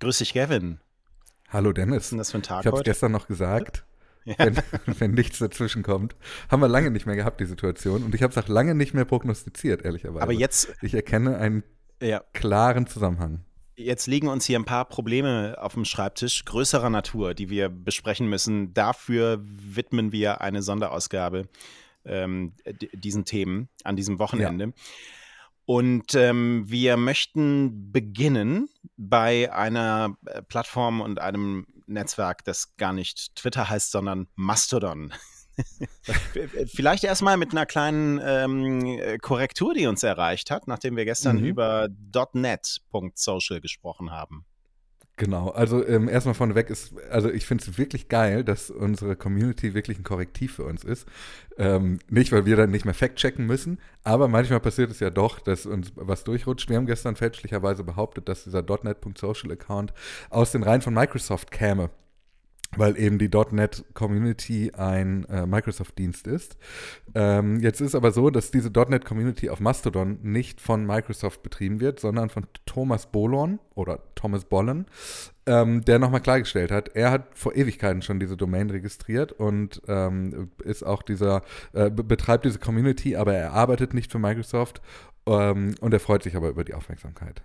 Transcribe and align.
Grüß 0.00 0.18
dich, 0.18 0.34
Gavin. 0.34 0.78
Hallo 1.48 1.72
Dennis. 1.72 1.96
Was 1.96 2.04
ist 2.04 2.10
denn 2.12 2.18
das 2.18 2.30
für 2.30 2.38
ein 2.38 2.42
Tag 2.42 2.60
Ich 2.60 2.66
habe 2.66 2.78
es 2.78 2.84
gestern 2.84 3.12
noch 3.12 3.26
gesagt, 3.26 3.84
Ja. 4.24 4.34
wenn, 4.38 4.56
wenn 5.00 5.10
nichts 5.12 5.38
dazwischen 5.38 5.82
kommt. 5.82 6.14
Haben 6.50 6.60
wir 6.62 6.68
lange 6.68 6.90
nicht 6.90 7.06
mehr 7.06 7.16
gehabt, 7.16 7.40
die 7.40 7.46
Situation. 7.46 8.02
Und 8.04 8.14
ich 8.14 8.22
habe 8.22 8.30
es 8.30 8.38
auch 8.38 8.48
lange 8.48 8.74
nicht 8.74 8.94
mehr 8.94 9.04
prognostiziert, 9.04 9.82
ehrlicherweise. 9.84 10.22
Aber 10.22 10.32
jetzt, 10.32 10.72
Ich 10.82 10.94
erkenne 10.94 11.38
einen 11.38 11.64
ja, 12.00 12.22
klaren 12.32 12.86
Zusammenhang. 12.86 13.44
jetzt 13.76 14.06
liegen 14.06 14.28
uns 14.28 14.44
hier 14.44 14.58
ein 14.58 14.64
paar 14.64 14.84
Probleme 14.84 15.56
auf 15.60 15.74
dem 15.74 15.84
Schreibtisch 15.84 16.44
größerer 16.44 16.90
Natur, 16.90 17.34
die 17.34 17.48
wir 17.50 17.68
besprechen 17.68 18.28
müssen. 18.28 18.72
Dafür 18.74 19.40
widmen 19.42 20.12
wir 20.12 20.40
eine 20.42 20.62
Sonderausgabe 20.62 21.48
ähm, 22.04 22.52
diesen 22.92 23.24
Themen 23.24 23.68
an 23.84 23.96
diesem 23.96 24.18
Wochenende. 24.20 24.72
Und 25.68 26.14
ähm, 26.14 26.64
wir 26.66 26.96
möchten 26.96 27.92
beginnen 27.92 28.70
bei 28.96 29.52
einer 29.52 30.16
äh, 30.24 30.40
Plattform 30.40 31.02
und 31.02 31.20
einem 31.20 31.66
Netzwerk, 31.86 32.42
das 32.44 32.74
gar 32.78 32.94
nicht 32.94 33.36
Twitter 33.36 33.68
heißt, 33.68 33.90
sondern 33.90 34.28
Mastodon. 34.34 35.12
Vielleicht 36.74 37.04
erstmal 37.04 37.36
mit 37.36 37.52
einer 37.52 37.66
kleinen 37.66 38.18
ähm, 38.24 38.82
äh, 38.86 39.18
Korrektur, 39.18 39.74
die 39.74 39.86
uns 39.86 40.02
erreicht 40.02 40.50
hat, 40.50 40.68
nachdem 40.68 40.96
wir 40.96 41.04
gestern 41.04 41.40
Mhm. 41.40 41.44
über 41.44 41.88
.net.social 42.32 43.60
gesprochen 43.60 44.10
haben. 44.10 44.46
Genau, 45.18 45.48
also 45.48 45.84
ähm, 45.84 46.08
erstmal 46.08 46.34
vorneweg 46.34 46.70
ist, 46.70 46.94
also 47.10 47.28
ich 47.28 47.44
finde 47.44 47.64
es 47.64 47.76
wirklich 47.76 48.08
geil, 48.08 48.44
dass 48.44 48.70
unsere 48.70 49.16
Community 49.16 49.74
wirklich 49.74 49.98
ein 49.98 50.04
Korrektiv 50.04 50.54
für 50.54 50.64
uns 50.64 50.84
ist. 50.84 51.08
Ähm, 51.58 51.98
nicht, 52.08 52.30
weil 52.30 52.46
wir 52.46 52.54
dann 52.54 52.70
nicht 52.70 52.84
mehr 52.84 52.94
fact-checken 52.94 53.44
müssen, 53.44 53.80
aber 54.04 54.28
manchmal 54.28 54.60
passiert 54.60 54.92
es 54.92 55.00
ja 55.00 55.10
doch, 55.10 55.40
dass 55.40 55.66
uns 55.66 55.92
was 55.96 56.22
durchrutscht. 56.22 56.68
Wir 56.68 56.76
haben 56.76 56.86
gestern 56.86 57.16
fälschlicherweise 57.16 57.82
behauptet, 57.82 58.28
dass 58.28 58.44
dieser 58.44 58.62
.NET.social-Account 58.62 59.92
aus 60.30 60.52
den 60.52 60.62
Reihen 60.62 60.82
von 60.82 60.94
Microsoft 60.94 61.50
käme. 61.50 61.90
Weil 62.76 62.98
eben 62.98 63.18
die 63.18 63.30
.NET 63.50 63.84
Community 63.94 64.72
ein 64.76 65.24
äh, 65.24 65.46
Microsoft-Dienst 65.46 66.26
ist. 66.26 66.58
Ähm, 67.14 67.60
jetzt 67.60 67.80
ist 67.80 67.94
aber 67.94 68.12
so, 68.12 68.28
dass 68.30 68.50
diese 68.50 68.70
.NET 68.70 69.04
Community 69.06 69.48
auf 69.48 69.58
Mastodon 69.58 70.18
nicht 70.22 70.60
von 70.60 70.86
Microsoft 70.86 71.42
betrieben 71.42 71.80
wird, 71.80 71.98
sondern 71.98 72.28
von 72.28 72.46
Thomas 72.66 73.10
Bolon 73.10 73.58
oder 73.74 74.02
Thomas 74.14 74.44
Bollen, 74.44 74.84
ähm, 75.46 75.82
der 75.86 75.98
nochmal 75.98 76.20
klargestellt 76.20 76.70
hat, 76.70 76.90
er 76.94 77.10
hat 77.10 77.38
vor 77.38 77.56
Ewigkeiten 77.56 78.02
schon 78.02 78.20
diese 78.20 78.36
Domain 78.36 78.68
registriert 78.68 79.32
und 79.32 79.80
ähm, 79.88 80.50
ist 80.62 80.84
auch 80.84 81.02
dieser, 81.02 81.42
äh, 81.72 81.90
be- 81.90 82.04
betreibt 82.04 82.44
diese 82.44 82.58
Community, 82.58 83.16
aber 83.16 83.34
er 83.34 83.54
arbeitet 83.54 83.94
nicht 83.94 84.12
für 84.12 84.18
Microsoft 84.18 84.82
ähm, 85.26 85.74
und 85.80 85.94
er 85.94 86.00
freut 86.00 86.22
sich 86.22 86.36
aber 86.36 86.50
über 86.50 86.64
die 86.64 86.74
Aufmerksamkeit. 86.74 87.42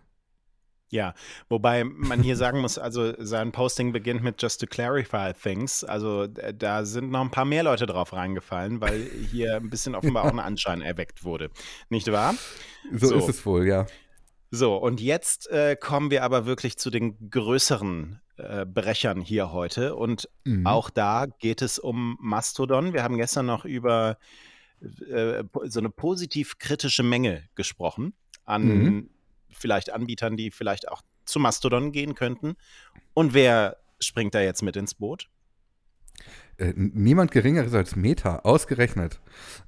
Ja, 0.94 1.16
wobei 1.50 1.84
man 1.86 2.22
hier 2.22 2.36
sagen 2.38 2.62
muss, 2.62 2.78
also 2.78 3.14
sein 3.18 3.52
Posting 3.52 3.94
beginnt 3.94 4.22
mit 4.22 4.40
Just 4.40 4.62
to 4.62 4.68
clarify 4.68 5.34
things. 5.34 5.84
Also 5.84 6.26
äh, 6.26 6.54
da 6.54 6.86
sind 6.86 7.10
noch 7.10 7.22
ein 7.22 7.32
paar 7.32 7.46
mehr 7.46 7.64
Leute 7.64 7.88
drauf 7.88 8.14
reingefallen, 8.14 8.80
weil 8.80 9.10
hier 9.32 9.56
ein 9.56 9.72
bisschen 9.72 9.96
offenbar 9.96 10.26
auch 10.26 10.32
ein 10.32 10.40
Anschein 10.52 10.82
erweckt 10.84 11.24
wurde. 11.24 11.50
Nicht 11.90 12.12
wahr? 12.12 12.36
So, 12.92 13.08
So. 13.08 13.16
ist 13.18 13.28
es 13.28 13.44
wohl, 13.44 13.66
ja. 13.68 13.88
So, 14.52 14.76
und 14.78 15.02
jetzt 15.02 15.50
äh, 15.50 15.76
kommen 15.76 16.12
wir 16.12 16.24
aber 16.24 16.46
wirklich 16.46 16.78
zu 16.78 16.92
den 16.92 17.32
größeren 17.32 18.22
äh, 18.38 18.64
Brechern 18.68 19.20
hier 19.20 19.52
heute. 19.52 19.96
Und 19.96 20.30
Mhm. 20.44 20.68
auch 20.68 20.92
da 20.92 21.26
geht 21.40 21.64
es 21.64 21.80
um 21.80 22.18
Mastodon. 22.22 22.94
Wir 22.94 23.02
haben 23.02 23.18
gestern 23.18 23.48
noch 23.48 23.66
über 23.66 24.20
äh, 25.10 25.44
so 25.64 25.80
eine 25.80 25.90
positiv-kritische 25.90 27.02
Menge 27.02 27.46
gesprochen 27.56 28.14
an 28.46 28.68
Mhm. 28.68 29.10
Vielleicht 29.64 29.94
Anbietern, 29.94 30.36
die 30.36 30.52
vielleicht 30.52 30.90
auch 30.90 31.02
zu 31.24 31.40
Mastodon 31.40 31.94
gehen 31.94 32.16
könnten. 32.16 32.56
Und 33.14 33.34
wer 33.34 33.78
springt 34.02 34.36
da 34.36 34.42
jetzt 34.42 34.62
mit 34.62 34.76
ins 34.76 34.94
Boot? 34.94 35.30
Äh, 36.58 36.74
niemand 36.76 37.32
Geringeres 37.32 37.74
als 37.74 37.96
Meta, 37.96 38.40
ausgerechnet. 38.44 39.20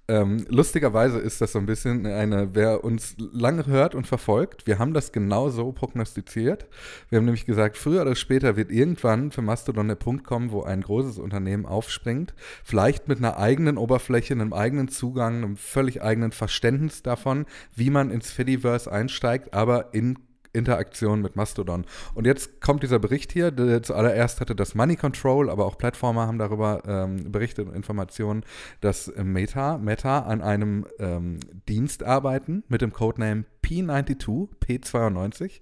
Ähm, 0.07 0.45
lustigerweise 0.49 1.17
ist 1.17 1.41
das 1.41 1.53
so 1.53 1.59
ein 1.59 1.65
bisschen 1.65 2.05
eine, 2.05 2.53
wer 2.53 2.83
uns 2.83 3.15
lange 3.17 3.65
hört 3.65 3.95
und 3.95 4.05
verfolgt, 4.05 4.67
wir 4.67 4.77
haben 4.77 4.93
das 4.93 5.11
genau 5.11 5.49
so 5.49 5.71
prognostiziert. 5.71 6.67
Wir 7.09 7.17
haben 7.17 7.25
nämlich 7.25 7.47
gesagt, 7.47 7.77
früher 7.77 8.03
oder 8.03 8.13
später 8.13 8.55
wird 8.55 8.71
irgendwann 8.71 9.31
für 9.31 9.41
Mastodon 9.41 9.87
der 9.87 9.95
Punkt 9.95 10.25
kommen, 10.25 10.51
wo 10.51 10.61
ein 10.61 10.81
großes 10.81 11.17
Unternehmen 11.17 11.65
aufspringt, 11.65 12.35
vielleicht 12.63 13.07
mit 13.07 13.17
einer 13.17 13.37
eigenen 13.37 13.79
Oberfläche, 13.79 14.35
einem 14.35 14.53
eigenen 14.53 14.87
Zugang, 14.87 15.37
einem 15.37 15.57
völlig 15.57 16.03
eigenen 16.03 16.33
Verständnis 16.33 17.01
davon, 17.01 17.47
wie 17.73 17.89
man 17.89 18.11
ins 18.11 18.31
Fediverse 18.31 18.91
einsteigt, 18.91 19.55
aber 19.55 19.91
in 19.95 20.19
Interaktion 20.55 21.21
mit 21.21 21.35
Mastodon. 21.35 21.85
Und 22.13 22.25
jetzt 22.25 22.61
kommt 22.61 22.83
dieser 22.83 22.99
Bericht 22.99 23.31
hier. 23.31 23.51
Der, 23.51 23.83
zuallererst 23.83 24.41
hatte 24.41 24.55
das 24.55 24.75
Money 24.75 24.95
Control, 24.95 25.49
aber 25.49 25.65
auch 25.65 25.77
Plattformer 25.77 26.27
haben 26.27 26.39
darüber 26.39 26.81
ähm, 26.87 27.31
berichtet 27.31 27.67
und 27.67 27.75
Informationen, 27.75 28.43
dass 28.81 29.11
Meta, 29.15 29.77
Meta 29.77 30.19
an 30.19 30.41
einem 30.41 30.85
ähm, 30.99 31.39
Dienst 31.67 32.03
arbeiten 32.03 32.63
mit 32.67 32.81
dem 32.81 32.93
Codename 32.93 33.45
P92, 33.63 34.49
P92. 34.63 35.59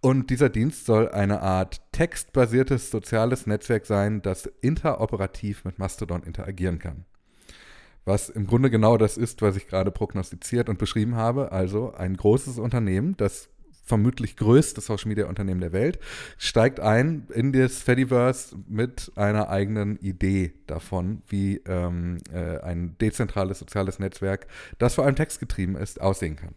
Und 0.00 0.30
dieser 0.30 0.48
Dienst 0.48 0.86
soll 0.86 1.08
eine 1.08 1.42
Art 1.42 1.80
textbasiertes 1.92 2.90
soziales 2.90 3.46
Netzwerk 3.46 3.86
sein, 3.86 4.22
das 4.22 4.46
interoperativ 4.60 5.64
mit 5.64 5.78
Mastodon 5.78 6.22
interagieren 6.22 6.78
kann. 6.78 7.04
Was 8.04 8.28
im 8.30 8.46
Grunde 8.46 8.70
genau 8.70 8.96
das 8.96 9.16
ist, 9.16 9.42
was 9.42 9.56
ich 9.56 9.68
gerade 9.68 9.90
prognostiziert 9.90 10.68
und 10.68 10.78
beschrieben 10.78 11.14
habe. 11.14 11.52
Also 11.52 11.92
ein 11.92 12.16
großes 12.16 12.58
Unternehmen, 12.58 13.16
das 13.16 13.48
vermutlich 13.82 14.36
größte 14.36 14.80
Social 14.80 15.08
Media 15.08 15.26
Unternehmen 15.26 15.60
der 15.60 15.72
Welt, 15.72 15.98
steigt 16.38 16.80
ein 16.80 17.26
in 17.34 17.52
das 17.52 17.82
Fediverse 17.82 18.56
mit 18.68 19.12
einer 19.16 19.48
eigenen 19.48 19.96
Idee 19.98 20.54
davon, 20.66 21.22
wie 21.26 21.56
ähm, 21.66 22.18
äh, 22.32 22.58
ein 22.60 22.96
dezentrales 22.98 23.58
soziales 23.58 23.98
Netzwerk, 23.98 24.46
das 24.78 24.94
vor 24.94 25.04
allem 25.04 25.16
textgetrieben 25.16 25.76
ist, 25.76 26.00
aussehen 26.00 26.36
kann. 26.36 26.54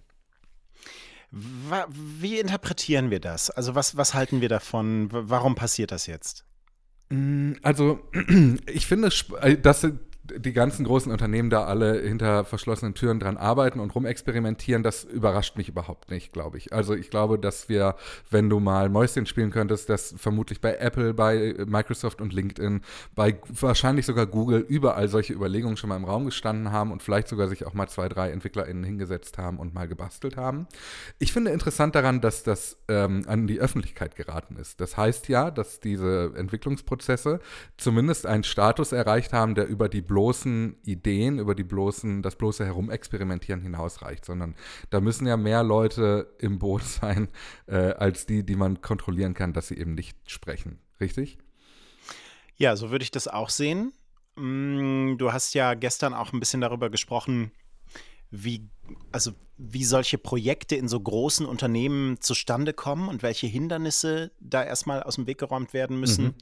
Wie 1.31 2.39
interpretieren 2.39 3.11
wir 3.11 3.19
das? 3.19 3.49
Also 3.49 3.75
was, 3.75 3.97
was 3.97 4.13
halten 4.13 4.39
wir 4.39 4.47
davon? 4.47 5.09
Warum 5.11 5.55
passiert 5.55 5.91
das 5.91 6.05
jetzt? 6.05 6.45
Mm, 7.09 7.53
Also, 7.61 7.99
ich 8.67 8.87
finde, 8.87 9.09
äh, 9.41 9.57
dass 9.57 9.85
die 10.37 10.53
ganzen 10.53 10.85
großen 10.85 11.11
Unternehmen 11.11 11.49
da 11.49 11.65
alle 11.65 11.99
hinter 12.01 12.45
verschlossenen 12.45 12.93
Türen 12.93 13.19
dran 13.19 13.37
arbeiten 13.37 13.79
und 13.79 13.93
rumexperimentieren, 13.93 14.83
das 14.83 15.03
überrascht 15.03 15.57
mich 15.57 15.69
überhaupt 15.69 16.09
nicht, 16.09 16.33
glaube 16.33 16.57
ich. 16.57 16.73
Also, 16.73 16.93
ich 16.93 17.09
glaube, 17.09 17.39
dass 17.39 17.69
wir, 17.69 17.95
wenn 18.29 18.49
du 18.49 18.59
mal 18.59 18.89
Mäuschen 18.89 19.25
spielen 19.25 19.51
könntest, 19.51 19.89
dass 19.89 20.15
vermutlich 20.17 20.61
bei 20.61 20.75
Apple, 20.77 21.13
bei 21.13 21.55
Microsoft 21.65 22.21
und 22.21 22.33
LinkedIn, 22.33 22.81
bei 23.15 23.37
wahrscheinlich 23.49 24.05
sogar 24.05 24.25
Google 24.25 24.65
überall 24.67 25.07
solche 25.07 25.33
Überlegungen 25.33 25.77
schon 25.77 25.89
mal 25.89 25.97
im 25.97 26.05
Raum 26.05 26.25
gestanden 26.25 26.71
haben 26.71 26.91
und 26.91 27.03
vielleicht 27.03 27.27
sogar 27.27 27.47
sich 27.47 27.65
auch 27.65 27.73
mal 27.73 27.87
zwei, 27.87 28.09
drei 28.09 28.31
EntwicklerInnen 28.31 28.83
hingesetzt 28.83 29.37
haben 29.37 29.59
und 29.59 29.73
mal 29.73 29.87
gebastelt 29.87 30.37
haben. 30.37 30.67
Ich 31.19 31.33
finde 31.33 31.51
interessant 31.51 31.95
daran, 31.95 32.21
dass 32.21 32.43
das 32.43 32.77
ähm, 32.87 33.23
an 33.27 33.47
die 33.47 33.59
Öffentlichkeit 33.59 34.15
geraten 34.15 34.57
ist. 34.57 34.81
Das 34.81 34.97
heißt 34.97 35.27
ja, 35.27 35.51
dass 35.51 35.79
diese 35.79 36.33
Entwicklungsprozesse 36.35 37.39
zumindest 37.77 38.25
einen 38.25 38.43
Status 38.43 38.91
erreicht 38.91 39.33
haben, 39.33 39.55
der 39.55 39.67
über 39.67 39.89
die 39.89 40.01
bloßen 40.15 40.77
Ideen, 40.85 41.39
über 41.39 41.55
die 41.55 41.65
bloßen, 41.65 42.21
das 42.21 42.37
bloße 42.37 42.65
Herumexperimentieren 42.65 43.59
hinausreicht, 43.59 44.23
sondern 44.23 44.55
da 44.89 45.01
müssen 45.01 45.27
ja 45.27 45.35
mehr 45.35 45.61
Leute 45.61 46.33
im 46.39 46.57
Boot 46.57 46.83
sein, 47.01 47.27
äh, 47.67 47.75
als 47.75 48.25
die, 48.25 48.45
die 48.45 48.55
man 48.55 48.79
kontrollieren 48.79 49.33
kann, 49.33 49.51
dass 49.51 49.67
sie 49.67 49.77
eben 49.77 49.93
nicht 49.93 50.17
sprechen. 50.31 50.79
Richtig? 51.01 51.37
Ja, 52.55 52.77
so 52.77 52.91
würde 52.91 53.03
ich 53.03 53.11
das 53.11 53.27
auch 53.27 53.49
sehen. 53.49 53.91
Mm, 54.37 55.17
Du 55.17 55.33
hast 55.33 55.53
ja 55.53 55.73
gestern 55.73 56.13
auch 56.13 56.31
ein 56.31 56.39
bisschen 56.39 56.61
darüber 56.61 56.89
gesprochen, 56.89 57.51
wie, 58.31 58.69
also 59.11 59.31
wie 59.57 59.83
solche 59.83 60.17
Projekte 60.17 60.77
in 60.77 60.87
so 60.87 60.97
großen 60.97 61.45
Unternehmen 61.45 62.21
zustande 62.21 62.71
kommen 62.71 63.09
und 63.09 63.21
welche 63.21 63.47
Hindernisse 63.47 64.31
da 64.39 64.63
erstmal 64.63 65.03
aus 65.03 65.15
dem 65.15 65.27
Weg 65.27 65.39
geräumt 65.39 65.73
werden 65.73 65.99
müssen. 65.99 66.25
Mhm. 66.27 66.35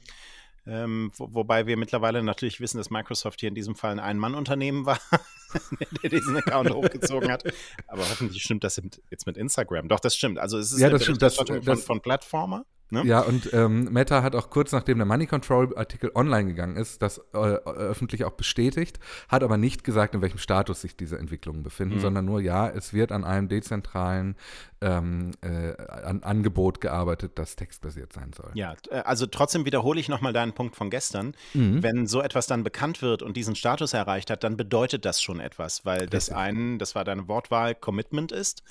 Ähm, 0.66 1.10
wo, 1.16 1.28
wobei 1.34 1.66
wir 1.66 1.76
mittlerweile 1.76 2.22
natürlich 2.22 2.58
wissen, 2.60 2.78
dass 2.78 2.88
Microsoft 2.90 3.40
hier 3.40 3.50
in 3.50 3.54
diesem 3.54 3.74
Fall 3.74 3.92
ein 3.92 4.00
Ein-Mann-Unternehmen 4.00 4.86
war, 4.86 4.98
der 6.02 6.10
diesen 6.10 6.36
Account 6.36 6.70
hochgezogen 6.72 7.30
hat. 7.30 7.44
Aber 7.86 8.00
hoffentlich 8.02 8.42
stimmt 8.42 8.64
das 8.64 8.80
jetzt 9.10 9.26
mit 9.26 9.36
Instagram. 9.36 9.88
Doch, 9.88 10.00
das 10.00 10.16
stimmt. 10.16 10.38
Also 10.38 10.58
es 10.58 10.72
ist 10.72 10.80
Ja, 10.80 10.88
das 10.90 11.02
stimmt. 11.02 11.20
Das- 11.22 11.36
das- 11.36 11.64
von, 11.64 11.76
von 11.78 12.00
Plattformer. 12.00 12.64
Ne? 12.90 13.02
Ja, 13.04 13.20
und 13.20 13.52
ähm, 13.52 13.92
Meta 13.92 14.22
hat 14.22 14.36
auch 14.36 14.50
kurz 14.50 14.72
nachdem 14.72 14.98
der 14.98 15.06
Money 15.06 15.26
Control 15.26 15.76
Artikel 15.76 16.10
online 16.14 16.46
gegangen 16.46 16.76
ist, 16.76 17.02
das 17.02 17.18
äh, 17.32 17.36
öffentlich 17.38 18.24
auch 18.24 18.32
bestätigt, 18.32 19.00
hat 19.28 19.42
aber 19.42 19.56
nicht 19.56 19.84
gesagt, 19.84 20.14
in 20.14 20.22
welchem 20.22 20.38
Status 20.38 20.82
sich 20.82 20.96
diese 20.96 21.18
Entwicklungen 21.18 21.62
befinden, 21.62 21.96
Mhm. 21.96 22.00
sondern 22.00 22.24
nur, 22.24 22.40
ja, 22.40 22.68
es 22.68 22.92
wird 22.92 23.10
an 23.10 23.24
einem 23.24 23.48
dezentralen 23.48 24.36
ähm, 24.80 25.30
äh, 25.40 25.74
an 26.04 26.22
Angebot 26.22 26.80
gearbeitet, 26.82 27.32
das 27.36 27.56
textbasiert 27.56 28.12
sein 28.12 28.32
soll. 28.36 28.50
Ja, 28.54 28.74
äh, 28.90 28.96
also 28.96 29.24
trotzdem 29.26 29.64
wiederhole 29.64 29.98
ich 29.98 30.08
nochmal 30.10 30.34
deinen 30.34 30.52
Punkt 30.52 30.76
von 30.76 30.90
gestern. 30.90 31.34
Mhm. 31.54 31.82
Wenn 31.82 32.06
so 32.06 32.20
etwas 32.20 32.46
dann 32.46 32.64
bekannt 32.64 33.00
wird 33.00 33.22
und 33.22 33.36
diesen 33.36 33.56
Status 33.56 33.94
erreicht 33.94 34.30
hat, 34.30 34.44
dann 34.44 34.56
bedeutet 34.58 35.06
das 35.06 35.22
schon 35.22 35.40
etwas, 35.40 35.86
weil 35.86 36.06
das 36.06 36.28
Richtig. 36.28 36.36
einen, 36.36 36.78
das 36.78 36.94
war 36.94 37.04
deine 37.04 37.28
Wortwahl, 37.28 37.74
Commitment 37.74 38.30
ist. 38.30 38.62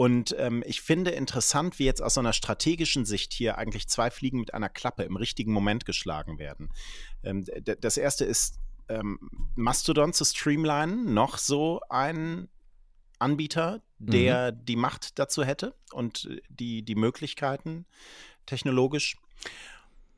Und 0.00 0.34
ähm, 0.38 0.64
ich 0.66 0.80
finde 0.80 1.10
interessant, 1.10 1.78
wie 1.78 1.84
jetzt 1.84 2.00
aus 2.02 2.14
so 2.14 2.20
einer 2.20 2.32
strategischen 2.32 3.04
Sicht 3.04 3.34
hier 3.34 3.58
eigentlich 3.58 3.86
zwei 3.86 4.10
Fliegen 4.10 4.40
mit 4.40 4.54
einer 4.54 4.70
Klappe 4.70 5.02
im 5.02 5.14
richtigen 5.14 5.52
Moment 5.52 5.84
geschlagen 5.84 6.38
werden. 6.38 6.70
Ähm, 7.22 7.44
das 7.82 7.98
erste 7.98 8.24
ist 8.24 8.60
ähm, 8.88 9.18
Mastodon 9.56 10.14
zu 10.14 10.24
streamlinen, 10.24 11.12
noch 11.12 11.36
so 11.36 11.82
ein 11.90 12.48
Anbieter, 13.18 13.82
der 13.98 14.52
mhm. 14.52 14.64
die 14.64 14.76
Macht 14.76 15.18
dazu 15.18 15.44
hätte 15.44 15.74
und 15.92 16.30
die, 16.48 16.82
die 16.82 16.94
Möglichkeiten 16.94 17.84
technologisch. 18.46 19.18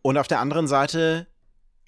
Und 0.00 0.16
auf 0.16 0.28
der 0.28 0.38
anderen 0.38 0.68
Seite 0.68 1.26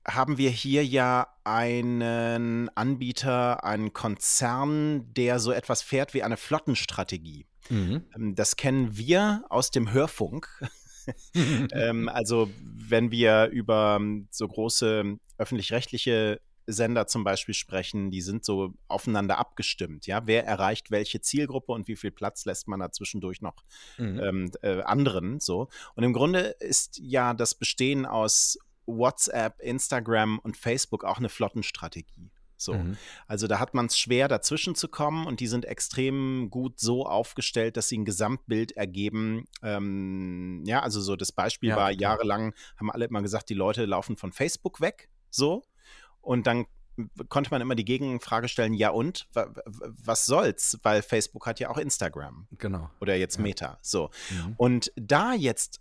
haben 0.07 0.39
wir 0.39 0.51
hier 0.51 0.85
ja 0.85 1.29
einen 1.45 2.69
Anbieter, 2.71 3.65
einen 3.65 3.93
Konzern, 3.93 5.13
der 5.15 5.39
so 5.39 5.53
etwas 5.53 5.83
fährt 5.83 6.15
wie 6.15 6.23
eine 6.23 6.37
Flottenstrategie. 6.37 7.47
Mhm. 7.71 8.05
Ähm, 8.15 8.35
das 8.35 8.57
kennen 8.57 8.97
wir 8.97 9.45
aus 9.49 9.71
dem 9.71 9.93
Hörfunk. 9.93 10.49
ähm, 11.73 12.09
also 12.09 12.51
wenn 12.63 13.11
wir 13.11 13.47
über 13.47 14.01
so 14.31 14.49
große 14.49 15.17
öffentlich-rechtliche 15.39 16.41
Sender 16.67 17.07
zum 17.07 17.25
Beispiel 17.25 17.55
sprechen, 17.55 18.11
die 18.11 18.23
sind 18.23 18.45
so 18.45 18.73
aufeinander 18.89 19.39
abgestimmt. 19.39 20.07
Ja, 20.07 20.27
wer 20.27 20.47
erreicht 20.47 20.91
welche 20.91 21.21
Zielgruppe 21.21 21.73
und 21.73 21.89
wie 21.89 21.97
viel 21.97 22.11
Platz 22.11 22.47
lässt 22.47 22.69
man 22.69 22.81
da 22.81 22.91
zwischendurch 22.91 23.43
noch 23.43 23.65
mhm. 23.99 24.21
ähm, 24.21 24.51
äh, 24.63 24.81
anderen? 24.83 25.41
So 25.41 25.69
und 25.95 26.05
im 26.05 26.13
Grunde 26.13 26.41
ist 26.61 26.99
ja 27.03 27.35
das 27.35 27.55
Bestehen 27.55 28.07
aus 28.07 28.59
WhatsApp, 28.87 29.61
Instagram 29.61 30.39
und 30.39 30.57
Facebook 30.57 31.05
auch 31.05 31.19
eine 31.19 31.29
Flottenstrategie. 31.29 32.31
So. 32.57 32.75
Mhm. 32.75 32.97
Also 33.27 33.47
da 33.47 33.59
hat 33.59 33.75
man 33.75 33.87
es 33.87 33.99
schwer, 33.99 34.29
dazwischen 34.29 34.75
zu 34.75 34.89
kommen 34.89 35.27
und 35.27 35.41
die 35.41 35.47
sind 35.47 35.65
extrem 35.65 36.49
gut 36.51 36.79
so 36.81 37.07
aufgestellt, 37.07 37.77
dass 37.77 37.89
sie 37.89 37.99
ein 37.99 38.05
Gesamtbild 38.05 38.73
ergeben. 38.73 39.47
Ähm, 39.63 40.63
ja, 40.67 40.81
also 40.81 41.01
so 41.01 41.17
das 41.17 41.33
Beispiel 41.33 41.71
ja, 41.71 41.77
war, 41.77 41.91
klar. 41.91 42.01
jahrelang 42.01 42.55
haben 42.77 42.91
alle 42.91 43.07
immer 43.07 43.23
gesagt, 43.23 43.51
die 43.51 43.55
Leute 43.55 43.85
laufen 43.85 44.17
von 44.17 44.33
Facebook 44.33 44.81
weg. 44.81 45.09
So. 45.31 45.65
Und 46.21 46.47
dann 46.47 46.67
konnte 47.29 47.51
man 47.51 47.61
immer 47.61 47.75
die 47.75 47.85
Gegenfrage 47.85 48.49
stellen, 48.49 48.73
ja 48.73 48.91
und, 48.91 49.27
was 49.35 50.27
soll's? 50.27 50.79
Weil 50.83 51.03
Facebook 51.03 51.47
hat 51.47 51.59
ja 51.59 51.69
auch 51.71 51.79
Instagram. 51.79 52.47
Genau. 52.53 52.89
Oder 53.01 53.17
jetzt 53.17 53.37
ja. 53.37 53.43
Meta. 53.43 53.79
So. 53.83 54.11
Mhm. 54.31 54.55
Und 54.57 54.93
da 54.97 55.35
jetzt 55.35 55.81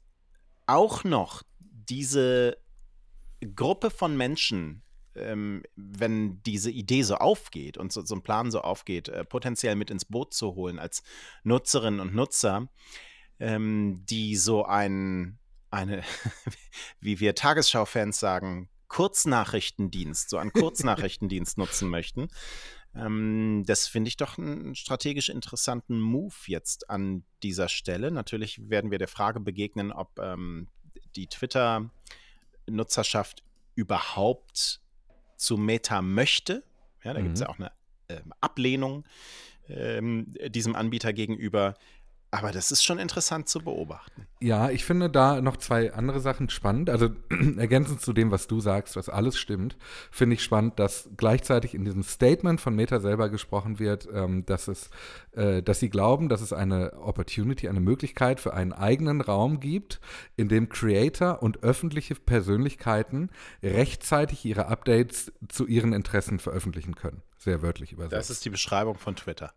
auch 0.66 1.04
noch 1.04 1.44
diese 1.62 2.58
Gruppe 3.46 3.90
von 3.90 4.18
Menschen, 4.18 4.84
ähm, 5.16 5.64
wenn 5.76 6.42
diese 6.44 6.72
Idee 6.72 7.04
so 7.04 7.16
aufgeht 7.16 7.78
und 7.78 7.92
so, 7.92 8.04
so 8.04 8.16
ein 8.16 8.24
Plan 8.24 8.52
so 8.52 8.62
aufgeht, 8.62 9.10
äh, 9.10 9.24
potenziell 9.26 9.76
mit 9.76 9.92
ins 9.92 10.06
Boot 10.06 10.34
zu 10.34 10.56
holen 10.56 10.80
als 10.80 11.04
Nutzerinnen 11.44 12.00
und 12.00 12.16
Nutzer, 12.16 12.70
ähm, 13.40 14.04
die 14.10 14.36
so 14.36 14.66
ein, 14.66 15.40
eine, 15.70 16.04
wie 17.00 17.20
wir 17.20 17.36
Tagesschau-Fans 17.36 18.20
sagen, 18.20 18.70
Kurznachrichtendienst, 18.88 20.30
so 20.30 20.38
einen 20.38 20.54
Kurznachrichtendienst 20.54 21.58
nutzen 21.60 21.90
möchten. 21.90 22.28
Ähm, 22.96 23.64
das 23.66 23.88
finde 23.88 24.08
ich 24.10 24.18
doch 24.18 24.38
einen 24.38 24.76
strategisch 24.76 25.30
interessanten 25.30 26.00
Move 26.00 26.36
jetzt 26.46 26.90
an 26.90 27.24
dieser 27.42 27.70
Stelle. 27.70 28.12
Natürlich 28.12 28.70
werden 28.70 28.92
wir 28.92 29.00
der 29.00 29.08
Frage 29.08 29.40
begegnen, 29.40 29.92
ob 29.92 30.20
ähm, 30.20 30.68
die 31.16 31.28
Twitter-Nutzerschaft 32.66 33.44
überhaupt 33.76 34.82
zu 35.38 35.58
Meta 35.58 36.02
möchte. 36.02 36.64
Ja, 37.04 37.14
da 37.14 37.20
mhm. 37.20 37.24
gibt 37.24 37.36
es 37.36 37.42
ja 37.42 37.50
auch 37.50 37.60
eine 37.60 37.72
äh, 38.08 38.22
Ablehnung 38.42 39.06
ähm, 39.68 40.34
diesem 40.48 40.76
Anbieter 40.76 41.14
gegenüber. 41.14 41.76
Aber 42.34 42.52
das 42.52 42.72
ist 42.72 42.84
schon 42.84 42.98
interessant 42.98 43.48
zu 43.48 43.60
beobachten. 43.60 44.26
Ja, 44.42 44.72
ich 44.72 44.86
finde 44.86 45.08
da 45.08 45.40
noch 45.40 45.56
zwei 45.58 45.94
andere 45.94 46.20
Sachen 46.20 46.50
spannend. 46.50 46.90
Also 46.90 47.10
ergänzend 47.58 48.02
zu 48.02 48.12
dem, 48.12 48.32
was 48.32 48.48
du 48.48 48.60
sagst, 48.60 48.96
was 48.96 49.08
alles 49.08 49.38
stimmt, 49.38 49.78
finde 50.10 50.34
ich 50.34 50.44
spannend, 50.44 50.80
dass 50.80 51.12
gleichzeitig 51.16 51.76
in 51.76 51.86
diesem 51.86 52.02
Statement 52.02 52.60
von 52.60 52.76
Meta 52.76 53.00
selber 53.00 53.30
gesprochen 53.30 53.78
wird, 53.78 54.08
ähm, 54.12 54.48
dass 54.48 54.68
es, 54.68 54.90
äh, 55.34 55.62
dass 55.62 55.80
sie 55.80 55.92
glauben, 55.92 56.28
dass 56.28 56.42
es 56.42 56.54
eine 56.54 56.94
Opportunity, 57.00 57.70
eine 57.70 57.82
Möglichkeit 57.82 58.40
für 58.40 58.56
einen 58.56 58.74
eigenen 58.74 59.22
Raum 59.22 59.60
gibt, 59.60 60.02
in 60.36 60.50
dem 60.50 60.70
Creator 60.70 61.44
und 61.44 61.62
öffentliche 61.62 62.16
Persönlichkeiten 62.16 63.30
rechtzeitig 63.62 64.44
ihre 64.44 64.70
Updates 64.70 65.32
zu 65.50 65.68
ihren 65.68 65.94
Interessen 65.94 66.40
veröffentlichen 66.40 66.96
können. 66.96 67.22
Sehr 67.38 67.62
wörtlich 67.62 67.92
übersetzt. 67.92 68.14
Das 68.14 68.30
ist 68.32 68.44
die 68.44 68.50
Beschreibung 68.50 68.98
von 68.98 69.16
Twitter. 69.16 69.54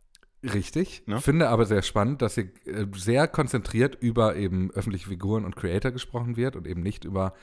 Richtig. 0.52 1.02
Ne? 1.06 1.20
Finde 1.20 1.48
aber 1.48 1.66
sehr 1.66 1.82
spannend, 1.82 2.22
dass 2.22 2.34
hier 2.34 2.50
äh, 2.64 2.86
sehr 2.94 3.28
konzentriert 3.28 3.96
über 4.00 4.36
eben 4.36 4.70
öffentliche 4.72 5.08
Figuren 5.08 5.44
und 5.44 5.56
Creator 5.56 5.90
gesprochen 5.90 6.36
wird 6.36 6.56
und 6.56 6.66
eben 6.66 6.82
nicht 6.82 7.04
über 7.04 7.34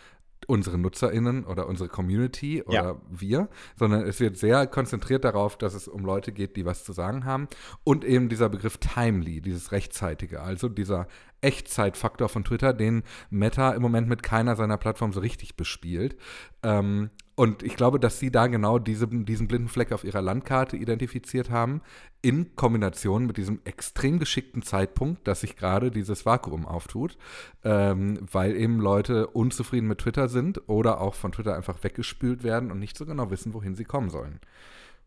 unsere 0.48 0.78
NutzerInnen 0.78 1.46
oder 1.46 1.68
unsere 1.68 1.90
Community 1.90 2.64
oder 2.64 2.84
ja. 2.84 3.02
wir, 3.10 3.50
sondern 3.78 4.02
es 4.02 4.20
wird 4.20 4.38
sehr 4.38 4.68
konzentriert 4.68 5.24
darauf, 5.24 5.58
dass 5.58 5.74
es 5.74 5.88
um 5.88 6.06
Leute 6.06 6.32
geht, 6.32 6.56
die 6.56 6.66
was 6.66 6.84
zu 6.84 6.94
sagen 6.94 7.26
haben. 7.26 7.48
Und 7.84 8.04
eben 8.04 8.30
dieser 8.30 8.50
Begriff 8.50 8.78
timely, 8.78 9.42
dieses 9.42 9.72
Rechtzeitige, 9.72 10.42
also 10.42 10.70
dieser 10.70 11.08
Echtzeitfaktor 11.42 12.30
von 12.30 12.44
Twitter, 12.44 12.74
den 12.74 13.04
Meta 13.30 13.72
im 13.72 13.82
Moment 13.82 14.08
mit 14.08 14.24
keiner 14.24 14.56
seiner 14.56 14.78
Plattformen 14.78 15.14
so 15.14 15.20
richtig 15.20 15.56
bespielt. 15.56 16.18
Ähm, 16.62 17.10
und 17.36 17.64
ich 17.64 17.76
glaube, 17.76 18.00
dass 18.00 18.20
sie 18.20 18.30
da 18.30 18.46
genau 18.46 18.78
diese, 18.78 19.08
diesen 19.08 19.48
blinden 19.48 19.68
Fleck 19.68 19.92
auf 19.92 20.04
ihrer 20.04 20.22
Landkarte 20.22 20.78
identifiziert 20.78 21.50
haben, 21.50 21.82
in 22.22 22.56
Kombination 22.56 23.26
mit 23.26 23.38
diesem 23.38 23.60
extrem 23.66 24.20
geschickten 24.20 24.62
Zeitpunkt, 24.62 25.28
dass 25.28 25.42
sich 25.42 25.56
gerade 25.56 25.90
dieses 25.90 26.28
Vakuum 26.28 26.68
auftut, 26.68 27.18
ähm, 27.64 28.20
weil 28.32 28.56
eben 28.56 28.80
Leute 28.80 29.28
unzufrieden 29.28 29.88
mit 29.88 30.00
Twitter 30.00 30.30
sind 30.30 30.70
oder 30.70 31.02
auch 31.02 31.16
von 31.16 31.32
Twitter 31.32 31.56
einfach 31.56 31.84
weggespült 31.84 32.44
werden 32.44 32.72
und 32.72 32.80
nicht 32.80 32.98
so 32.98 33.06
genau 33.06 33.32
wissen, 33.32 33.54
wohin 33.56 33.76
sie 33.76 33.84
kommen 33.84 34.12
sollen. 34.12 34.40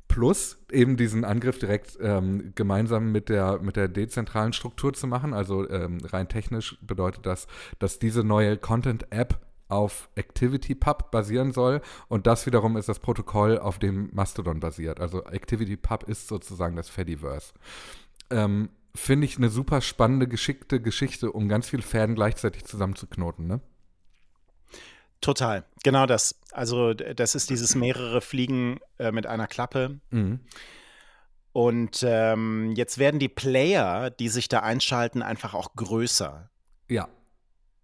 Plus 0.09 0.59
eben 0.71 0.97
diesen 0.97 1.25
Angriff 1.25 1.59
direkt 1.59 1.97
ähm, 2.01 2.53
gemeinsam 2.55 3.13
mit 3.13 3.29
der, 3.29 3.61
mit 3.61 3.77
der 3.77 3.89
dezentralen 3.89 4.53
Struktur 4.53 4.93
zu 4.95 5.07
machen. 5.07 5.33
Also 5.33 5.69
ähm, 5.69 5.99
rein 6.05 6.29
technisch 6.29 6.79
bedeutet 6.81 7.27
das, 7.27 7.47
dass 7.79 7.99
diese 7.99 8.23
neue 8.25 8.57
Content-App 8.57 9.46
auf 9.69 10.09
ActivityPub 10.17 11.11
basieren 11.11 11.53
soll 11.53 11.81
und 12.09 12.27
das 12.27 12.47
wiederum 12.47 12.77
ist 12.77 12.89
das 12.89 12.99
Protokoll, 12.99 13.59
auf 13.59 13.79
dem 13.79 14.11
Mastodon 14.13 14.61
basiert. 14.61 15.01
Also 15.01 15.25
ActivityPub 15.25 16.05
ist 16.05 16.29
sozusagen 16.29 16.77
das 16.77 16.89
Fediverse. 16.89 17.53
Ähm, 18.31 18.71
Finde 18.95 19.27
ich 19.27 19.37
eine 19.37 19.51
super 19.51 19.83
spannende, 19.83 20.27
geschickte 20.27 20.81
Geschichte, 20.81 21.31
um 21.31 21.49
ganz 21.49 21.69
viele 21.69 21.83
Fäden 21.83 22.15
gleichzeitig 22.15 22.65
zusammenzuknoten, 22.65 23.47
ne? 23.47 23.61
Total, 25.21 25.65
genau 25.83 26.07
das. 26.07 26.41
Also 26.53 26.95
das 26.95 27.35
ist 27.35 27.51
dieses 27.51 27.75
mehrere 27.75 28.21
Fliegen 28.21 28.79
äh, 28.99 29.13
mit 29.13 29.27
einer 29.27 29.47
Klappe. 29.47 30.01
Mhm. 30.11 30.41
Und 31.53 32.05
ähm, 32.07 32.73
jetzt 32.77 32.99
werden 32.99 33.19
die 33.19 33.31
Player, 33.31 34.11
die 34.11 34.29
sich 34.29 34.49
da 34.49 34.61
einschalten, 34.61 35.23
einfach 35.23 35.55
auch 35.55 35.75
größer. 35.75 36.51
Ja. 36.89 37.09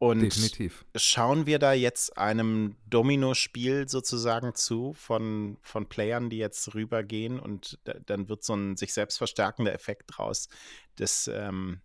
Und 0.03 0.19
Definitiv. 0.19 0.85
schauen 0.97 1.47
wir 1.47 1.61
da 1.61 1.75
jetzt 1.75 2.19
einem 2.19 2.75
Domino-Spiel 2.91 3.89
sozusagen 3.89 4.53
zu 4.53 4.95
von, 4.95 5.59
von 5.63 5.89
Playern, 5.89 6.29
die 6.29 6.39
jetzt 6.39 6.75
rübergehen 6.75 7.39
und 7.39 7.79
da, 7.85 7.95
dann 8.05 8.29
wird 8.29 8.43
so 8.43 8.55
ein 8.55 8.77
sich 8.77 8.93
selbst 8.95 9.19
verstärkender 9.19 9.73
Effekt 9.73 10.07
draus. 10.09 10.49
Das, 10.97 11.31
ähm, 11.33 11.83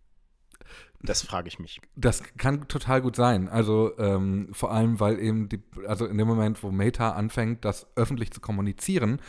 das 1.00 1.22
frage 1.22 1.46
ich 1.46 1.60
mich. 1.60 1.80
Das 1.94 2.24
kann 2.36 2.66
total 2.66 3.02
gut 3.02 3.14
sein. 3.14 3.48
Also 3.48 3.96
ähm, 3.98 4.48
vor 4.50 4.72
allem, 4.72 4.98
weil 4.98 5.20
eben 5.20 5.48
die, 5.48 5.62
also 5.86 6.04
in 6.04 6.18
dem 6.18 6.26
Moment, 6.26 6.60
wo 6.64 6.72
Meta 6.72 7.10
anfängt, 7.10 7.64
das 7.64 7.86
öffentlich 7.94 8.32
zu 8.32 8.40
kommunizieren, 8.40 9.20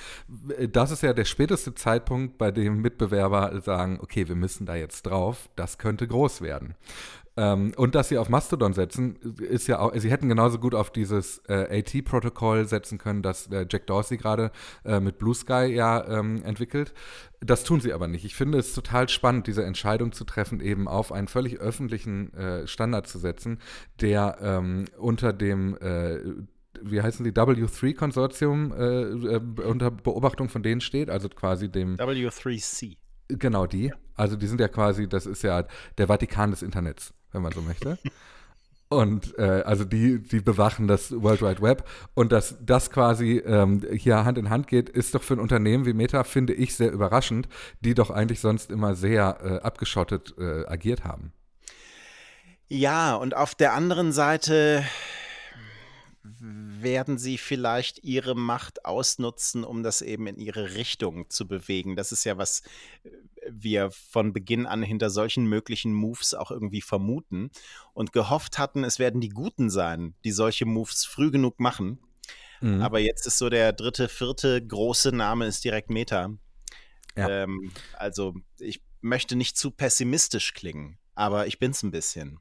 das 0.72 0.90
ist 0.90 1.04
ja 1.04 1.14
der 1.14 1.26
späteste 1.26 1.76
Zeitpunkt, 1.76 2.40
bei 2.40 2.50
dem 2.50 2.82
Mitbewerber 2.82 3.62
sagen, 3.62 4.00
okay, 4.02 4.28
wir 4.28 4.36
müssen 4.36 4.66
da 4.66 4.74
jetzt 4.74 5.04
drauf, 5.04 5.48
das 5.56 5.78
könnte 5.78 6.08
groß 6.08 6.42
werden. 6.42 6.74
Ähm, 7.40 7.72
und 7.78 7.96
dass 7.96 8.10
sie 8.10 8.18
auf 8.18 8.28
Mastodon 8.28 8.74
setzen, 8.74 9.16
ist 9.40 9.68
ja 9.68 9.80
auch, 9.80 9.94
sie 9.96 10.12
hätten 10.12 10.28
genauso 10.28 10.60
gut 10.60 10.76
auf 10.76 10.92
dieses 10.92 11.38
äh, 11.48 11.80
AT-Protokoll 11.80 12.68
setzen 12.68 12.98
können, 12.98 13.22
das 13.22 13.48
äh, 13.48 13.66
Jack 13.70 13.88
Dorsey 13.88 14.18
gerade 14.18 14.52
äh, 14.84 15.00
mit 15.00 15.20
Blue 15.20 15.34
Sky 15.34 15.68
ja 15.68 16.06
ähm, 16.06 16.44
entwickelt. 16.44 16.94
Das 17.40 17.64
tun 17.64 17.80
sie 17.80 17.94
aber 17.94 18.10
nicht. 18.10 18.26
Ich 18.26 18.36
finde 18.36 18.58
es 18.58 18.74
total 18.74 19.08
spannend, 19.08 19.48
diese 19.48 19.64
Entscheidung 19.64 20.12
zu 20.12 20.26
treffen, 20.26 20.60
eben 20.60 20.90
auf 20.90 21.14
einen 21.14 21.30
völlig 21.30 21.60
öffentlichen 21.60 22.34
äh, 22.34 22.68
Standard 22.68 23.08
zu 23.08 23.20
setzen, 23.20 23.60
der 24.02 24.38
ähm, 24.42 24.86
unter 24.98 25.32
dem 25.32 25.78
äh, 25.78 26.20
wie 26.82 27.02
heißen 27.02 27.24
die, 27.24 27.32
W3-Konsortium 27.32 28.74
äh, 28.74 29.64
unter 29.64 29.92
Beobachtung 29.92 30.50
von 30.50 30.62
denen 30.62 30.82
steht, 30.82 31.10
also 31.10 31.30
quasi 31.30 31.70
dem 31.70 31.96
W3C. 31.96 32.98
Genau 33.30 33.66
die. 33.66 33.94
Also 34.16 34.36
die 34.36 34.48
sind 34.48 34.60
ja 34.60 34.68
quasi, 34.68 35.08
das 35.08 35.26
ist 35.26 35.44
ja 35.44 35.66
der 35.98 36.08
Vatikan 36.08 36.52
des 36.52 36.64
Internets 36.64 37.14
wenn 37.32 37.42
man 37.42 37.52
so 37.52 37.62
möchte. 37.62 37.98
Und 38.90 39.38
äh, 39.38 39.62
also 39.66 39.86
die, 39.86 40.20
die 40.20 40.42
bewachen 40.42 40.88
das 40.88 41.12
World 41.12 41.44
Wide 41.44 41.62
Web. 41.62 41.88
Und 42.16 42.32
dass 42.32 42.56
das 42.60 42.90
quasi 42.90 43.38
ähm, 43.46 43.86
hier 43.94 44.26
Hand 44.26 44.40
in 44.40 44.50
Hand 44.50 44.68
geht, 44.68 44.90
ist 44.90 45.14
doch 45.14 45.22
für 45.22 45.36
ein 45.36 45.40
Unternehmen 45.40 45.86
wie 45.86 45.94
Meta, 45.94 46.24
finde 46.24 46.54
ich, 46.54 46.76
sehr 46.76 46.92
überraschend, 46.92 47.48
die 47.82 47.94
doch 47.94 48.10
eigentlich 48.10 48.40
sonst 48.40 48.72
immer 48.72 48.96
sehr 48.96 49.38
äh, 49.44 49.66
abgeschottet 49.66 50.34
äh, 50.40 50.66
agiert 50.66 51.04
haben. 51.04 51.34
Ja, 52.68 53.16
und 53.16 53.36
auf 53.36 53.54
der 53.54 53.74
anderen 53.74 54.12
Seite 54.12 54.84
werden 56.24 57.18
sie 57.18 57.38
vielleicht 57.38 58.04
ihre 58.04 58.36
Macht 58.36 58.86
ausnutzen, 58.86 59.64
um 59.64 59.84
das 59.84 60.02
eben 60.02 60.28
in 60.28 60.40
ihre 60.40 60.76
Richtung 60.76 61.30
zu 61.30 61.48
bewegen. 61.48 61.96
Das 61.96 62.12
ist 62.12 62.24
ja, 62.24 62.38
was 62.38 62.62
äh, 63.04 63.10
wir 63.54 63.92
von 63.92 64.34
Beginn 64.34 64.66
an 64.66 64.84
hinter 64.84 65.10
solchen 65.10 65.46
möglichen 65.46 65.94
Moves 65.94 66.34
auch 66.34 66.52
irgendwie 66.52 66.82
vermuten 66.82 67.52
und 67.94 68.14
gehofft 68.14 68.58
hatten, 68.58 68.84
es 68.84 69.00
werden 69.00 69.22
die 69.22 69.30
Guten 69.30 69.70
sein, 69.70 70.16
die 70.24 70.32
solche 70.32 70.66
Moves 70.66 71.06
früh 71.06 71.32
genug 71.32 71.60
machen. 71.60 72.00
Mhm. 72.62 72.82
Aber 72.82 73.00
jetzt 73.00 73.26
ist 73.26 73.38
so 73.38 73.50
der 73.50 73.74
dritte, 73.74 74.10
vierte 74.10 74.66
große 74.66 75.12
Name 75.12 75.46
ist 75.46 75.64
direkt 75.64 75.90
Meta. 75.90 76.32
Ja. 77.16 77.30
Ähm, 77.30 77.72
also 77.94 78.36
ich 78.60 78.82
möchte 79.02 79.36
nicht 79.36 79.58
zu 79.58 79.72
pessimistisch 79.72 80.54
klingen, 80.54 80.98
aber 81.16 81.48
ich 81.48 81.60
bin 81.60 81.72
es 81.72 81.84
ein 81.84 81.92
bisschen. 81.92 82.40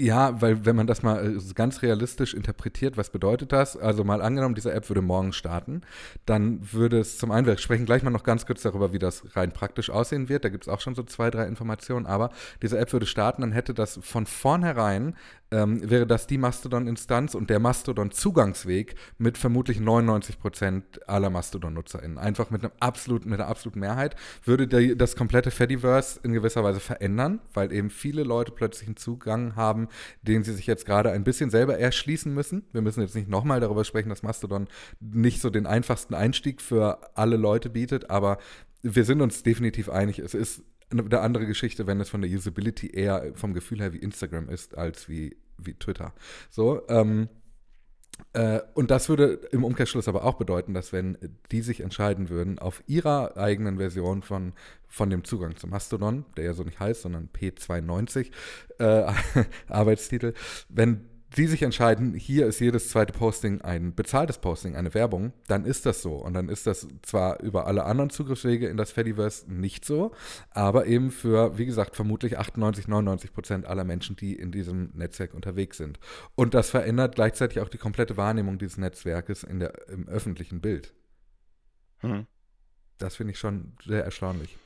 Ja, 0.00 0.40
weil 0.40 0.64
wenn 0.64 0.76
man 0.76 0.86
das 0.86 1.02
mal 1.02 1.36
äh, 1.36 1.54
ganz 1.54 1.82
realistisch 1.82 2.32
interpretiert, 2.32 2.96
was 2.96 3.10
bedeutet 3.10 3.50
das? 3.50 3.76
Also 3.76 4.04
mal 4.04 4.22
angenommen, 4.22 4.54
diese 4.54 4.72
App 4.72 4.88
würde 4.88 5.02
morgen 5.02 5.32
starten, 5.32 5.82
dann 6.24 6.60
würde 6.72 7.00
es 7.00 7.18
zum 7.18 7.32
einen, 7.32 7.48
wir 7.48 7.58
sprechen 7.58 7.84
gleich 7.84 8.04
mal 8.04 8.10
noch 8.10 8.22
ganz 8.22 8.46
kurz 8.46 8.62
darüber, 8.62 8.92
wie 8.92 9.00
das 9.00 9.24
rein 9.34 9.50
praktisch 9.50 9.90
aussehen 9.90 10.28
wird, 10.28 10.44
da 10.44 10.50
gibt 10.50 10.64
es 10.64 10.68
auch 10.68 10.80
schon 10.80 10.94
so 10.94 11.02
zwei, 11.02 11.30
drei 11.32 11.46
Informationen, 11.46 12.06
aber 12.06 12.30
diese 12.62 12.78
App 12.78 12.92
würde 12.92 13.06
starten, 13.06 13.42
dann 13.42 13.50
hätte 13.50 13.74
das 13.74 13.98
von 14.00 14.26
vornherein 14.26 15.16
ähm, 15.50 15.88
wäre 15.88 16.06
das 16.06 16.26
die 16.26 16.38
Mastodon-Instanz 16.38 17.34
und 17.34 17.50
der 17.50 17.58
Mastodon-Zugangsweg 17.58 18.94
mit 19.18 19.38
vermutlich 19.38 19.80
99 19.80 20.38
Prozent 20.38 21.08
aller 21.08 21.30
Mastodon-NutzerInnen. 21.30 22.18
Einfach 22.18 22.50
mit, 22.50 22.62
einem 22.62 22.72
absoluten, 22.80 23.30
mit 23.30 23.40
einer 23.40 23.48
absoluten 23.48 23.80
Mehrheit 23.80 24.16
würde 24.44 24.68
der, 24.68 24.94
das 24.94 25.16
komplette 25.16 25.50
Fediverse 25.50 26.20
in 26.22 26.32
gewisser 26.32 26.64
Weise 26.64 26.80
verändern, 26.80 27.40
weil 27.54 27.72
eben 27.72 27.90
viele 27.90 28.24
Leute 28.24 28.52
plötzlich 28.52 28.88
einen 28.88 28.96
Zugang 28.96 29.56
haben, 29.56 29.88
den 30.22 30.44
sie 30.44 30.52
sich 30.52 30.66
jetzt 30.66 30.86
gerade 30.86 31.10
ein 31.10 31.24
bisschen 31.24 31.50
selber 31.50 31.78
erschließen 31.78 32.32
müssen. 32.32 32.64
Wir 32.72 32.82
müssen 32.82 33.00
jetzt 33.00 33.14
nicht 33.14 33.28
nochmal 33.28 33.60
darüber 33.60 33.84
sprechen, 33.84 34.10
dass 34.10 34.22
Mastodon 34.22 34.68
nicht 35.00 35.40
so 35.40 35.50
den 35.50 35.66
einfachsten 35.66 36.14
Einstieg 36.14 36.60
für 36.60 36.98
alle 37.16 37.36
Leute 37.36 37.70
bietet, 37.70 38.10
aber 38.10 38.38
wir 38.82 39.04
sind 39.04 39.22
uns 39.22 39.42
definitiv 39.42 39.88
einig, 39.88 40.18
es 40.18 40.34
ist 40.34 40.62
eine 40.90 41.20
andere 41.20 41.46
Geschichte, 41.46 41.86
wenn 41.86 42.00
es 42.00 42.08
von 42.08 42.22
der 42.22 42.30
Usability 42.30 42.88
eher 42.88 43.32
vom 43.34 43.54
Gefühl 43.54 43.80
her 43.80 43.92
wie 43.92 43.98
Instagram 43.98 44.48
ist, 44.48 44.76
als 44.76 45.08
wie, 45.08 45.36
wie 45.58 45.74
Twitter. 45.74 46.14
So, 46.50 46.82
ähm, 46.88 47.28
äh, 48.32 48.60
und 48.74 48.90
das 48.90 49.08
würde 49.08 49.40
im 49.52 49.64
Umkehrschluss 49.64 50.08
aber 50.08 50.24
auch 50.24 50.34
bedeuten, 50.34 50.74
dass 50.74 50.92
wenn 50.92 51.16
die 51.50 51.62
sich 51.62 51.80
entscheiden 51.80 52.28
würden, 52.28 52.58
auf 52.58 52.82
ihrer 52.86 53.36
eigenen 53.36 53.78
Version 53.78 54.22
von, 54.22 54.52
von 54.86 55.10
dem 55.10 55.24
Zugang 55.24 55.56
zu 55.56 55.66
Mastodon, 55.66 56.24
der 56.36 56.44
ja 56.44 56.52
so 56.52 56.64
nicht 56.64 56.80
heißt, 56.80 57.02
sondern 57.02 57.28
P92 57.32 58.30
äh, 58.78 59.12
Arbeitstitel, 59.68 60.34
wenn 60.68 61.07
die 61.36 61.46
sich 61.46 61.62
entscheiden, 61.62 62.14
hier 62.14 62.46
ist 62.46 62.58
jedes 62.58 62.88
zweite 62.88 63.12
Posting 63.12 63.60
ein 63.60 63.94
bezahltes 63.94 64.38
Posting, 64.38 64.76
eine 64.76 64.94
Werbung, 64.94 65.32
dann 65.46 65.64
ist 65.64 65.84
das 65.84 66.00
so. 66.00 66.14
Und 66.14 66.32
dann 66.34 66.48
ist 66.48 66.66
das 66.66 66.88
zwar 67.02 67.40
über 67.40 67.66
alle 67.66 67.84
anderen 67.84 68.10
Zugriffswege 68.10 68.66
in 68.66 68.76
das 68.76 68.92
Fediverse 68.92 69.52
nicht 69.52 69.84
so, 69.84 70.12
aber 70.50 70.86
eben 70.86 71.10
für, 71.10 71.58
wie 71.58 71.66
gesagt, 71.66 71.96
vermutlich 71.96 72.38
98, 72.38 72.88
99 72.88 73.32
Prozent 73.32 73.66
aller 73.66 73.84
Menschen, 73.84 74.16
die 74.16 74.34
in 74.34 74.52
diesem 74.52 74.90
Netzwerk 74.94 75.34
unterwegs 75.34 75.76
sind. 75.76 75.98
Und 76.34 76.54
das 76.54 76.70
verändert 76.70 77.16
gleichzeitig 77.16 77.60
auch 77.60 77.68
die 77.68 77.78
komplette 77.78 78.16
Wahrnehmung 78.16 78.58
dieses 78.58 78.78
Netzwerkes 78.78 79.42
in 79.42 79.60
der, 79.60 79.88
im 79.88 80.08
öffentlichen 80.08 80.60
Bild. 80.60 80.94
Hm. 81.98 82.26
Das 82.96 83.16
finde 83.16 83.32
ich 83.32 83.38
schon 83.38 83.74
sehr 83.84 84.04
erstaunlich. 84.04 84.56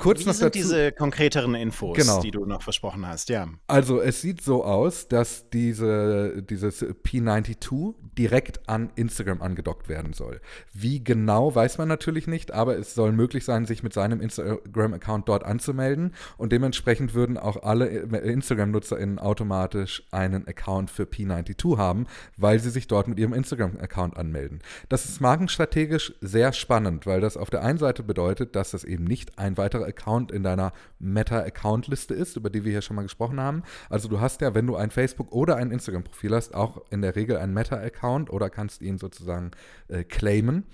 Kurz 0.00 0.20
wie 0.20 0.24
sind 0.24 0.42
dazu. 0.42 0.50
diese 0.50 0.92
konkreteren 0.92 1.54
Infos, 1.54 1.96
genau. 1.96 2.20
die 2.20 2.30
du 2.30 2.44
noch 2.44 2.60
versprochen 2.60 3.06
hast? 3.06 3.30
Ja. 3.30 3.48
Also 3.66 4.02
es 4.02 4.20
sieht 4.20 4.42
so 4.42 4.64
aus, 4.64 5.08
dass 5.08 5.48
diese, 5.48 6.42
dieses 6.42 6.82
P92 6.82 7.94
direkt 8.18 8.68
an 8.68 8.90
Instagram 8.96 9.40
angedockt 9.40 9.88
werden 9.88 10.12
soll. 10.12 10.42
Wie 10.74 11.02
genau, 11.02 11.54
weiß 11.54 11.78
man 11.78 11.88
natürlich 11.88 12.26
nicht, 12.26 12.52
aber 12.52 12.76
es 12.76 12.94
soll 12.94 13.12
möglich 13.12 13.46
sein, 13.46 13.64
sich 13.64 13.82
mit 13.82 13.94
seinem 13.94 14.20
Instagram-Account 14.20 15.26
dort 15.28 15.44
anzumelden 15.44 16.14
und 16.36 16.52
dementsprechend 16.52 17.14
würden 17.14 17.38
auch 17.38 17.62
alle 17.62 17.86
Instagram-NutzerInnen 17.86 19.18
automatisch 19.18 20.02
einen 20.10 20.46
Account 20.46 20.90
für 20.90 21.04
P92 21.04 21.78
haben, 21.78 22.06
weil 22.36 22.58
sie 22.58 22.70
sich 22.70 22.88
dort 22.88 23.08
mit 23.08 23.18
ihrem 23.18 23.32
Instagram-Account 23.32 24.18
anmelden. 24.18 24.60
Das 24.90 25.06
ist 25.06 25.22
markenstrategisch 25.22 26.14
sehr 26.20 26.52
spannend, 26.52 27.06
weil 27.06 27.22
das 27.22 27.38
auf 27.38 27.48
der 27.48 27.62
einen 27.62 27.78
Seite 27.78 28.02
bedeutet, 28.02 28.54
dass 28.54 28.72
das 28.72 28.84
eben 28.84 29.04
nicht 29.04 29.38
ein 29.38 29.45
ein 29.46 29.56
weiterer 29.56 29.86
Account 29.86 30.32
in 30.32 30.42
deiner 30.42 30.72
Meta-Account-Liste 30.98 32.14
ist, 32.14 32.36
über 32.36 32.50
die 32.50 32.64
wir 32.64 32.72
hier 32.72 32.82
schon 32.82 32.96
mal 32.96 33.02
gesprochen 33.02 33.40
haben. 33.40 33.62
Also 33.88 34.08
du 34.08 34.20
hast 34.20 34.40
ja, 34.40 34.54
wenn 34.54 34.66
du 34.66 34.76
ein 34.76 34.90
Facebook- 34.90 35.32
oder 35.32 35.56
ein 35.56 35.70
Instagram-Profil 35.70 36.34
hast, 36.34 36.54
auch 36.54 36.82
in 36.90 37.02
der 37.02 37.16
Regel 37.16 37.36
einen 37.36 37.54
Meta-Account 37.54 38.30
oder 38.30 38.50
kannst 38.50 38.82
ihn 38.82 38.98
sozusagen 38.98 39.52
äh, 39.88 40.04
claimen 40.04 40.64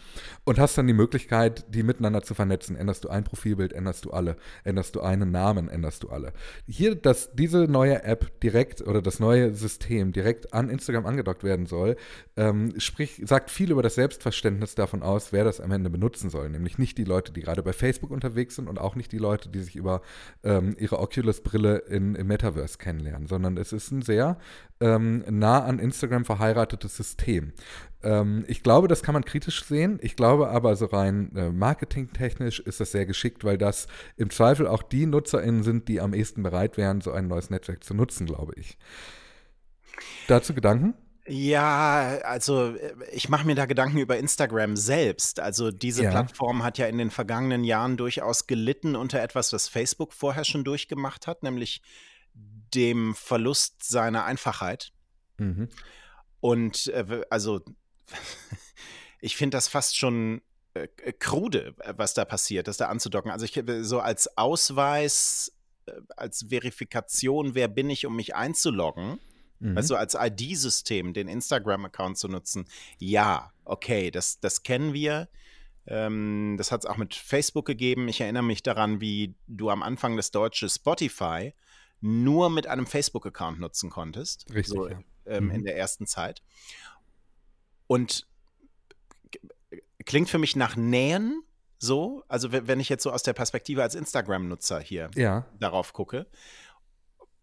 und 0.44 0.58
hast 0.58 0.78
dann 0.78 0.86
die 0.86 0.92
Möglichkeit, 0.92 1.74
die 1.74 1.82
miteinander 1.82 2.22
zu 2.22 2.34
vernetzen. 2.34 2.76
Änderst 2.76 3.04
du 3.04 3.08
ein 3.08 3.24
Profilbild, 3.24 3.72
änderst 3.72 4.04
du 4.04 4.10
alle. 4.10 4.36
Änderst 4.64 4.94
du 4.94 5.00
einen 5.00 5.30
Namen, 5.30 5.68
änderst 5.68 6.02
du 6.02 6.10
alle. 6.10 6.32
Hier, 6.66 6.94
dass 6.94 7.34
diese 7.34 7.64
neue 7.64 8.02
App 8.04 8.40
direkt 8.40 8.82
oder 8.82 9.02
das 9.02 9.20
neue 9.20 9.54
System 9.54 10.12
direkt 10.12 10.52
an 10.52 10.68
Instagram 10.68 11.06
angedockt 11.06 11.44
werden 11.44 11.66
soll, 11.66 11.96
ähm, 12.36 12.74
sprich, 12.78 13.20
sagt 13.24 13.50
viel 13.50 13.70
über 13.70 13.82
das 13.82 13.94
Selbstverständnis 13.94 14.74
davon 14.74 15.02
aus, 15.02 15.32
wer 15.32 15.44
das 15.44 15.60
am 15.60 15.70
Ende 15.70 15.90
benutzen 15.90 16.30
soll. 16.30 16.48
Nämlich 16.48 16.78
nicht 16.78 16.98
die 16.98 17.04
Leute, 17.04 17.32
die 17.32 17.42
gerade 17.42 17.62
bei 17.62 17.72
Facebook 17.72 18.10
unterwegs 18.10 18.56
sind, 18.56 18.61
sind 18.62 18.68
und 18.68 18.78
auch 18.78 18.94
nicht 18.94 19.12
die 19.12 19.18
Leute, 19.18 19.48
die 19.48 19.60
sich 19.60 19.76
über 19.76 20.02
ähm, 20.42 20.74
ihre 20.78 20.98
Oculus-Brille 20.98 21.78
im 21.88 22.12
Metaverse 22.12 22.78
kennenlernen, 22.78 23.26
sondern 23.26 23.56
es 23.56 23.72
ist 23.72 23.90
ein 23.90 24.02
sehr 24.02 24.38
ähm, 24.80 25.24
nah 25.28 25.64
an 25.64 25.78
Instagram 25.78 26.24
verheiratetes 26.24 26.96
System. 26.96 27.52
Ähm, 28.02 28.44
ich 28.48 28.62
glaube, 28.62 28.88
das 28.88 29.02
kann 29.02 29.14
man 29.14 29.24
kritisch 29.24 29.64
sehen. 29.64 29.98
Ich 30.02 30.16
glaube 30.16 30.48
aber, 30.48 30.76
so 30.76 30.86
rein 30.86 31.34
äh, 31.36 31.50
marketingtechnisch 31.50 32.60
ist 32.60 32.80
das 32.80 32.92
sehr 32.92 33.06
geschickt, 33.06 33.44
weil 33.44 33.58
das 33.58 33.88
im 34.16 34.30
Zweifel 34.30 34.66
auch 34.66 34.82
die 34.82 35.06
NutzerInnen 35.06 35.62
sind, 35.62 35.88
die 35.88 36.00
am 36.00 36.14
ehesten 36.14 36.42
bereit 36.42 36.76
wären, 36.76 37.00
so 37.00 37.12
ein 37.12 37.28
neues 37.28 37.50
Netzwerk 37.50 37.84
zu 37.84 37.94
nutzen, 37.94 38.26
glaube 38.26 38.52
ich. 38.56 38.78
Dazu 40.28 40.54
Gedanken? 40.54 40.94
Ja, 41.26 42.18
also 42.24 42.74
äh, 42.74 42.94
ich 43.12 43.28
mache 43.28 43.46
mir 43.46 43.54
da 43.54 43.66
Gedanken 43.66 43.98
über 43.98 44.18
Instagram 44.18 44.76
selbst. 44.76 45.40
Also 45.40 45.70
diese 45.70 46.04
Ja. 46.04 46.10
Plattform 46.10 46.64
hat 46.64 46.78
ja 46.78 46.86
in 46.86 46.98
den 46.98 47.10
vergangenen 47.10 47.64
Jahren 47.64 47.96
durchaus 47.96 48.46
gelitten 48.46 48.96
unter 48.96 49.20
etwas, 49.22 49.52
was 49.52 49.68
Facebook 49.68 50.12
vorher 50.12 50.44
schon 50.44 50.64
durchgemacht 50.64 51.26
hat, 51.26 51.42
nämlich 51.42 51.82
dem 52.34 53.14
Verlust 53.14 53.84
seiner 53.84 54.24
Einfachheit. 54.24 54.92
Mhm. 55.38 55.68
Und 56.40 56.88
äh, 56.88 57.22
also 57.30 57.60
ich 59.20 59.36
finde 59.36 59.56
das 59.56 59.68
fast 59.68 59.96
schon 59.96 60.42
äh, 60.74 60.88
krude, 61.12 61.74
was 61.96 62.14
da 62.14 62.24
passiert, 62.24 62.66
das 62.66 62.78
da 62.78 62.88
anzudocken. 62.88 63.30
Also 63.30 63.44
ich 63.44 63.62
so 63.82 64.00
als 64.00 64.36
Ausweis, 64.36 65.52
als 66.16 66.46
Verifikation, 66.48 67.54
wer 67.54 67.68
bin 67.68 67.90
ich, 67.90 68.06
um 68.06 68.16
mich 68.16 68.34
einzuloggen. 68.34 69.20
Mhm. 69.62 69.76
Weißt 69.76 69.90
du, 69.90 69.96
als 69.96 70.16
ID-System 70.18 71.12
den 71.12 71.28
Instagram-Account 71.28 72.18
zu 72.18 72.28
nutzen, 72.28 72.66
ja, 72.98 73.52
okay, 73.64 74.10
das, 74.10 74.40
das 74.40 74.62
kennen 74.62 74.92
wir. 74.92 75.28
Ähm, 75.86 76.56
das 76.58 76.72
hat 76.72 76.80
es 76.80 76.86
auch 76.86 76.96
mit 76.96 77.14
Facebook 77.14 77.64
gegeben. 77.64 78.08
Ich 78.08 78.20
erinnere 78.20 78.42
mich 78.42 78.62
daran, 78.62 79.00
wie 79.00 79.34
du 79.46 79.70
am 79.70 79.82
Anfang 79.82 80.16
das 80.16 80.32
deutsche 80.32 80.68
Spotify 80.68 81.54
nur 82.00 82.50
mit 82.50 82.66
einem 82.66 82.86
Facebook-Account 82.86 83.60
nutzen 83.60 83.88
konntest. 83.88 84.52
Richtig. 84.52 84.66
So, 84.66 84.88
ja. 84.88 84.98
ähm, 85.26 85.44
mhm. 85.44 85.50
In 85.52 85.64
der 85.64 85.76
ersten 85.76 86.06
Zeit. 86.06 86.42
Und 87.86 88.26
klingt 90.04 90.28
für 90.28 90.38
mich 90.38 90.56
nach 90.56 90.74
Nähen 90.74 91.44
so, 91.78 92.22
also 92.28 92.52
wenn 92.52 92.78
ich 92.78 92.88
jetzt 92.88 93.02
so 93.02 93.10
aus 93.10 93.24
der 93.24 93.32
Perspektive 93.32 93.82
als 93.82 93.96
Instagram-Nutzer 93.96 94.78
hier 94.78 95.10
ja. 95.16 95.46
darauf 95.58 95.92
gucke. 95.92 96.26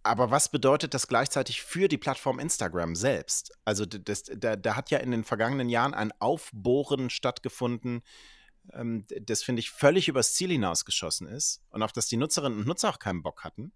Aber 0.04 0.32
was 0.32 0.50
bedeutet 0.50 0.94
das 0.94 1.08
gleichzeitig 1.08 1.62
für 1.62 1.88
die 1.88 1.98
Plattform 1.98 2.40
Instagram 2.40 2.96
selbst? 2.96 3.52
Also 3.66 3.86
das, 3.86 4.24
da, 4.24 4.56
da 4.56 4.76
hat 4.76 4.92
ja 4.92 5.00
in 5.00 5.12
den 5.12 5.24
vergangenen 5.24 5.70
Jahren 5.70 5.94
ein 5.94 6.14
Aufbohren 6.20 7.10
stattgefunden, 7.10 8.02
ähm, 8.74 9.06
das 9.22 9.44
finde 9.44 9.62
ich 9.62 9.72
völlig 9.72 10.08
übers 10.08 10.34
Ziel 10.34 10.52
hinausgeschossen 10.52 11.28
ist 11.28 11.62
und 11.70 11.84
auf 11.84 11.92
das 11.92 12.08
die 12.08 12.18
Nutzerinnen 12.18 12.60
und 12.60 12.68
Nutzer 12.68 12.90
auch 12.90 13.00
keinen 13.00 13.24
Bock 13.24 13.44
hatten. 13.44 13.72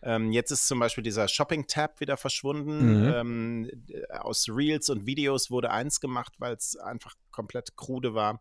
Ähm, 0.00 0.30
jetzt 0.30 0.52
ist 0.52 0.68
zum 0.68 0.78
Beispiel 0.78 1.02
dieser 1.02 1.26
Shopping-Tab 1.26 2.00
wieder 2.00 2.16
verschwunden. 2.16 3.02
Mhm. 3.02 3.12
Ähm, 3.14 3.70
aus 4.10 4.48
Reels 4.48 4.90
und 4.90 5.06
Videos 5.06 5.50
wurde 5.50 5.70
eins 5.70 6.00
gemacht, 6.00 6.34
weil 6.38 6.54
es 6.54 6.76
einfach 6.76 7.16
komplett 7.32 7.76
krude 7.76 8.14
war. 8.14 8.40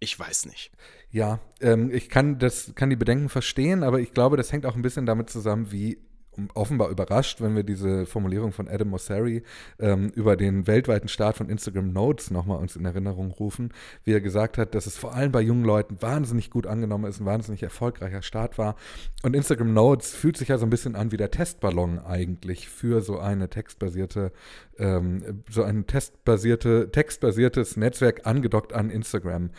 Ich 0.00 0.18
weiß 0.18 0.46
nicht. 0.46 0.70
Ja, 1.10 1.40
ähm, 1.60 1.90
ich 1.90 2.08
kann, 2.08 2.38
das, 2.38 2.74
kann 2.74 2.90
die 2.90 2.96
Bedenken 2.96 3.28
verstehen, 3.28 3.82
aber 3.82 4.00
ich 4.00 4.12
glaube, 4.12 4.36
das 4.36 4.52
hängt 4.52 4.66
auch 4.66 4.76
ein 4.76 4.82
bisschen 4.82 5.06
damit 5.06 5.30
zusammen, 5.30 5.72
wie 5.72 5.98
offenbar 6.54 6.90
überrascht, 6.90 7.40
wenn 7.40 7.56
wir 7.56 7.62
diese 7.62 8.06
Formulierung 8.06 8.52
von 8.52 8.68
Adam 8.68 8.88
Mosseri 8.88 9.42
ähm, 9.78 10.10
über 10.14 10.36
den 10.36 10.66
weltweiten 10.66 11.08
Start 11.08 11.36
von 11.36 11.48
Instagram 11.48 11.92
Notes 11.92 12.30
nochmal 12.30 12.58
uns 12.58 12.76
in 12.76 12.84
Erinnerung 12.84 13.30
rufen, 13.30 13.72
wie 14.04 14.12
er 14.12 14.20
gesagt 14.20 14.58
hat, 14.58 14.74
dass 14.74 14.86
es 14.86 14.96
vor 14.96 15.14
allem 15.14 15.32
bei 15.32 15.40
jungen 15.40 15.64
Leuten 15.64 16.00
wahnsinnig 16.00 16.50
gut 16.50 16.66
angenommen 16.66 17.04
ist, 17.04 17.20
ein 17.20 17.26
wahnsinnig 17.26 17.62
erfolgreicher 17.62 18.22
Start 18.22 18.58
war. 18.58 18.76
Und 19.22 19.34
Instagram 19.34 19.72
Notes 19.72 20.14
fühlt 20.14 20.36
sich 20.36 20.48
ja 20.48 20.58
so 20.58 20.66
ein 20.66 20.70
bisschen 20.70 20.96
an 20.96 21.12
wie 21.12 21.16
der 21.16 21.30
Testballon 21.30 21.98
eigentlich 21.98 22.68
für 22.68 23.00
so 23.00 23.18
eine 23.18 23.48
textbasierte, 23.48 24.32
ähm, 24.78 25.42
so 25.50 25.62
ein 25.62 25.86
testbasierte, 25.86 26.90
textbasiertes 26.90 27.76
Netzwerk 27.76 28.26
angedockt 28.26 28.72
an 28.72 28.90
Instagram. 28.90 29.50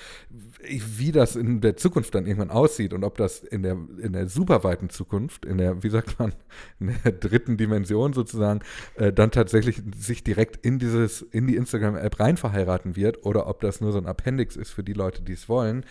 Wie 0.60 1.12
das 1.12 1.36
in 1.36 1.62
der 1.62 1.78
Zukunft 1.78 2.16
dann 2.16 2.26
irgendwann 2.26 2.52
aussieht 2.52 2.94
und 2.94 3.04
ob 3.04 3.18
das 3.18 3.44
in 3.44 3.64
der, 3.64 3.78
in 4.02 4.14
der 4.14 4.28
superweiten 4.28 4.90
Zukunft, 4.90 5.46
in 5.46 5.58
der, 5.58 5.84
wie 5.84 5.90
sagt 5.90 6.20
man, 6.20 6.34
in 6.80 6.96
der 7.04 7.12
dritten 7.12 7.58
Dimension 7.58 8.14
sozusagen, 8.14 8.62
äh, 8.96 9.12
dann 9.14 9.32
tatsächlich 9.32 9.82
sich 9.96 10.24
direkt 10.24 10.66
in 10.66 10.80
dieses, 10.80 11.22
in 11.22 11.48
die 11.48 11.56
Instagram-App 11.56 12.20
rein 12.20 12.38
verheiraten 12.38 12.96
wird 12.96 13.26
oder 13.26 13.48
ob 13.48 13.62
das 13.62 13.82
nur 13.82 13.92
so 13.92 13.98
ein 13.98 14.06
Appendix 14.06 14.56
ist 14.56 14.72
für 14.72 14.84
die 14.84 14.94
Leute, 14.94 15.22
die 15.22 15.34
es 15.34 15.50
wollen, 15.50 15.86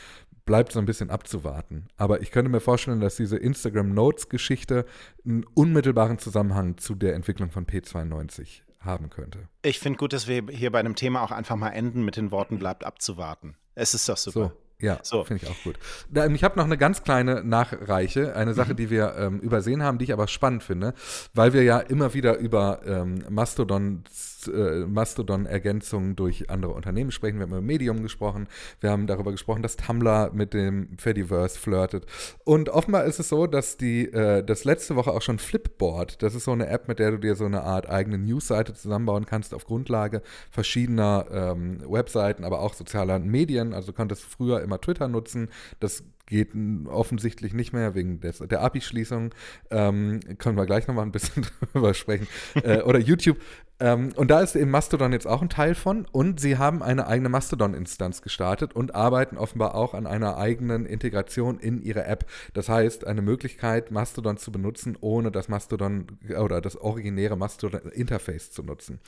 bleibt 0.45 0.73
so 0.73 0.79
ein 0.79 0.87
bisschen 0.87 1.11
abzuwarten. 1.11 1.89
Aber 1.97 2.23
ich 2.23 2.31
könnte 2.31 2.51
mir 2.51 2.61
vorstellen, 2.61 3.01
dass 3.01 3.17
diese 3.17 3.37
Instagram 3.37 3.93
Notes-Geschichte 3.93 4.87
einen 5.25 5.45
unmittelbaren 5.55 6.19
Zusammenhang 6.19 6.79
zu 6.79 6.95
der 6.95 7.15
Entwicklung 7.15 7.51
von 7.51 7.67
P92 7.67 8.63
haben 8.81 9.11
könnte. 9.11 9.49
Ich 9.63 9.81
finde 9.81 9.99
gut, 9.99 10.13
dass 10.13 10.29
wir 10.29 10.45
hier 10.51 10.71
bei 10.71 10.79
einem 10.79 10.95
Thema 10.95 11.23
auch 11.23 11.33
einfach 11.33 11.57
mal 11.57 11.71
enden 11.71 12.05
mit 12.05 12.17
den 12.17 12.31
Worten 12.31 12.59
bleibt 12.59 12.85
abzuwarten. 12.85 13.57
Es 13.75 13.93
ist 13.93 14.09
doch 14.09 14.17
super. 14.17 14.53
So. 14.55 14.66
Ja, 14.79 14.99
so. 15.03 15.25
finde 15.25 15.45
ich 15.45 15.51
auch 15.51 15.63
gut. 15.65 15.79
Ich 16.35 16.45
habe 16.45 16.59
noch 16.59 16.65
eine 16.65 16.77
ganz 16.77 17.03
kleine 17.03 17.43
Nachreiche, 17.43 18.37
eine 18.37 18.53
Sache, 18.53 18.73
mhm. 18.73 18.77
die 18.77 18.91
wir 18.91 19.15
ähm, 19.17 19.41
übersehen 19.41 19.83
haben, 19.83 19.99
die 19.99 20.05
ich 20.05 20.13
aber 20.13 20.29
spannend 20.29 20.63
finde, 20.63 20.93
weil 21.33 21.55
wir 21.55 21.63
ja 21.63 21.79
immer 21.79 22.13
wieder 22.13 22.37
über 22.37 22.81
ähm, 22.87 23.25
Mastodons 23.31 24.36
äh, 24.49 24.87
Mastodon-Ergänzungen 24.87 26.17
durch 26.17 26.51
andere 26.51 26.73
Unternehmen 26.73 27.11
sprechen. 27.11 27.39
Wir 27.39 27.43
haben 27.43 27.53
über 27.53 27.61
Medium 27.61 28.03
gesprochen. 28.03 28.49
Wir 28.81 28.91
haben 28.91 29.07
darüber 29.07 29.33
gesprochen, 29.33 29.63
dass 29.63 29.77
Tumblr 29.77 30.31
mit 30.33 30.55
dem 30.55 30.97
Fediverse 30.99 31.59
flirtet. 31.59 32.07
Und 32.45 32.69
offenbar 32.69 33.05
ist 33.05 33.21
es 33.21 33.29
so, 33.29 33.47
dass 33.47 33.77
die, 33.77 34.07
äh, 34.13 34.43
das 34.45 34.65
letzte 34.65 34.97
Woche 34.97 35.13
auch 35.13 35.23
schon 35.23 35.39
Flipboard, 35.39 36.23
das 36.23 36.35
ist 36.35 36.45
so 36.45 36.53
eine 36.53 36.69
App, 36.69 36.89
mit 36.89 36.99
der 36.99 37.13
du 37.13 37.19
dir 37.19 37.35
so 37.35 37.45
eine 37.45 37.63
Art 37.63 37.89
eigene 37.89 38.19
Newsseite 38.19 38.75
zusammenbauen 38.75 39.27
kannst 39.27 39.55
auf 39.55 39.65
Grundlage 39.65 40.23
verschiedener 40.51 41.27
ähm, 41.31 41.81
Webseiten, 41.89 42.45
aber 42.45 42.61
auch 42.61 42.75
sozialer 42.75 43.19
Medien. 43.19 43.75
Also 43.75 43.89
du 43.89 43.97
konntest 43.97 44.23
früher 44.25 44.61
immer 44.63 44.81
Twitter 44.81 45.09
nutzen. 45.09 45.49
Das 45.81 46.05
geht 46.27 46.51
offensichtlich 46.87 47.55
nicht 47.55 47.73
mehr 47.73 47.95
wegen 47.95 48.21
des, 48.21 48.39
der 48.39 48.61
API-Schließung. 48.63 49.31
Ähm, 49.71 50.21
können 50.39 50.57
wir 50.57 50.67
gleich 50.67 50.87
nochmal 50.89 51.07
ein 51.07 51.13
bisschen 51.13 51.47
drüber 51.73 51.95
sprechen. 51.95 52.27
Äh, 52.63 52.83
oder 52.83 52.99
YouTube. 52.99 53.39
Ähm, 53.79 54.13
und 54.17 54.31
da 54.31 54.41
ist 54.41 54.57
eben 54.57 54.71
Mastodon 54.71 55.13
jetzt 55.13 55.27
auch 55.27 55.43
ein 55.43 55.49
Teil 55.49 55.75
von. 55.75 56.07
Und 56.11 56.41
sie 56.41 56.57
haben 56.57 56.83
eine 56.83 57.07
eigene 57.07 57.29
Mastodon-Instanz 57.29 58.23
gestartet 58.23 58.75
und 58.75 58.95
arbeiten 58.95 59.37
offenbar 59.37 59.75
auch 59.75 59.95
an 59.95 60.07
einer 60.07 60.39
eigenen 60.39 60.87
Integration 60.87 61.59
in 61.59 61.83
ihre 61.83 62.05
App. 62.05 62.27
Das 62.55 62.69
heißt, 62.69 63.07
eine 63.07 63.23
Möglichkeit, 63.23 63.91
Mastodon 63.91 64.39
zu 64.39 64.51
benutzen, 64.51 64.97
ohne 65.01 65.31
das 65.31 65.49
Mastodon 65.49 66.07
oder 66.39 66.61
das 66.61 66.77
originäre 66.77 67.37
Mastodon-Interface 67.37 68.51
zu 68.51 68.63
nutzen. 68.63 69.01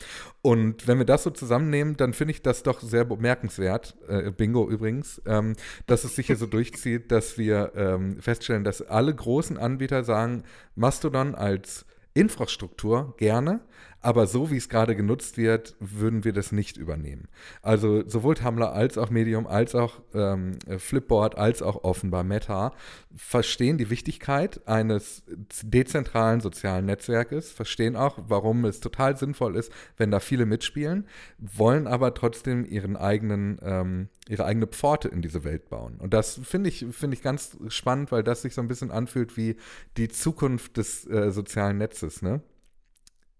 Und 0.42 0.86
wenn 0.86 0.98
wir 0.98 1.06
das 1.06 1.22
so 1.22 1.30
zusammennehmen, 1.30 1.96
dann 1.96 2.12
finde 2.12 2.32
ich 2.32 2.42
das 2.42 2.62
doch 2.62 2.80
sehr 2.80 3.04
bemerkenswert. 3.04 3.96
Äh, 4.08 4.30
Bingo 4.30 4.68
übrigens, 4.68 5.22
ähm, 5.26 5.54
dass 5.86 6.04
es 6.04 6.14
sich 6.16 6.26
hier 6.26 6.36
so 6.36 6.46
durchzieht, 6.58 7.10
dass 7.10 7.38
wir 7.38 7.72
ähm, 7.74 8.20
feststellen, 8.20 8.64
dass 8.64 8.82
alle 8.82 9.14
großen 9.14 9.56
Anbieter 9.56 10.04
sagen, 10.04 10.42
Mastodon 10.74 11.34
als 11.34 11.86
Infrastruktur 12.18 13.14
gerne, 13.16 13.60
aber 14.00 14.26
so 14.26 14.50
wie 14.50 14.56
es 14.56 14.68
gerade 14.68 14.94
genutzt 14.94 15.36
wird, 15.36 15.74
würden 15.80 16.24
wir 16.24 16.32
das 16.32 16.52
nicht 16.52 16.76
übernehmen. 16.76 17.28
Also 17.62 18.08
sowohl 18.08 18.36
Tumblr 18.36 18.72
als 18.72 18.96
auch 18.96 19.10
Medium, 19.10 19.46
als 19.46 19.74
auch 19.74 20.00
ähm, 20.14 20.58
Flipboard, 20.78 21.36
als 21.36 21.62
auch 21.62 21.82
offenbar 21.82 22.22
Meta 22.22 22.72
verstehen 23.16 23.78
die 23.78 23.90
Wichtigkeit 23.90 24.66
eines 24.68 25.24
dezentralen 25.62 26.40
sozialen 26.40 26.86
Netzwerkes, 26.86 27.50
verstehen 27.50 27.96
auch, 27.96 28.18
warum 28.28 28.64
es 28.64 28.78
total 28.78 29.16
sinnvoll 29.16 29.56
ist, 29.56 29.72
wenn 29.96 30.12
da 30.12 30.20
viele 30.20 30.46
mitspielen, 30.46 31.06
wollen 31.38 31.88
aber 31.88 32.14
trotzdem 32.14 32.64
ihren 32.64 32.96
eigenen, 32.96 33.58
ähm, 33.62 34.08
ihre 34.28 34.44
eigene 34.44 34.68
Pforte 34.68 35.08
in 35.08 35.22
diese 35.22 35.42
Welt 35.42 35.68
bauen. 35.68 35.96
Und 35.98 36.14
das 36.14 36.40
finde 36.44 36.68
ich, 36.68 36.86
finde 36.90 37.16
ich 37.16 37.22
ganz 37.22 37.56
spannend, 37.68 38.12
weil 38.12 38.22
das 38.22 38.42
sich 38.42 38.54
so 38.54 38.60
ein 38.60 38.68
bisschen 38.68 38.92
anfühlt 38.92 39.36
wie 39.36 39.56
die 39.96 40.08
Zukunft 40.08 40.76
des 40.76 41.04
äh, 41.08 41.32
sozialen 41.32 41.78
Netzes, 41.78 42.22
ne? 42.22 42.40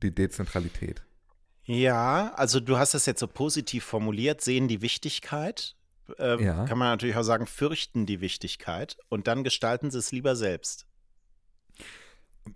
Die 0.03 0.15
Dezentralität. 0.15 1.03
Ja, 1.65 2.33
also 2.35 2.61
du 2.61 2.79
hast 2.79 2.95
das 2.95 3.07
jetzt 3.07 3.21
so 3.21 3.27
positiv 3.27 3.85
formuliert, 3.85 4.41
sehen 4.41 4.69
die 4.69 4.81
Wichtigkeit. 4.81 5.77
Äh, 6.19 6.43
ja. 6.43 6.65
Kann 6.65 6.79
man 6.79 6.89
natürlich 6.89 7.17
auch 7.17 7.23
sagen, 7.23 7.47
fürchten 7.47 8.07
die 8.07 8.21
Wichtigkeit 8.21 8.97
und 9.11 9.27
dann 9.27 9.45
gestalten 9.45 9.91
sie 9.91 9.99
es 9.99 10.11
lieber 10.11 10.35
selbst. 10.35 10.87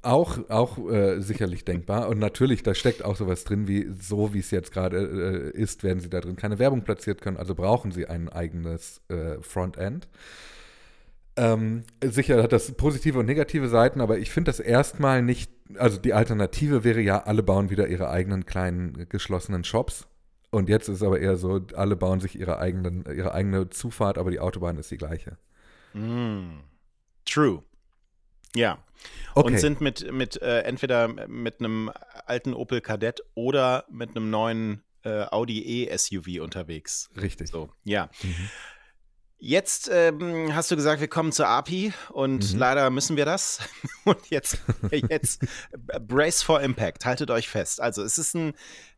Auch, 0.00 0.48
auch 0.48 0.78
äh, 0.88 1.20
sicherlich 1.20 1.66
denkbar. 1.66 2.08
Und 2.08 2.18
natürlich, 2.18 2.62
da 2.62 2.74
steckt 2.74 3.04
auch 3.04 3.16
sowas 3.16 3.44
drin, 3.44 3.68
wie 3.68 3.90
so 4.00 4.32
wie 4.32 4.38
es 4.38 4.50
jetzt 4.50 4.72
gerade 4.72 5.52
äh, 5.54 5.60
ist, 5.60 5.82
werden 5.82 6.00
sie 6.00 6.08
da 6.08 6.20
drin 6.20 6.36
keine 6.36 6.58
Werbung 6.58 6.82
platziert 6.82 7.20
können, 7.20 7.36
also 7.36 7.54
brauchen 7.54 7.92
sie 7.92 8.06
ein 8.06 8.30
eigenes 8.30 9.02
äh, 9.08 9.42
Frontend. 9.42 10.08
Ähm, 11.36 11.84
sicher 12.04 12.42
hat 12.42 12.52
das 12.52 12.72
positive 12.72 13.18
und 13.18 13.26
negative 13.26 13.68
Seiten, 13.68 14.00
aber 14.00 14.18
ich 14.18 14.30
finde 14.30 14.50
das 14.50 14.60
erstmal 14.60 15.22
nicht, 15.22 15.50
also 15.76 15.98
die 15.98 16.12
Alternative 16.12 16.84
wäre 16.84 17.00
ja, 17.00 17.22
alle 17.22 17.42
bauen 17.42 17.70
wieder 17.70 17.88
ihre 17.88 18.10
eigenen 18.10 18.44
kleinen 18.44 19.08
geschlossenen 19.08 19.64
Shops. 19.64 20.06
Und 20.50 20.68
jetzt 20.68 20.88
ist 20.88 20.96
es 20.96 21.02
aber 21.02 21.18
eher 21.18 21.36
so, 21.36 21.64
alle 21.74 21.96
bauen 21.96 22.20
sich 22.20 22.38
ihre, 22.38 22.58
eigenen, 22.58 23.06
ihre 23.06 23.32
eigene 23.32 23.70
Zufahrt, 23.70 24.18
aber 24.18 24.30
die 24.30 24.40
Autobahn 24.40 24.76
ist 24.76 24.90
die 24.90 24.98
gleiche. 24.98 25.38
Mm. 25.94 26.60
True. 27.24 27.62
Ja. 28.54 28.78
Okay. 29.34 29.46
Und 29.46 29.58
sind 29.58 29.80
mit, 29.80 30.12
mit 30.12 30.40
äh, 30.42 30.60
entweder 30.60 31.08
mit 31.26 31.60
einem 31.60 31.90
alten 32.26 32.52
Opel 32.52 32.82
Kadett 32.82 33.22
oder 33.34 33.86
mit 33.90 34.10
einem 34.10 34.28
neuen 34.28 34.82
äh, 35.04 35.24
Audi 35.30 35.86
E-SUV 35.86 36.42
unterwegs. 36.42 37.10
Richtig. 37.20 37.48
So, 37.48 37.70
ja. 37.84 38.10
Mhm. 38.22 38.50
Jetzt 39.44 39.90
ähm, 39.92 40.54
hast 40.54 40.70
du 40.70 40.76
gesagt, 40.76 41.00
wir 41.00 41.08
kommen 41.08 41.32
zur 41.32 41.48
API 41.48 41.92
und 42.10 42.52
mhm. 42.52 42.58
leider 42.60 42.90
müssen 42.90 43.16
wir 43.16 43.24
das. 43.24 43.58
Und 44.04 44.30
jetzt, 44.30 44.58
jetzt 45.10 45.44
Brace 46.00 46.44
for 46.44 46.60
Impact, 46.60 47.04
haltet 47.04 47.28
euch 47.32 47.48
fest. 47.48 47.80
Also 47.80 48.04
es 48.04 48.18
ist, 48.18 48.34
ein, 48.34 48.52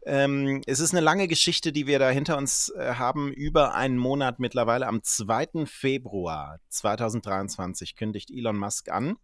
ähm, 0.05 0.61
es 0.67 0.81
ist 0.81 0.93
eine 0.93 1.01
lange 1.01 1.29
Geschichte, 1.29 1.73
die 1.73 1.87
wir 1.87 1.99
da 1.99 2.11
hinter 2.11 2.37
uns 2.37 2.69
äh, 2.77 2.95
haben. 2.97 3.33
Über 3.33 3.75
einen 3.75 3.97
Monat 3.97 4.39
mittlerweile. 4.39 4.87
Am 4.87 5.03
2. 5.03 5.65
Februar 5.65 6.61
2023 6.69 7.97
kündigt 7.97 8.31
Elon 8.31 8.59
Musk 8.59 8.91
an, 8.91 9.17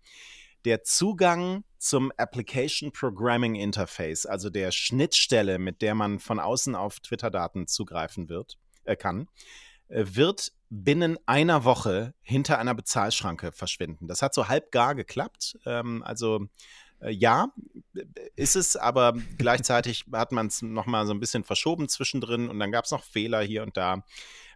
der 0.64 0.84
Zugang 0.84 1.64
zum 1.76 2.12
Application 2.16 2.92
Programming 2.92 3.56
Interface, 3.56 4.24
also 4.24 4.48
der 4.48 4.72
Schnittstelle, 4.72 5.58
mit 5.58 5.82
der 5.82 5.94
man 5.94 6.18
von 6.18 6.40
außen 6.40 6.74
auf 6.74 6.98
Twitter-Daten 7.00 7.66
zugreifen 7.66 8.30
wird, 8.30 8.56
äh, 8.84 8.96
kann, 8.96 9.28
wird 9.90 10.52
binnen 10.70 11.18
einer 11.26 11.64
Woche 11.64 12.14
hinter 12.20 12.58
einer 12.58 12.74
Bezahlschranke 12.74 13.52
verschwinden. 13.52 14.06
Das 14.06 14.22
hat 14.22 14.34
so 14.34 14.48
halb 14.48 14.70
gar 14.70 14.94
geklappt. 14.94 15.58
Ähm, 15.66 16.02
also 16.04 16.46
äh, 17.00 17.10
ja, 17.10 17.52
ist 18.36 18.56
es, 18.56 18.76
aber 18.76 19.14
gleichzeitig 19.36 20.04
hat 20.12 20.32
man 20.32 20.46
es 20.46 20.62
nochmal 20.62 21.06
so 21.06 21.12
ein 21.12 21.20
bisschen 21.20 21.44
verschoben 21.44 21.88
zwischendrin 21.88 22.48
und 22.48 22.58
dann 22.60 22.72
gab 22.72 22.84
es 22.84 22.92
noch 22.92 23.04
Fehler 23.04 23.42
hier 23.42 23.62
und 23.62 23.76
da. 23.76 24.04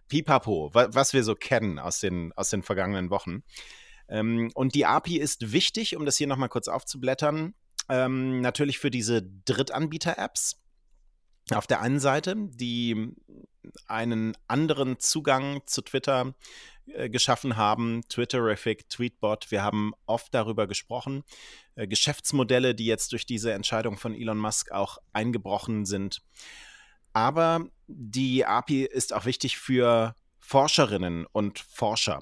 Pipapo, 0.07 0.69
wa 0.73 0.87
was 0.91 1.13
wir 1.13 1.23
so 1.23 1.33
kennen 1.33 1.79
aus 1.79 1.99
den, 1.99 2.31
aus 2.33 2.49
den 2.49 2.61
vergangenen 2.61 3.09
Wochen. 3.09 3.43
Ähm, 4.07 4.51
und 4.53 4.75
die 4.75 4.85
API 4.85 5.17
ist 5.17 5.51
wichtig, 5.51 5.97
um 5.97 6.05
das 6.05 6.15
hier 6.15 6.27
nochmal 6.27 6.49
kurz 6.49 6.67
aufzublättern, 6.67 7.55
ähm, 7.89 8.41
natürlich 8.41 8.79
für 8.79 8.91
diese 8.91 9.23
Drittanbieter-Apps. 9.23 10.61
Auf 11.51 11.67
der 11.67 11.81
einen 11.81 11.99
Seite, 11.99 12.35
die 12.37 13.13
einen 13.87 14.35
anderen 14.47 14.99
Zugang 14.99 15.61
zu 15.65 15.81
Twitter 15.81 16.33
äh, 16.87 17.09
geschaffen 17.09 17.55
haben, 17.55 18.01
Twitterific, 18.09 18.89
Tweetbot. 18.89 19.51
Wir 19.51 19.63
haben 19.63 19.93
oft 20.05 20.33
darüber 20.33 20.67
gesprochen. 20.67 21.23
Äh, 21.75 21.87
Geschäftsmodelle, 21.87 22.75
die 22.75 22.85
jetzt 22.85 23.11
durch 23.11 23.25
diese 23.25 23.53
Entscheidung 23.53 23.97
von 23.97 24.13
Elon 24.13 24.37
Musk 24.37 24.71
auch 24.71 24.97
eingebrochen 25.13 25.85
sind. 25.85 26.21
Aber 27.13 27.65
die 27.87 28.45
API 28.45 28.83
ist 28.85 29.13
auch 29.13 29.25
wichtig 29.25 29.57
für 29.57 30.15
Forscherinnen 30.39 31.25
und 31.31 31.59
Forscher. 31.59 32.21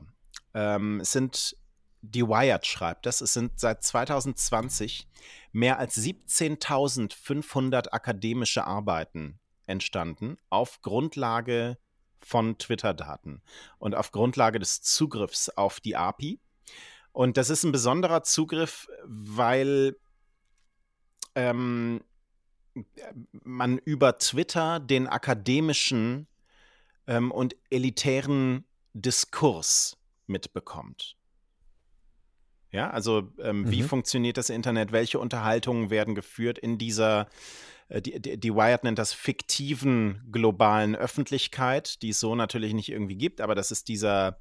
Ähm, 0.53 0.99
es 0.99 1.11
sind, 1.11 1.57
die 2.03 2.27
Wired 2.27 2.65
schreibt 2.65 3.05
das, 3.05 3.21
es 3.21 3.33
sind 3.33 3.59
seit 3.59 3.81
2020 3.81 5.07
mehr 5.53 5.79
als 5.79 5.97
17.500 5.97 7.87
akademische 7.91 8.67
Arbeiten 8.67 9.39
entstanden 9.65 10.37
auf 10.49 10.81
Grundlage 10.81 11.77
von 12.19 12.57
Twitter-Daten 12.57 13.41
und 13.79 13.95
auf 13.95 14.11
Grundlage 14.11 14.59
des 14.59 14.81
Zugriffs 14.81 15.47
auf 15.49 15.79
die 15.79 15.95
API. 15.95 16.41
Und 17.13 17.37
das 17.37 17.49
ist 17.49 17.63
ein 17.63 17.71
besonderer 17.71 18.23
Zugriff, 18.23 18.89
weil 19.05 19.95
ähm, 21.35 22.03
man 23.31 23.77
über 23.77 24.17
Twitter 24.17 24.81
den 24.81 25.07
akademischen 25.07 26.27
ähm, 27.07 27.31
und 27.31 27.55
elitären 27.69 28.65
Diskurs 28.93 29.97
mitbekommt. 30.27 31.15
Ja, 32.73 32.89
also 32.89 33.31
ähm, 33.39 33.61
mhm. 33.61 33.71
wie 33.71 33.83
funktioniert 33.83 34.35
das 34.37 34.49
Internet? 34.49 34.91
Welche 34.91 35.19
Unterhaltungen 35.19 35.91
werden 35.91 36.15
geführt 36.15 36.57
in 36.57 36.79
dieser, 36.79 37.27
äh, 37.87 38.01
die, 38.01 38.19
die, 38.19 38.55
Wired 38.55 38.83
nennt 38.83 38.97
das 38.97 39.13
fiktiven 39.13 40.27
globalen 40.31 40.95
Öffentlichkeit, 40.95 42.01
die 42.01 42.09
es 42.09 42.19
so 42.19 42.33
natürlich 42.33 42.73
nicht 42.73 42.89
irgendwie 42.89 43.15
gibt, 43.15 43.41
aber 43.41 43.53
das 43.53 43.69
ist 43.69 43.89
dieser 43.89 44.39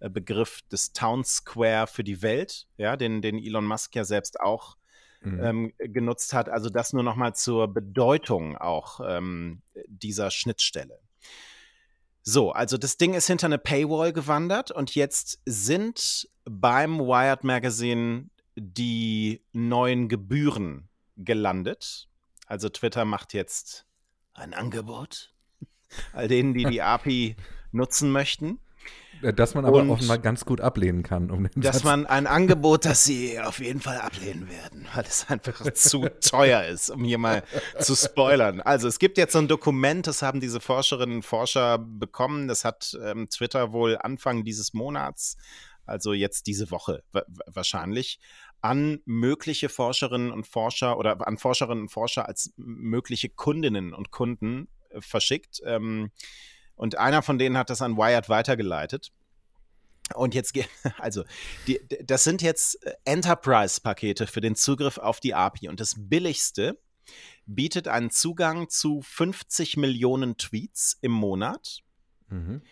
äh, 0.00 0.08
Begriff 0.08 0.62
des 0.72 0.94
Town 0.94 1.24
Square 1.24 1.86
für 1.86 2.04
die 2.04 2.22
Welt, 2.22 2.66
ja, 2.78 2.96
den, 2.96 3.20
den 3.20 3.38
Elon 3.38 3.66
Musk 3.66 3.94
ja 3.94 4.04
selbst 4.04 4.40
auch 4.40 4.78
mhm. 5.20 5.44
ähm, 5.44 5.72
genutzt 5.78 6.32
hat. 6.32 6.48
Also 6.48 6.70
das 6.70 6.94
nur 6.94 7.02
nochmal 7.02 7.34
zur 7.34 7.68
Bedeutung 7.68 8.56
auch 8.56 9.00
ähm, 9.06 9.60
dieser 9.88 10.30
Schnittstelle. 10.30 10.98
So, 12.22 12.52
also 12.52 12.78
das 12.78 12.96
Ding 12.96 13.12
ist 13.12 13.26
hinter 13.26 13.44
eine 13.44 13.58
Paywall 13.58 14.14
gewandert 14.14 14.70
und 14.70 14.94
jetzt 14.94 15.42
sind 15.44 16.30
beim 16.44 16.98
Wired 17.00 17.44
Magazine 17.44 18.30
die 18.56 19.42
neuen 19.52 20.08
Gebühren 20.08 20.88
gelandet. 21.16 22.08
Also 22.46 22.68
Twitter 22.68 23.04
macht 23.04 23.34
jetzt 23.34 23.86
ein 24.34 24.54
Angebot 24.54 25.32
all 26.12 26.28
denen, 26.28 26.54
die 26.54 26.64
die 26.64 26.82
API 26.82 27.36
nutzen 27.72 28.10
möchten. 28.12 28.60
Äh, 29.22 29.32
dass 29.32 29.54
man 29.54 29.64
aber 29.64 29.80
und 29.80 29.90
offenbar 29.90 30.18
ganz 30.18 30.44
gut 30.44 30.60
ablehnen 30.60 31.02
kann. 31.02 31.30
Um 31.30 31.48
dass 31.56 31.76
Satz. 31.76 31.84
man 31.84 32.06
ein 32.06 32.26
Angebot, 32.26 32.84
das 32.84 33.04
sie 33.04 33.40
auf 33.40 33.58
jeden 33.58 33.80
Fall 33.80 33.98
ablehnen 33.98 34.48
werden, 34.48 34.86
weil 34.94 35.04
es 35.04 35.28
einfach 35.28 35.72
zu 35.72 36.08
teuer 36.20 36.64
ist, 36.64 36.90
um 36.90 37.04
hier 37.04 37.18
mal 37.18 37.42
zu 37.80 37.94
spoilern. 37.94 38.60
Also 38.60 38.88
es 38.88 38.98
gibt 38.98 39.18
jetzt 39.18 39.32
so 39.32 39.38
ein 39.38 39.48
Dokument, 39.48 40.06
das 40.06 40.22
haben 40.22 40.40
diese 40.40 40.60
Forscherinnen 40.60 41.16
und 41.16 41.22
Forscher 41.22 41.78
bekommen. 41.78 42.48
Das 42.48 42.64
hat 42.64 42.96
ähm, 43.02 43.28
Twitter 43.28 43.72
wohl 43.72 43.96
Anfang 43.98 44.44
dieses 44.44 44.74
Monats, 44.74 45.36
also 45.86 46.12
jetzt 46.12 46.46
diese 46.46 46.70
Woche 46.70 47.02
wahrscheinlich, 47.46 48.18
an 48.60 49.00
mögliche 49.04 49.68
Forscherinnen 49.68 50.32
und 50.32 50.46
Forscher 50.46 50.98
oder 50.98 51.26
an 51.26 51.36
Forscherinnen 51.36 51.84
und 51.84 51.88
Forscher 51.90 52.26
als 52.26 52.52
mögliche 52.56 53.28
Kundinnen 53.28 53.92
und 53.92 54.10
Kunden 54.10 54.68
äh, 54.88 55.00
verschickt. 55.00 55.60
Ähm, 55.64 56.10
und 56.74 56.96
einer 56.96 57.22
von 57.22 57.38
denen 57.38 57.58
hat 57.58 57.70
das 57.70 57.82
an 57.82 57.96
Wired 57.96 58.28
weitergeleitet. 58.28 59.12
Und 60.14 60.34
jetzt, 60.34 60.54
also, 60.98 61.24
die, 61.66 61.80
das 62.02 62.24
sind 62.24 62.42
jetzt 62.42 62.84
äh, 62.86 62.94
Enterprise-Pakete 63.04 64.26
für 64.26 64.40
den 64.40 64.56
Zugriff 64.56 64.98
auf 64.98 65.20
die 65.20 65.34
API. 65.34 65.68
Und 65.68 65.80
das 65.80 65.94
billigste 65.98 66.80
bietet 67.46 67.88
einen 67.88 68.10
Zugang 68.10 68.70
zu 68.70 69.02
50 69.02 69.76
Millionen 69.76 70.36
Tweets 70.38 70.96
im 71.02 71.12
Monat 71.12 71.80
mhm. 72.28 72.62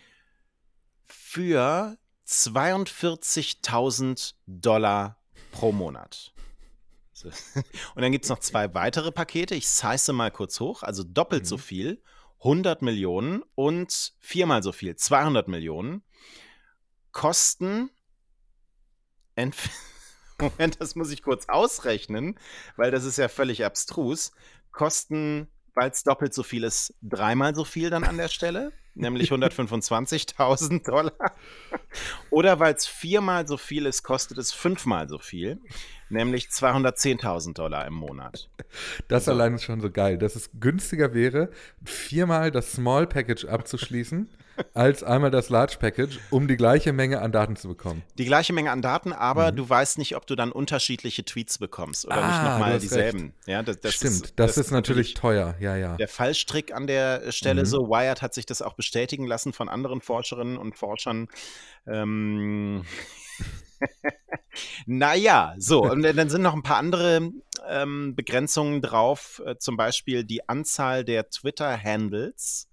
für 1.05 1.97
42.000 2.27 4.33
Dollar 4.47 5.21
pro 5.51 5.71
Monat. 5.71 6.33
Und 7.95 8.01
dann 8.01 8.11
gibt 8.11 8.25
es 8.25 8.29
noch 8.29 8.39
zwei 8.39 8.73
weitere 8.73 9.11
Pakete. 9.11 9.53
Ich 9.55 9.69
size 9.69 10.11
mal 10.13 10.31
kurz 10.31 10.59
hoch, 10.59 10.83
also 10.83 11.03
doppelt 11.03 11.43
mhm. 11.43 11.47
so 11.47 11.57
viel 11.57 12.03
100 12.39 12.81
Millionen 12.81 13.43
und 13.55 14.13
viermal 14.19 14.61
so 14.63 14.73
viel, 14.73 14.95
200 14.95 15.47
Millionen, 15.47 16.03
kosten. 17.11 17.89
Moment, 20.39 20.81
das 20.81 20.95
muss 20.95 21.11
ich 21.11 21.23
kurz 21.23 21.47
ausrechnen, 21.47 22.37
weil 22.75 22.91
das 22.91 23.05
ist 23.05 23.17
ja 23.17 23.29
völlig 23.29 23.63
abstrus. 23.63 24.33
Kosten, 24.71 25.47
weil 25.75 25.89
es 25.89 26.03
doppelt 26.03 26.33
so 26.33 26.43
viel 26.43 26.63
ist, 26.63 26.93
dreimal 27.01 27.55
so 27.55 27.63
viel 27.63 27.89
dann 27.89 28.03
an 28.03 28.17
der 28.17 28.27
Stelle, 28.27 28.71
nämlich 28.95 29.31
125.000 29.31 30.85
Dollar. 30.85 31.35
Oder 32.29 32.59
weil 32.59 32.75
es 32.75 32.85
viermal 32.85 33.47
so 33.47 33.57
viel 33.57 33.85
ist, 33.85 34.03
kostet 34.03 34.37
es 34.37 34.53
fünfmal 34.53 35.09
so 35.09 35.17
viel 35.17 35.59
nämlich 36.13 36.45
210.000 36.47 37.53
Dollar 37.55 37.85
im 37.85 37.93
Monat. 37.93 38.49
Das 39.09 39.25
so. 39.25 39.31
allein 39.31 39.55
ist 39.55 39.63
schon 39.63 39.81
so 39.81 39.91
geil, 39.91 40.17
dass 40.17 40.35
es 40.35 40.49
günstiger 40.59 41.13
wäre, 41.13 41.49
viermal 41.83 42.51
das 42.51 42.71
Small 42.71 43.07
Package 43.07 43.45
abzuschließen, 43.45 44.29
als 44.73 45.03
einmal 45.03 45.31
das 45.31 45.49
Large 45.49 45.77
Package, 45.79 46.19
um 46.29 46.47
die 46.47 46.57
gleiche 46.57 46.93
Menge 46.93 47.21
an 47.21 47.31
Daten 47.31 47.55
zu 47.55 47.67
bekommen. 47.67 48.03
Die 48.17 48.25
gleiche 48.25 48.53
Menge 48.53 48.71
an 48.71 48.81
Daten, 48.81 49.13
aber 49.13 49.51
mhm. 49.51 49.55
du 49.57 49.69
weißt 49.69 49.97
nicht, 49.97 50.15
ob 50.15 50.27
du 50.27 50.35
dann 50.35 50.51
unterschiedliche 50.51 51.23
Tweets 51.25 51.57
bekommst 51.57 52.05
oder 52.05 52.17
ah, 52.17 52.27
nicht 52.27 52.51
nochmal 52.51 52.79
dieselben. 52.79 53.33
Ja, 53.45 53.63
das, 53.63 53.79
das 53.79 53.95
Stimmt, 53.95 54.13
ist, 54.13 54.33
das, 54.37 54.55
das, 54.55 54.65
ist 54.65 54.71
natürlich 54.71 55.13
teuer, 55.13 55.55
ja, 55.59 55.75
ja. 55.75 55.95
Der 55.97 56.07
Fallstrick 56.07 56.73
an 56.73 56.87
der 56.87 57.31
Stelle 57.31 57.61
mhm. 57.61 57.65
so, 57.65 57.89
Wired 57.89 58.21
hat 58.21 58.33
sich 58.33 58.45
das 58.45 58.61
auch 58.61 58.73
bestätigen 58.73 59.25
lassen 59.25 59.53
von 59.53 59.69
anderen 59.69 60.01
Forscherinnen 60.01 60.57
und 60.57 60.77
Forschern. 60.77 61.27
Ähm, 61.87 62.83
naja, 64.85 65.55
so, 65.57 65.83
und 65.83 66.03
dann 66.03 66.29
sind 66.29 66.41
noch 66.41 66.53
ein 66.53 66.63
paar 66.63 66.77
andere 66.77 67.31
ähm, 67.67 68.15
Begrenzungen 68.15 68.81
drauf, 68.81 69.41
äh, 69.45 69.57
zum 69.57 69.77
Beispiel 69.77 70.23
die 70.23 70.47
Anzahl 70.47 71.03
der 71.03 71.29
Twitter-Handles, 71.29 72.67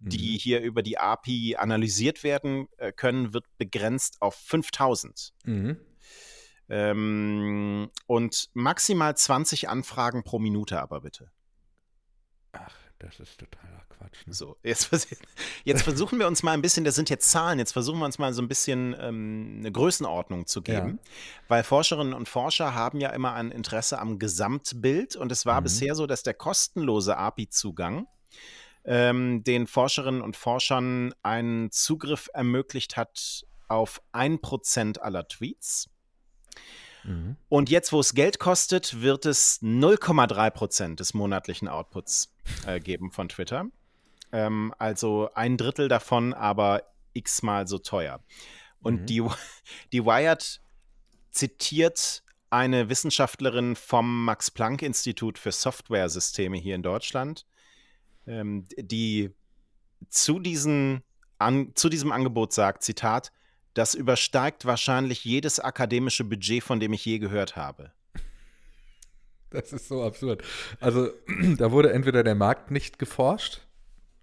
die 0.00 0.32
mhm. 0.32 0.38
hier 0.38 0.60
über 0.60 0.82
die 0.82 0.98
API 0.98 1.56
analysiert 1.56 2.24
werden 2.24 2.68
äh, 2.78 2.92
können, 2.92 3.32
wird 3.32 3.44
begrenzt 3.58 4.16
auf 4.20 4.34
5000. 4.34 5.32
Mhm. 5.44 5.76
Ähm, 6.68 7.90
und 8.06 8.48
maximal 8.54 9.16
20 9.16 9.68
Anfragen 9.68 10.24
pro 10.24 10.38
Minute 10.38 10.80
aber 10.80 11.02
bitte. 11.02 11.30
Ach, 12.52 12.74
das 12.98 13.20
ist 13.20 13.38
totaler 13.38 13.82
Quatsch. 13.88 14.26
Ne? 14.26 14.32
So, 14.32 14.56
jetzt, 14.62 14.90
jetzt, 15.64 15.82
versuchen 15.82 16.18
wir 16.18 16.26
uns 16.26 16.42
mal 16.42 16.52
ein 16.52 16.62
bisschen, 16.62 16.84
das 16.84 16.94
sind 16.94 17.10
jetzt 17.10 17.30
Zahlen, 17.30 17.58
jetzt 17.58 17.72
versuchen 17.72 17.98
wir 17.98 18.04
uns 18.06 18.18
mal 18.18 18.32
so 18.32 18.40
ein 18.40 18.48
bisschen 18.48 18.94
ähm, 18.98 19.56
eine 19.58 19.72
Größenordnung 19.72 20.46
zu 20.46 20.62
geben, 20.62 20.98
ja. 21.02 21.10
weil 21.48 21.64
Forscherinnen 21.64 22.14
und 22.14 22.28
Forscher 22.28 22.74
haben 22.74 23.00
ja 23.00 23.10
immer 23.10 23.34
ein 23.34 23.50
Interesse 23.50 23.98
am 23.98 24.18
Gesamtbild 24.18 25.16
und 25.16 25.32
es 25.32 25.44
war 25.44 25.60
mhm. 25.60 25.64
bisher 25.64 25.94
so, 25.94 26.06
dass 26.06 26.22
der 26.22 26.34
kostenlose 26.34 27.16
API-Zugang 27.16 28.06
ähm, 28.84 29.44
den 29.44 29.66
Forscherinnen 29.66 30.22
und 30.22 30.36
Forschern 30.36 31.14
einen 31.22 31.70
Zugriff 31.70 32.28
ermöglicht 32.32 32.96
hat 32.96 33.46
auf 33.68 34.02
ein 34.12 34.40
Prozent 34.40 35.00
aller 35.02 35.28
Tweets. 35.28 35.88
Mhm. 37.04 37.36
Und 37.48 37.70
jetzt, 37.70 37.92
wo 37.92 38.00
es 38.00 38.14
Geld 38.14 38.38
kostet, 38.38 39.00
wird 39.00 39.26
es 39.26 39.62
0,3 39.62 40.50
Prozent 40.50 41.00
des 41.00 41.14
monatlichen 41.14 41.68
Outputs 41.68 42.34
äh, 42.66 42.80
geben 42.80 43.10
von 43.10 43.28
Twitter. 43.28 43.66
Ähm, 44.32 44.74
also 44.78 45.30
ein 45.34 45.56
Drittel 45.56 45.88
davon, 45.88 46.34
aber 46.34 46.82
x-mal 47.12 47.66
so 47.66 47.78
teuer. 47.78 48.20
Und 48.80 49.02
mhm. 49.02 49.06
die, 49.06 49.22
die 49.92 50.04
Wired 50.04 50.60
zitiert 51.30 52.22
eine 52.50 52.88
Wissenschaftlerin 52.88 53.76
vom 53.76 54.24
Max-Planck-Institut 54.24 55.38
für 55.38 55.52
Software-Systeme 55.52 56.58
hier 56.58 56.74
in 56.74 56.82
Deutschland, 56.82 57.46
ähm, 58.30 58.64
die 58.76 59.30
zu, 60.08 60.38
diesen, 60.38 61.02
an, 61.38 61.72
zu 61.74 61.88
diesem 61.88 62.12
Angebot 62.12 62.52
sagt, 62.52 62.82
Zitat, 62.82 63.32
das 63.74 63.94
übersteigt 63.94 64.64
wahrscheinlich 64.64 65.24
jedes 65.24 65.60
akademische 65.60 66.24
Budget, 66.24 66.62
von 66.62 66.80
dem 66.80 66.92
ich 66.92 67.04
je 67.04 67.18
gehört 67.18 67.56
habe. 67.56 67.92
Das 69.50 69.72
ist 69.72 69.88
so 69.88 70.02
absurd. 70.04 70.42
Also 70.80 71.10
da 71.58 71.72
wurde 71.72 71.92
entweder 71.92 72.22
der 72.22 72.34
Markt 72.34 72.70
nicht 72.70 72.98
geforscht, 72.98 73.62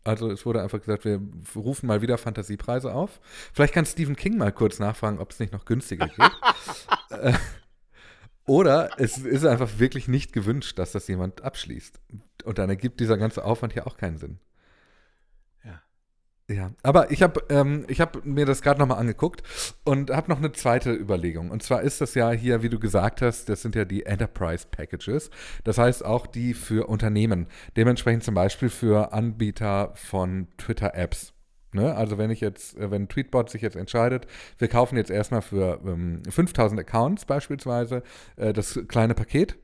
also 0.08 0.32
es 0.32 0.46
wurde 0.46 0.62
einfach 0.62 0.80
gesagt, 0.80 1.04
wir 1.04 1.22
rufen 1.54 1.86
mal 1.86 2.02
wieder 2.02 2.18
Fantasiepreise 2.18 2.94
auf. 2.94 3.20
Vielleicht 3.54 3.74
kann 3.74 3.86
Stephen 3.86 4.16
King 4.16 4.38
mal 4.38 4.54
kurz 4.54 4.80
nachfragen, 4.80 5.20
ob 5.20 5.32
es 5.32 5.40
nicht 5.40 5.52
noch 5.52 5.66
günstiger 5.66 6.08
geht. 6.08 6.32
Äh, 7.10 7.34
oder 8.46 8.90
es 8.98 9.18
ist 9.18 9.46
einfach 9.46 9.80
wirklich 9.80 10.10
nicht 10.10 10.34
gewünscht, 10.34 10.78
dass 10.78 10.92
das 10.92 11.08
jemand 11.08 11.42
abschließt. 11.42 12.02
Und 12.48 12.58
dann 12.58 12.70
ergibt 12.70 13.00
dieser 13.00 13.18
ganze 13.18 13.44
Aufwand 13.46 13.76
ja 13.76 13.86
auch 13.86 13.98
keinen 13.98 14.18
Sinn. 14.18 14.40
Ja, 16.50 16.72
aber 16.82 17.12
ich 17.12 17.22
habe 17.24 17.44
ähm, 17.50 17.86
hab 17.90 18.26
mir 18.26 18.46
das 18.46 18.62
gerade 18.62 18.80
nochmal 18.80 19.00
angeguckt 19.00 19.44
und 19.84 20.12
habe 20.12 20.30
noch 20.30 20.38
eine 20.38 20.54
zweite 20.54 20.94
Überlegung. 20.94 21.52
Und 21.52 21.62
zwar 21.62 21.82
ist 21.82 22.00
das 22.00 22.16
ja 22.16 22.32
hier, 22.32 22.64
wie 22.64 22.70
du 22.70 22.80
gesagt 22.80 23.22
hast, 23.22 23.50
das 23.50 23.62
sind 23.62 23.76
ja 23.76 23.84
die 23.84 24.06
Enterprise 24.06 24.66
Packages. 24.72 25.30
Das 25.66 25.78
heißt 25.78 26.06
auch 26.06 26.26
die 26.26 26.54
für 26.54 26.88
Unternehmen. 26.88 27.48
Dementsprechend 27.76 28.24
zum 28.24 28.34
Beispiel 28.34 28.70
für 28.70 29.12
Anbieter 29.12 29.92
von 29.96 30.48
Twitter-Apps. 30.58 31.34
Ne? 31.74 31.94
Also 31.94 32.18
wenn 32.18 32.32
ich 32.32 32.40
jetzt, 32.40 32.78
äh, 32.78 32.92
wenn 32.92 33.10
Tweetbot 33.10 33.50
sich 33.50 33.62
jetzt 33.62 33.76
entscheidet, 33.76 34.26
wir 34.58 34.70
kaufen 34.70 34.96
jetzt 34.96 35.12
erstmal 35.12 35.42
für 35.42 35.82
ähm, 35.86 36.22
5000 36.30 36.80
Accounts 36.80 37.26
beispielsweise 37.26 38.04
äh, 38.38 38.54
das 38.54 38.80
kleine 38.88 39.16
Paket. 39.16 39.58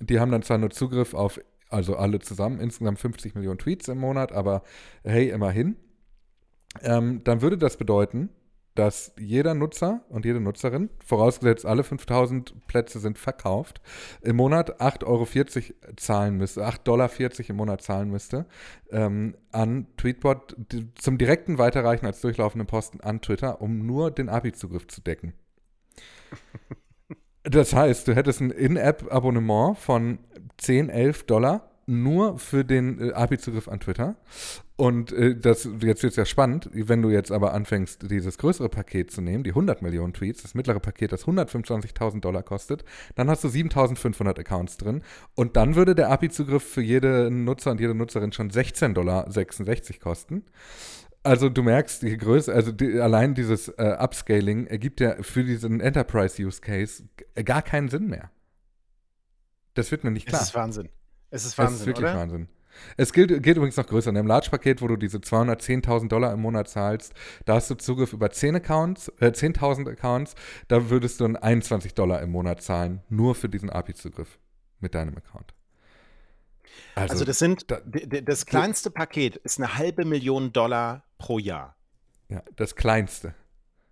Die 0.00 0.18
haben 0.18 0.32
dann 0.32 0.42
zwar 0.42 0.56
nur 0.56 0.70
Zugriff 0.70 1.12
auf, 1.12 1.38
also 1.70 1.96
alle 1.96 2.18
zusammen, 2.18 2.60
insgesamt 2.60 2.98
50 2.98 3.34
Millionen 3.34 3.58
Tweets 3.58 3.88
im 3.88 3.98
Monat, 3.98 4.32
aber 4.32 4.62
hey, 5.04 5.30
immerhin 5.30 5.76
ähm, 6.82 7.22
dann 7.24 7.42
würde 7.42 7.58
das 7.58 7.76
bedeuten, 7.76 8.30
dass 8.76 9.12
jeder 9.18 9.54
Nutzer 9.54 10.04
und 10.08 10.24
jede 10.24 10.40
Nutzerin, 10.40 10.90
vorausgesetzt 11.04 11.66
alle 11.66 11.82
5000 11.82 12.66
Plätze 12.66 13.00
sind 13.00 13.18
verkauft, 13.18 13.82
im 14.22 14.36
Monat 14.36 14.80
8,40 14.80 15.04
Euro 15.06 15.26
zahlen 15.96 16.36
müsste, 16.36 16.64
8,40 16.66 16.82
Dollar 16.84 17.10
im 17.48 17.56
Monat 17.56 17.82
zahlen 17.82 18.10
müsste, 18.10 18.46
ähm, 18.90 19.36
an 19.50 19.88
Tweetbot 19.96 20.56
zum 20.94 21.18
direkten 21.18 21.58
Weiterreichen 21.58 22.06
als 22.06 22.20
durchlaufenden 22.20 22.68
Posten 22.68 23.00
an 23.00 23.20
Twitter, 23.20 23.60
um 23.60 23.84
nur 23.84 24.10
den 24.10 24.28
API-Zugriff 24.28 24.86
zu 24.86 25.00
decken. 25.00 25.34
Das 27.42 27.72
heißt, 27.72 28.06
du 28.06 28.14
hättest 28.14 28.42
ein 28.42 28.50
In-App-Abonnement 28.50 29.78
von 29.78 30.18
10, 30.60 30.88
11 30.88 31.24
Dollar 31.24 31.70
nur 31.90 32.38
für 32.38 32.64
den 32.64 33.00
äh, 33.00 33.12
API-Zugriff 33.12 33.68
an 33.68 33.80
Twitter. 33.80 34.16
Und 34.76 35.12
äh, 35.12 35.36
das, 35.36 35.64
jetzt 35.64 36.02
wird 36.02 36.12
es 36.12 36.16
ja 36.16 36.24
spannend, 36.24 36.70
wenn 36.72 37.02
du 37.02 37.10
jetzt 37.10 37.32
aber 37.32 37.52
anfängst, 37.52 38.10
dieses 38.10 38.38
größere 38.38 38.68
Paket 38.68 39.10
zu 39.10 39.20
nehmen, 39.20 39.44
die 39.44 39.50
100 39.50 39.82
Millionen 39.82 40.14
Tweets, 40.14 40.42
das 40.42 40.54
mittlere 40.54 40.80
Paket, 40.80 41.12
das 41.12 41.26
125.000 41.26 42.20
Dollar 42.20 42.42
kostet, 42.42 42.84
dann 43.16 43.28
hast 43.28 43.44
du 43.44 43.48
7.500 43.48 44.38
Accounts 44.38 44.78
drin 44.78 45.02
und 45.34 45.56
dann 45.56 45.74
würde 45.74 45.94
der 45.94 46.10
API-Zugriff 46.10 46.62
für 46.62 46.80
jeden 46.80 47.44
Nutzer 47.44 47.72
und 47.72 47.80
jede 47.80 47.94
Nutzerin 47.94 48.32
schon 48.32 48.50
16,66 48.50 48.92
Dollar 48.94 49.26
kosten. 50.00 50.44
Also 51.22 51.50
du 51.50 51.62
merkst, 51.62 52.02
die 52.02 52.16
Größe, 52.16 52.54
also 52.54 52.72
die, 52.72 52.98
allein 52.98 53.34
dieses 53.34 53.68
äh, 53.68 53.96
Upscaling 53.98 54.66
ergibt 54.68 55.00
ja 55.00 55.16
für 55.20 55.44
diesen 55.44 55.80
Enterprise-Use-Case 55.80 57.04
gar 57.44 57.60
keinen 57.60 57.88
Sinn 57.90 58.08
mehr. 58.08 58.30
Das 59.74 59.90
wird 59.90 60.04
mir 60.04 60.10
nicht 60.10 60.26
klar. 60.26 60.40
Es 60.40 60.48
ist 60.48 60.54
Wahnsinn. 60.54 60.88
Es 61.30 61.44
ist 61.44 61.56
Wahnsinn, 61.58 61.74
Es 61.74 61.80
ist 61.82 61.86
wirklich 61.86 62.04
oder? 62.10 62.18
Wahnsinn. 62.18 62.48
Es 62.96 63.12
gilt, 63.12 63.42
geht 63.42 63.56
übrigens 63.56 63.76
noch 63.76 63.86
größer. 63.86 64.10
In 64.10 64.16
einem 64.16 64.28
Large-Paket, 64.28 64.80
wo 64.80 64.86
du 64.88 64.96
diese 64.96 65.18
210.000 65.18 66.08
Dollar 66.08 66.32
im 66.32 66.40
Monat 66.40 66.68
zahlst, 66.68 67.12
da 67.44 67.54
hast 67.54 67.68
du 67.70 67.74
Zugriff 67.74 68.12
über 68.12 68.30
10 68.30 68.56
Accounts, 68.56 69.08
äh, 69.20 69.32
10.000 69.32 69.88
Accounts, 69.90 70.34
da 70.68 70.88
würdest 70.88 71.20
du 71.20 71.24
dann 71.24 71.36
21 71.36 71.94
Dollar 71.94 72.22
im 72.22 72.30
Monat 72.30 72.62
zahlen, 72.62 73.02
nur 73.08 73.34
für 73.34 73.48
diesen 73.48 73.70
API-Zugriff 73.70 74.38
mit 74.78 74.94
deinem 74.94 75.16
Account. 75.16 75.52
Also, 76.94 77.24
das 77.24 77.38
sind, 77.38 77.70
da- 77.70 77.80
das 77.84 78.46
kleinste 78.46 78.90
Paket 78.90 79.36
ist 79.36 79.58
eine 79.58 79.76
halbe 79.76 80.04
Million 80.04 80.52
Dollar 80.52 81.04
pro 81.18 81.38
Jahr. 81.38 81.76
Ja, 82.28 82.42
das 82.56 82.76
Kleinste. 82.76 83.34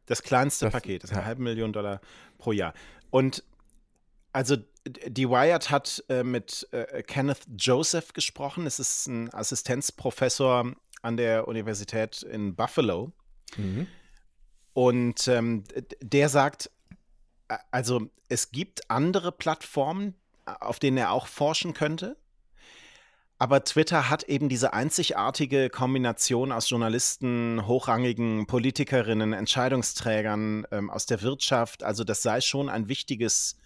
Das 0.07 0.23
kleinste 0.23 0.67
Das- 0.67 0.73
Paket 0.73 1.05
ist 1.05 1.11
ja. 1.11 1.19
eine 1.19 1.27
halbe 1.27 1.43
Million 1.43 1.73
Dollar 1.73 2.01
pro 2.39 2.53
Jahr. 2.53 2.73
Und 3.11 3.45
also 4.33 4.57
die 4.89 5.29
Wired 5.29 5.71
hat 5.71 6.05
äh, 6.09 6.23
mit 6.23 6.69
äh, 6.73 7.03
Kenneth 7.03 7.47
Joseph 7.57 8.13
gesprochen. 8.13 8.67
Es 8.67 8.79
ist 8.79 9.07
ein 9.07 9.33
Assistenzprofessor 9.33 10.73
an 11.03 11.17
der 11.17 11.49
Universität 11.49 12.23
in 12.23 12.55
Buffalo. 12.55 13.13
Mhm. 13.57 13.87
Und 14.73 15.27
ähm, 15.29 15.65
der 16.01 16.29
sagt, 16.29 16.71
also 17.71 18.09
es 18.29 18.51
gibt 18.51 18.91
andere 18.91 19.33
Plattformen, 19.33 20.15
auf 20.45 20.79
denen 20.79 20.99
er 20.99 21.13
auch 21.13 21.27
forschen 21.27 21.75
könnte. 21.75 22.17
Aber 23.41 23.63
Twitter 23.63 24.11
hat 24.11 24.25
eben 24.25 24.49
diese 24.49 24.73
einzigartige 24.73 25.71
Kombination 25.71 26.51
aus 26.51 26.69
Journalisten, 26.69 27.67
hochrangigen 27.67 28.47
Politikerinnen, 28.49 29.33
Entscheidungsträgern 29.33 30.67
ähm, 30.73 30.91
aus 30.91 31.07
der 31.07 31.23
Wirtschaft. 31.23 31.85
Also 31.85 32.03
das 32.03 32.23
sei 32.23 32.41
schon 32.41 32.69
ein 32.69 32.89
wichtiges 32.89 33.57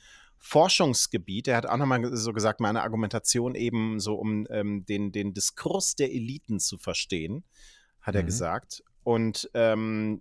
Forschungsgebiet. 0.45 1.47
Er 1.47 1.57
hat 1.57 1.67
auch 1.67 1.77
nochmal 1.77 2.15
so 2.17 2.33
gesagt, 2.33 2.59
meine 2.59 2.83
Argumentation 2.83 3.55
eben 3.55 4.01
so, 4.01 4.17
um 4.17 4.47
ähm, 4.51 4.85
den, 4.85 5.13
den 5.13 5.33
Diskurs 5.33 5.95
der 5.95 6.13
Eliten 6.13 6.59
zu 6.59 6.79
verstehen, 6.79 7.45
hat 8.01 8.17
er 8.17 8.23
Mhm. 8.23 8.27
gesagt. 8.27 8.83
Und 9.05 9.49
ähm, 9.55 10.21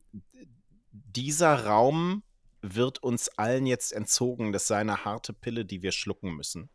dieser 0.92 1.66
Raum 1.66 2.22
wird 2.62 3.02
uns 3.02 3.30
allen 3.30 3.66
jetzt 3.66 3.94
entzogen. 3.94 4.54
Das 4.54 4.68
sei 4.68 4.78
eine 4.78 5.04
harte 5.06 5.34
Pille, 5.34 5.66
die 5.66 5.82
wir 5.82 5.92
schlucken 5.92 6.36
müssen. 6.36 6.70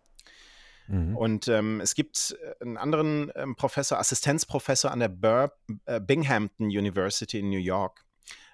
Mhm. 0.89 1.17
Und 1.17 1.47
ähm, 1.47 1.81
es 1.81 1.95
gibt 1.95 2.37
äh, 2.41 2.65
einen 2.65 2.77
anderen 2.77 3.31
ähm, 3.37 3.55
Professor, 3.55 3.99
Assistenzprofessor 3.99 4.91
an 4.91 4.99
der 4.99 5.09
Bur 5.09 5.53
äh, 5.85 6.01
Binghamton 6.01 6.67
University 6.67 7.39
in 7.39 7.51
New 7.51 7.59
York, 7.59 8.05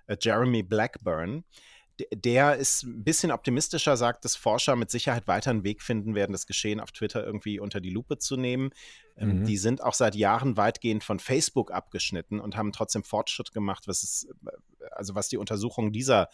äh, 0.06 0.18
Jeremy 0.20 0.62
Blackburn. 0.62 1.44
Der 2.14 2.56
ist 2.56 2.84
ein 2.84 3.04
bisschen 3.04 3.30
optimistischer, 3.30 3.96
sagt, 3.96 4.24
dass 4.24 4.36
Forscher 4.36 4.76
mit 4.76 4.90
Sicherheit 4.90 5.26
weiter 5.26 5.50
einen 5.50 5.64
Weg 5.64 5.82
finden 5.82 6.14
werden, 6.14 6.32
das 6.32 6.46
Geschehen 6.46 6.80
auf 6.80 6.92
Twitter 6.92 7.24
irgendwie 7.24 7.60
unter 7.60 7.80
die 7.80 7.90
Lupe 7.90 8.18
zu 8.18 8.36
nehmen. 8.36 8.70
Ähm, 9.16 9.40
Mhm. 9.40 9.44
Die 9.46 9.56
sind 9.56 9.82
auch 9.82 9.94
seit 9.94 10.14
Jahren 10.14 10.56
weitgehend 10.56 11.04
von 11.04 11.18
Facebook 11.18 11.70
abgeschnitten 11.70 12.40
und 12.40 12.56
haben 12.56 12.72
trotzdem 12.72 13.04
Fortschritt 13.04 13.52
gemacht, 13.52 13.88
was 13.88 14.26
äh, 14.46 14.50
also 14.90 15.14
was 15.14 15.28
die 15.28 15.36
Untersuchung 15.36 15.92
dieser 15.92 16.28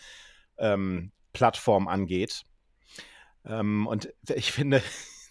ähm, 0.58 1.12
Plattform 1.32 1.88
angeht. 1.88 2.44
Ähm, 3.44 3.86
und 3.86 4.12
ich 4.34 4.52
finde, 4.52 4.82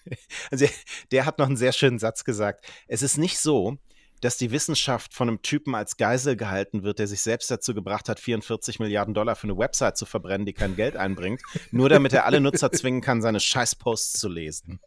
also 0.52 0.66
der 1.12 1.26
hat 1.26 1.40
noch 1.40 1.48
einen 1.48 1.58
sehr 1.58 1.74
schönen 1.74 2.00
Satz 2.00 2.24
gesagt. 2.24 2.66
Es 2.88 3.02
ist 3.02 3.18
nicht 3.18 3.40
so, 3.40 3.78
dass 4.22 4.38
die 4.38 4.52
Wissenschaft 4.52 5.14
von 5.14 5.28
einem 5.28 5.42
Typen 5.42 5.76
als 5.76 5.98
Geisel 5.98 6.36
gehalten 6.36 6.84
wird, 6.84 7.00
der 7.00 7.08
sich 7.08 7.22
selbst 7.22 7.50
dazu 7.52 7.74
gebracht 7.74 8.10
hat, 8.10 8.20
44 8.20 8.80
Milliarden 8.80 9.14
Dollar 9.14 9.36
für 9.36 9.46
eine 9.48 9.58
Website 9.58 9.98
zu 9.98 10.06
verbrennen, 10.06 10.46
die 10.46 10.54
kein 10.54 10.76
Geld 10.76 10.96
einbringt, 10.98 11.42
nur 11.72 11.90
damit 11.90 12.14
er 12.14 12.26
alle 12.26 12.40
Nutzer 12.42 12.72
zwingen 12.72 13.02
kann, 13.02 13.22
seine 13.22 13.40
Scheißposts 13.40 14.20
zu 14.20 14.30
lesen. 14.30 14.80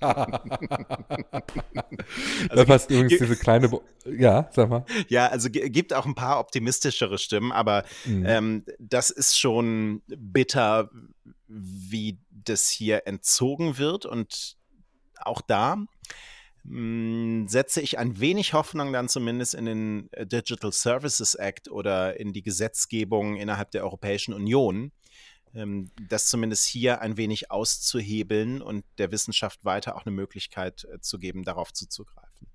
da 0.00 0.42
passt 2.66 2.90
übrigens 2.90 3.10
ge- 3.10 3.18
diese 3.20 3.36
kleine. 3.36 3.68
Bo 3.68 3.82
ja, 4.06 4.48
sag 4.52 4.68
mal. 4.68 4.84
Ja, 5.08 5.28
also 5.28 5.48
gibt 5.50 5.92
auch 5.92 6.06
ein 6.06 6.14
paar 6.14 6.38
optimistischere 6.38 7.18
Stimmen, 7.18 7.52
aber 7.52 7.84
Mhm. 8.04 8.24
ähm, 8.26 8.64
das 8.78 9.10
ist 9.10 9.38
schon 9.38 10.02
bitter, 10.06 10.90
wie 11.48 12.18
das 12.30 12.68
hier 12.68 13.06
entzogen 13.06 13.78
wird. 13.78 14.04
Und 14.06 14.56
auch 15.16 15.40
da 15.40 15.78
mh, 16.64 17.48
setze 17.48 17.80
ich 17.80 17.98
ein 17.98 18.18
wenig 18.20 18.52
Hoffnung 18.52 18.92
dann 18.92 19.08
zumindest 19.08 19.54
in 19.54 19.64
den 19.66 20.12
äh, 20.12 20.26
Digital 20.26 20.72
Services 20.72 21.34
Act 21.34 21.70
oder 21.70 22.18
in 22.18 22.32
die 22.32 22.42
Gesetzgebung 22.42 23.36
innerhalb 23.36 23.70
der 23.70 23.84
Europäischen 23.84 24.34
Union, 24.34 24.92
ähm, 25.54 25.90
das 26.08 26.28
zumindest 26.28 26.66
hier 26.66 27.00
ein 27.00 27.16
wenig 27.16 27.50
auszuhebeln 27.50 28.62
und 28.62 28.84
der 28.98 29.12
Wissenschaft 29.12 29.64
weiter 29.64 29.96
auch 29.96 30.06
eine 30.06 30.14
Möglichkeit 30.14 30.84
äh, 30.84 31.00
zu 31.00 31.18
geben, 31.18 31.44
darauf 31.44 31.72
zuzugreifen. 31.72 32.48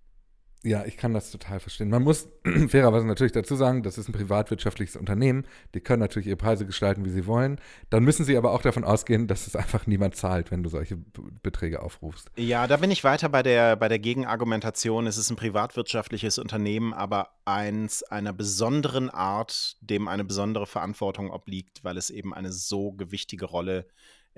Ja, 0.61 0.83
ich 0.85 0.97
kann 0.97 1.13
das 1.13 1.31
total 1.31 1.61
verstehen. 1.61 1.89
Man 1.89 2.03
muss 2.03 2.27
fairerweise 2.67 3.07
natürlich 3.07 3.31
dazu 3.31 3.55
sagen, 3.55 3.81
das 3.81 3.97
ist 3.97 4.09
ein 4.09 4.13
privatwirtschaftliches 4.13 4.97
Unternehmen. 4.97 5.45
Die 5.73 5.79
können 5.79 6.01
natürlich 6.01 6.27
ihre 6.27 6.35
Preise 6.35 6.65
gestalten, 6.65 7.05
wie 7.05 7.09
sie 7.11 7.25
wollen. 7.27 7.61
Dann 7.89 8.03
müssen 8.03 8.25
sie 8.25 8.35
aber 8.35 8.51
auch 8.51 8.61
davon 8.61 8.83
ausgehen, 8.83 9.27
dass 9.27 9.47
es 9.47 9.55
einfach 9.55 9.87
niemand 9.87 10.15
zahlt, 10.15 10.51
wenn 10.51 10.61
du 10.61 10.69
solche 10.69 10.97
Beträge 11.43 11.81
aufrufst. 11.81 12.29
Ja, 12.35 12.67
da 12.67 12.75
bin 12.75 12.91
ich 12.91 13.05
weiter 13.05 13.29
bei 13.29 13.41
der, 13.41 13.77
bei 13.77 13.87
der 13.87 13.99
Gegenargumentation. 13.99 15.07
Es 15.07 15.17
ist 15.17 15.29
ein 15.29 15.37
privatwirtschaftliches 15.37 16.37
Unternehmen, 16.37 16.93
aber 16.93 17.29
eins 17.45 18.03
einer 18.03 18.33
besonderen 18.33 19.09
Art, 19.09 19.77
dem 19.79 20.09
eine 20.09 20.25
besondere 20.25 20.67
Verantwortung 20.67 21.31
obliegt, 21.31 21.85
weil 21.85 21.97
es 21.97 22.09
eben 22.09 22.33
eine 22.33 22.51
so 22.51 22.91
gewichtige 22.91 23.45
Rolle 23.45 23.85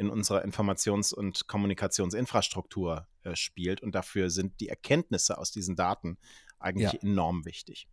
in 0.02 0.10
unserer 0.10 0.44
Informations- 0.44 1.14
und 1.14 1.48
Kommunikationsinfrastruktur 1.48 3.08
äh, 3.24 3.36
spielt. 3.36 3.82
Und 3.82 3.96
dafür 3.96 4.30
sind 4.30 4.60
die 4.60 4.68
Erkenntnisse 4.70 5.38
aus 5.38 5.52
diesen 5.52 5.76
Daten 5.76 6.18
eigentlich 6.60 6.92
Ja. 6.94 7.00
enorm 7.02 7.46
wichtig. 7.46 7.88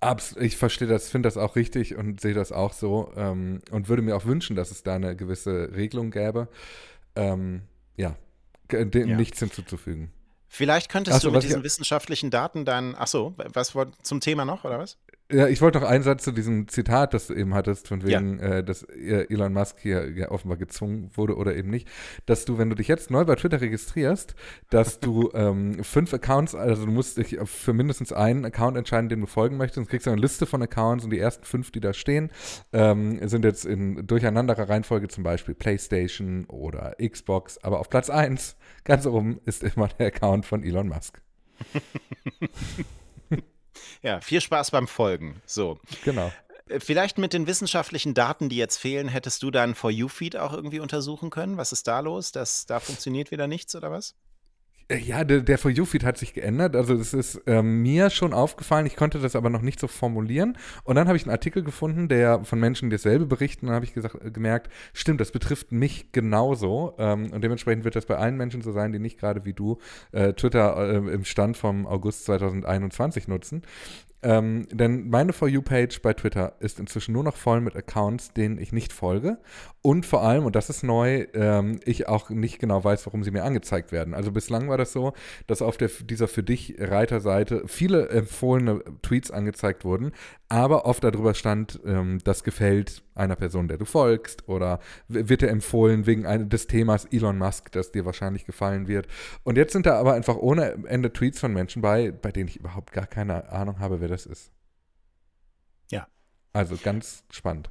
Abs 0.00 0.34
ich 0.36 0.56
verstehe 0.56 0.88
das, 0.88 1.10
finde 1.10 1.26
das 1.26 1.36
auch 1.36 1.56
richtig 1.56 1.94
und 1.94 2.20
sehe 2.20 2.32
das 2.34 2.52
auch 2.52 2.72
so 2.72 3.12
ähm, 3.16 3.60
und 3.70 3.88
würde 3.88 4.00
mir 4.02 4.16
auch 4.16 4.24
wünschen, 4.24 4.56
dass 4.56 4.70
es 4.70 4.82
da 4.82 4.94
eine 4.94 5.14
gewisse 5.14 5.70
Regelung 5.74 6.10
gäbe. 6.10 6.48
Ähm, 7.14 7.62
ja, 7.96 8.16
dem 8.70 9.08
Ja. 9.08 9.16
nichts 9.16 9.38
hinzuzufügen. 9.40 10.10
Vielleicht 10.48 10.90
könntest 10.90 11.20
so, 11.20 11.28
du 11.28 11.32
mit 11.32 11.36
was 11.38 11.44
ich- 11.44 11.48
diesen 11.50 11.62
wissenschaftlichen 11.64 12.30
Daten 12.30 12.64
dann, 12.64 12.94
ach 12.98 13.06
so, 13.08 13.34
was 13.36 13.74
zum 14.02 14.20
Thema 14.20 14.44
noch, 14.44 14.64
oder 14.64 14.78
was? 14.78 14.96
Ja, 15.32 15.46
ich 15.46 15.60
wollte 15.60 15.78
noch 15.78 15.88
einen 15.88 16.02
Satz 16.02 16.24
zu 16.24 16.32
diesem 16.32 16.66
Zitat, 16.66 17.14
das 17.14 17.28
du 17.28 17.34
eben 17.34 17.54
hattest, 17.54 17.86
von 17.86 18.02
wegen, 18.02 18.40
äh, 18.40 18.64
dass 18.64 18.82
Elon 18.82 19.52
Musk 19.52 19.78
hier 19.80 20.10
ja 20.10 20.30
offenbar 20.30 20.58
gezwungen 20.58 21.10
wurde 21.14 21.36
oder 21.36 21.54
eben 21.54 21.70
nicht, 21.70 21.88
dass 22.26 22.44
du, 22.44 22.58
wenn 22.58 22.68
du 22.68 22.74
dich 22.74 22.88
jetzt 22.88 23.10
neu 23.10 23.24
bei 23.24 23.36
Twitter 23.36 23.60
registrierst, 23.60 24.34
dass 24.70 24.98
du 24.98 25.30
ähm, 25.34 25.84
fünf 25.84 26.12
Accounts, 26.12 26.56
also 26.56 26.84
du 26.84 26.90
musst 26.90 27.16
dich 27.16 27.38
für 27.44 27.72
mindestens 27.72 28.12
einen 28.12 28.44
Account 28.44 28.76
entscheiden, 28.76 29.08
dem 29.08 29.20
du 29.20 29.26
folgen 29.26 29.56
möchtest, 29.56 29.78
und 29.78 29.88
kriegst 29.88 30.06
du 30.06 30.10
eine 30.10 30.20
Liste 30.20 30.46
von 30.46 30.62
Accounts 30.62 31.04
und 31.04 31.10
die 31.10 31.20
ersten 31.20 31.44
fünf, 31.44 31.70
die 31.70 31.80
da 31.80 31.92
stehen, 31.92 32.30
ähm, 32.72 33.20
sind 33.28 33.44
jetzt 33.44 33.64
in 33.64 34.06
durcheinanderer 34.06 34.68
Reihenfolge 34.68 35.06
zum 35.08 35.22
Beispiel 35.22 35.54
PlayStation 35.54 36.44
oder 36.46 36.96
Xbox, 37.00 37.58
aber 37.58 37.78
auf 37.78 37.88
Platz 37.88 38.10
eins 38.10 38.56
ganz 38.84 39.06
oben 39.06 39.40
ist 39.44 39.62
immer 39.62 39.88
der 39.88 40.08
Account 40.08 40.44
von 40.44 40.64
Elon 40.64 40.88
Musk. 40.88 41.20
Ja, 44.02 44.20
viel 44.20 44.40
Spaß 44.40 44.70
beim 44.70 44.88
Folgen. 44.88 45.40
So. 45.46 45.78
Genau. 46.04 46.32
Äh, 46.68 46.80
Vielleicht 46.80 47.18
mit 47.18 47.32
den 47.32 47.46
wissenschaftlichen 47.46 48.14
Daten, 48.14 48.48
die 48.48 48.56
jetzt 48.56 48.78
fehlen, 48.78 49.08
hättest 49.08 49.42
du 49.42 49.50
deinen 49.50 49.74
For 49.74 49.90
You-Feed 49.90 50.36
auch 50.36 50.52
irgendwie 50.52 50.80
untersuchen 50.80 51.30
können? 51.30 51.56
Was 51.56 51.72
ist 51.72 51.86
da 51.86 52.00
los? 52.00 52.32
Das, 52.32 52.66
da 52.66 52.80
funktioniert 52.80 53.30
wieder 53.30 53.46
nichts 53.46 53.74
oder 53.74 53.90
was? 53.90 54.14
Ja, 54.98 55.22
der, 55.22 55.42
der 55.42 55.56
For 55.56 55.70
You-Feed 55.70 56.02
hat 56.02 56.18
sich 56.18 56.34
geändert. 56.34 56.74
Also 56.74 56.94
es 56.94 57.14
ist 57.14 57.36
äh, 57.46 57.62
mir 57.62 58.10
schon 58.10 58.32
aufgefallen, 58.32 58.86
ich 58.86 58.96
konnte 58.96 59.20
das 59.20 59.36
aber 59.36 59.48
noch 59.48 59.62
nicht 59.62 59.78
so 59.78 59.86
formulieren. 59.86 60.58
Und 60.82 60.96
dann 60.96 61.06
habe 61.06 61.16
ich 61.16 61.22
einen 61.22 61.30
Artikel 61.30 61.62
gefunden, 61.62 62.08
der 62.08 62.44
von 62.44 62.58
Menschen, 62.58 62.90
dasselbe 62.90 63.26
berichten, 63.26 63.66
und 63.66 63.68
dann 63.68 63.76
habe 63.76 63.84
ich 63.84 63.94
gesagt, 63.94 64.16
äh, 64.24 64.32
gemerkt, 64.32 64.68
stimmt, 64.92 65.20
das 65.20 65.30
betrifft 65.30 65.70
mich 65.70 66.10
genauso. 66.10 66.94
Ähm, 66.98 67.30
und 67.32 67.44
dementsprechend 67.44 67.84
wird 67.84 67.94
das 67.94 68.06
bei 68.06 68.16
allen 68.16 68.36
Menschen 68.36 68.62
so 68.62 68.72
sein, 68.72 68.90
die 68.90 68.98
nicht 68.98 69.20
gerade 69.20 69.44
wie 69.44 69.52
du 69.52 69.78
äh, 70.10 70.32
Twitter 70.32 70.76
äh, 70.76 70.96
im 70.96 71.24
Stand 71.24 71.56
vom 71.56 71.86
August 71.86 72.24
2021 72.24 73.28
nutzen. 73.28 73.62
Ähm, 74.22 74.68
denn 74.70 75.08
meine 75.08 75.32
For 75.32 75.48
You-Page 75.48 76.02
bei 76.02 76.12
Twitter 76.12 76.54
ist 76.60 76.78
inzwischen 76.78 77.12
nur 77.12 77.24
noch 77.24 77.36
voll 77.36 77.60
mit 77.60 77.74
Accounts, 77.74 78.32
denen 78.32 78.58
ich 78.58 78.72
nicht 78.72 78.92
folge. 78.92 79.38
Und 79.82 80.04
vor 80.04 80.22
allem, 80.22 80.44
und 80.44 80.56
das 80.56 80.68
ist 80.68 80.82
neu, 80.82 81.26
ähm, 81.32 81.80
ich 81.84 82.06
auch 82.06 82.28
nicht 82.28 82.58
genau 82.58 82.84
weiß, 82.84 83.06
warum 83.06 83.24
sie 83.24 83.30
mir 83.30 83.44
angezeigt 83.44 83.92
werden. 83.92 84.12
Also 84.12 84.30
bislang 84.30 84.68
war 84.68 84.76
das 84.76 84.92
so, 84.92 85.14
dass 85.46 85.62
auf 85.62 85.78
der, 85.78 85.88
dieser 85.88 86.28
für 86.28 86.42
dich 86.42 86.76
Reiterseite 86.78 87.62
viele 87.66 88.10
empfohlene 88.10 88.82
Tweets 89.00 89.30
angezeigt 89.30 89.84
wurden, 89.84 90.12
aber 90.50 90.84
oft 90.84 91.02
darüber 91.02 91.32
stand, 91.32 91.80
ähm, 91.86 92.18
das 92.24 92.44
gefällt 92.44 93.02
einer 93.14 93.36
Person, 93.36 93.68
der 93.68 93.78
du 93.78 93.84
folgst, 93.84 94.48
oder 94.48 94.80
wird 95.08 95.42
dir 95.42 95.48
empfohlen 95.48 96.06
wegen 96.06 96.48
des 96.48 96.66
Themas 96.66 97.04
Elon 97.06 97.38
Musk, 97.38 97.72
das 97.72 97.92
dir 97.92 98.04
wahrscheinlich 98.04 98.44
gefallen 98.44 98.88
wird. 98.88 99.06
Und 99.42 99.56
jetzt 99.56 99.72
sind 99.72 99.86
da 99.86 99.98
aber 99.98 100.14
einfach 100.14 100.36
ohne 100.36 100.84
Ende 100.86 101.12
Tweets 101.12 101.40
von 101.40 101.52
Menschen 101.52 101.82
bei, 101.82 102.10
bei 102.10 102.32
denen 102.32 102.48
ich 102.48 102.56
überhaupt 102.56 102.92
gar 102.92 103.06
keine 103.06 103.50
Ahnung 103.50 103.78
habe, 103.78 104.00
wer 104.00 104.08
das 104.08 104.26
ist. 104.26 104.50
Ja. 105.90 106.06
Also 106.52 106.76
ganz 106.82 107.24
spannend. 107.30 107.70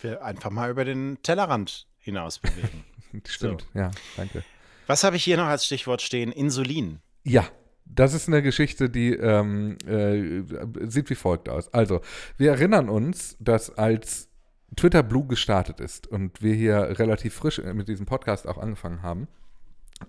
Wir 0.00 0.22
einfach 0.24 0.50
mal 0.50 0.70
über 0.70 0.84
den 0.84 1.18
Tellerrand 1.22 1.86
hinaus 1.98 2.38
bewegen. 2.38 2.84
Stimmt, 3.26 3.66
so. 3.72 3.78
ja, 3.78 3.90
danke. 4.16 4.44
Was 4.86 5.04
habe 5.04 5.16
ich 5.16 5.24
hier 5.24 5.36
noch 5.36 5.46
als 5.46 5.64
Stichwort 5.64 6.02
stehen? 6.02 6.30
Insulin. 6.30 7.00
Ja, 7.22 7.48
das 7.86 8.14
ist 8.14 8.28
eine 8.28 8.42
Geschichte, 8.42 8.90
die 8.90 9.14
ähm, 9.14 9.76
äh, 9.86 10.42
sieht 10.88 11.10
wie 11.10 11.14
folgt 11.14 11.48
aus. 11.48 11.72
Also, 11.72 12.00
wir 12.36 12.50
erinnern 12.50 12.88
uns, 12.88 13.36
dass 13.40 13.70
als 13.70 14.28
Twitter 14.76 15.02
Blue 15.02 15.26
gestartet 15.26 15.80
ist 15.80 16.06
und 16.06 16.42
wir 16.42 16.54
hier 16.54 16.98
relativ 16.98 17.34
frisch 17.34 17.62
mit 17.62 17.88
diesem 17.88 18.06
Podcast 18.06 18.46
auch 18.48 18.58
angefangen 18.58 19.02
haben, 19.02 19.28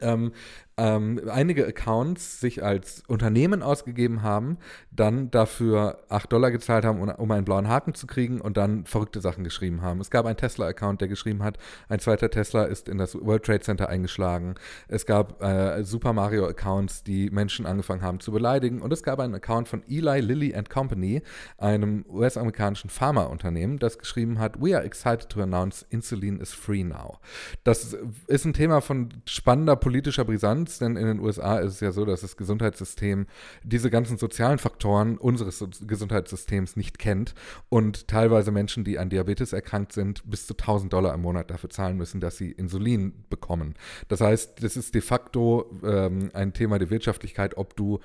ähm, 0.01 0.31
ähm, 0.77 1.21
einige 1.29 1.65
Accounts 1.65 2.41
sich 2.41 2.63
als 2.63 3.03
Unternehmen 3.07 3.63
ausgegeben 3.63 4.23
haben, 4.23 4.57
dann 4.91 5.31
dafür 5.31 5.99
8 6.09 6.31
Dollar 6.31 6.51
gezahlt 6.51 6.83
haben, 6.83 6.99
um, 6.99 7.31
einen 7.31 7.45
blauen 7.45 7.69
Haken 7.69 7.93
zu 7.93 8.07
kriegen 8.07 8.41
und 8.41 8.57
dann 8.57 8.85
verrückte 8.85 9.21
Sachen 9.21 9.43
geschrieben 9.45 9.81
haben. 9.81 10.01
Es 10.01 10.11
gab 10.11 10.25
einen 10.25 10.35
Tesla-Account, 10.35 10.99
der 10.99 11.07
geschrieben 11.07 11.43
hat, 11.43 11.57
ein 11.87 11.99
zweiter 11.99 12.29
Tesla 12.29 12.65
ist 12.65 12.89
in 12.89 12.97
das 12.97 13.15
World 13.15 13.43
Trade 13.43 13.61
Center 13.61 13.87
eingeschlagen. 13.87 14.55
Es 14.87 15.05
gab 15.05 15.41
äh, 15.41 15.83
Super 15.83 16.11
Mario-Accounts, 16.11 17.03
die 17.03 17.29
Menschen 17.29 17.65
angefangen 17.65 18.01
haben 18.01 18.19
zu 18.19 18.31
beleidigen. 18.31 18.81
Und 18.81 18.91
es 18.91 19.01
gab 19.03 19.19
einen 19.19 19.35
Account 19.35 19.69
von 19.69 19.81
Eli 19.87 20.19
Lilly 20.19 20.55
and 20.55 20.69
Company, 20.69 21.21
einem 21.57 22.05
US-amerikanischen 22.09 22.89
Pharmaunternehmen, 22.89 23.79
das 23.79 23.97
geschrieben 23.97 24.39
hat, 24.39 24.61
We 24.61 24.75
are 24.75 24.83
excited 24.83 25.29
to 25.29 25.41
announce 25.41 25.85
insulin 25.89 26.39
is 26.39 26.53
free 26.53 26.83
now. 26.83 27.19
Das 27.63 27.95
ist 28.27 28.45
ein 28.45 28.53
Thema 28.53 28.81
von 28.81 29.09
spannender 29.25 29.75
politischer 29.75 30.25
Brisanz 30.25 30.64
Relevanz, 30.65 30.79
denn 30.79 30.95
in 30.95 31.05
den 31.05 31.19
USA 31.19 31.59
ist 31.59 31.73
es 31.73 31.79
ja 31.79 31.91
so, 31.91 32.05
dass 32.05 32.21
das 32.21 32.37
Gesundheitssystem 32.37 33.27
diese 33.63 33.89
ganzen 33.89 34.17
sozialen 34.17 34.57
Faktoren 34.57 35.17
unseres 35.17 35.63
Gesundheitssystems 35.85 36.75
nicht 36.75 36.99
kennt 36.99 37.33
und 37.69 38.07
teilweise 38.07 38.51
Menschen, 38.51 38.83
die 38.83 38.99
an 38.99 39.09
Diabetes 39.09 39.53
erkrankt 39.53 39.93
sind, 39.93 40.29
bis 40.29 40.47
zu 40.47 40.53
1000 40.53 40.91
Dollar 40.91 41.13
im 41.13 41.21
Monat 41.21 41.51
dafür 41.51 41.69
zahlen 41.69 41.97
müssen, 41.97 42.19
dass 42.19 42.37
sie 42.37 42.51
Insulin 42.51 43.25
bekommen. 43.29 43.75
Das 44.07 44.21
heißt, 44.21 44.63
das 44.63 44.77
ist 44.77 44.93
de 44.93 45.01
facto 45.01 45.71
ähm, 45.83 46.29
ein 46.33 46.53
Thema 46.53 46.79
der 46.79 46.89
Wirtschaftlichkeit, 46.89 47.57
ob 47.57 47.75
du 47.75 47.99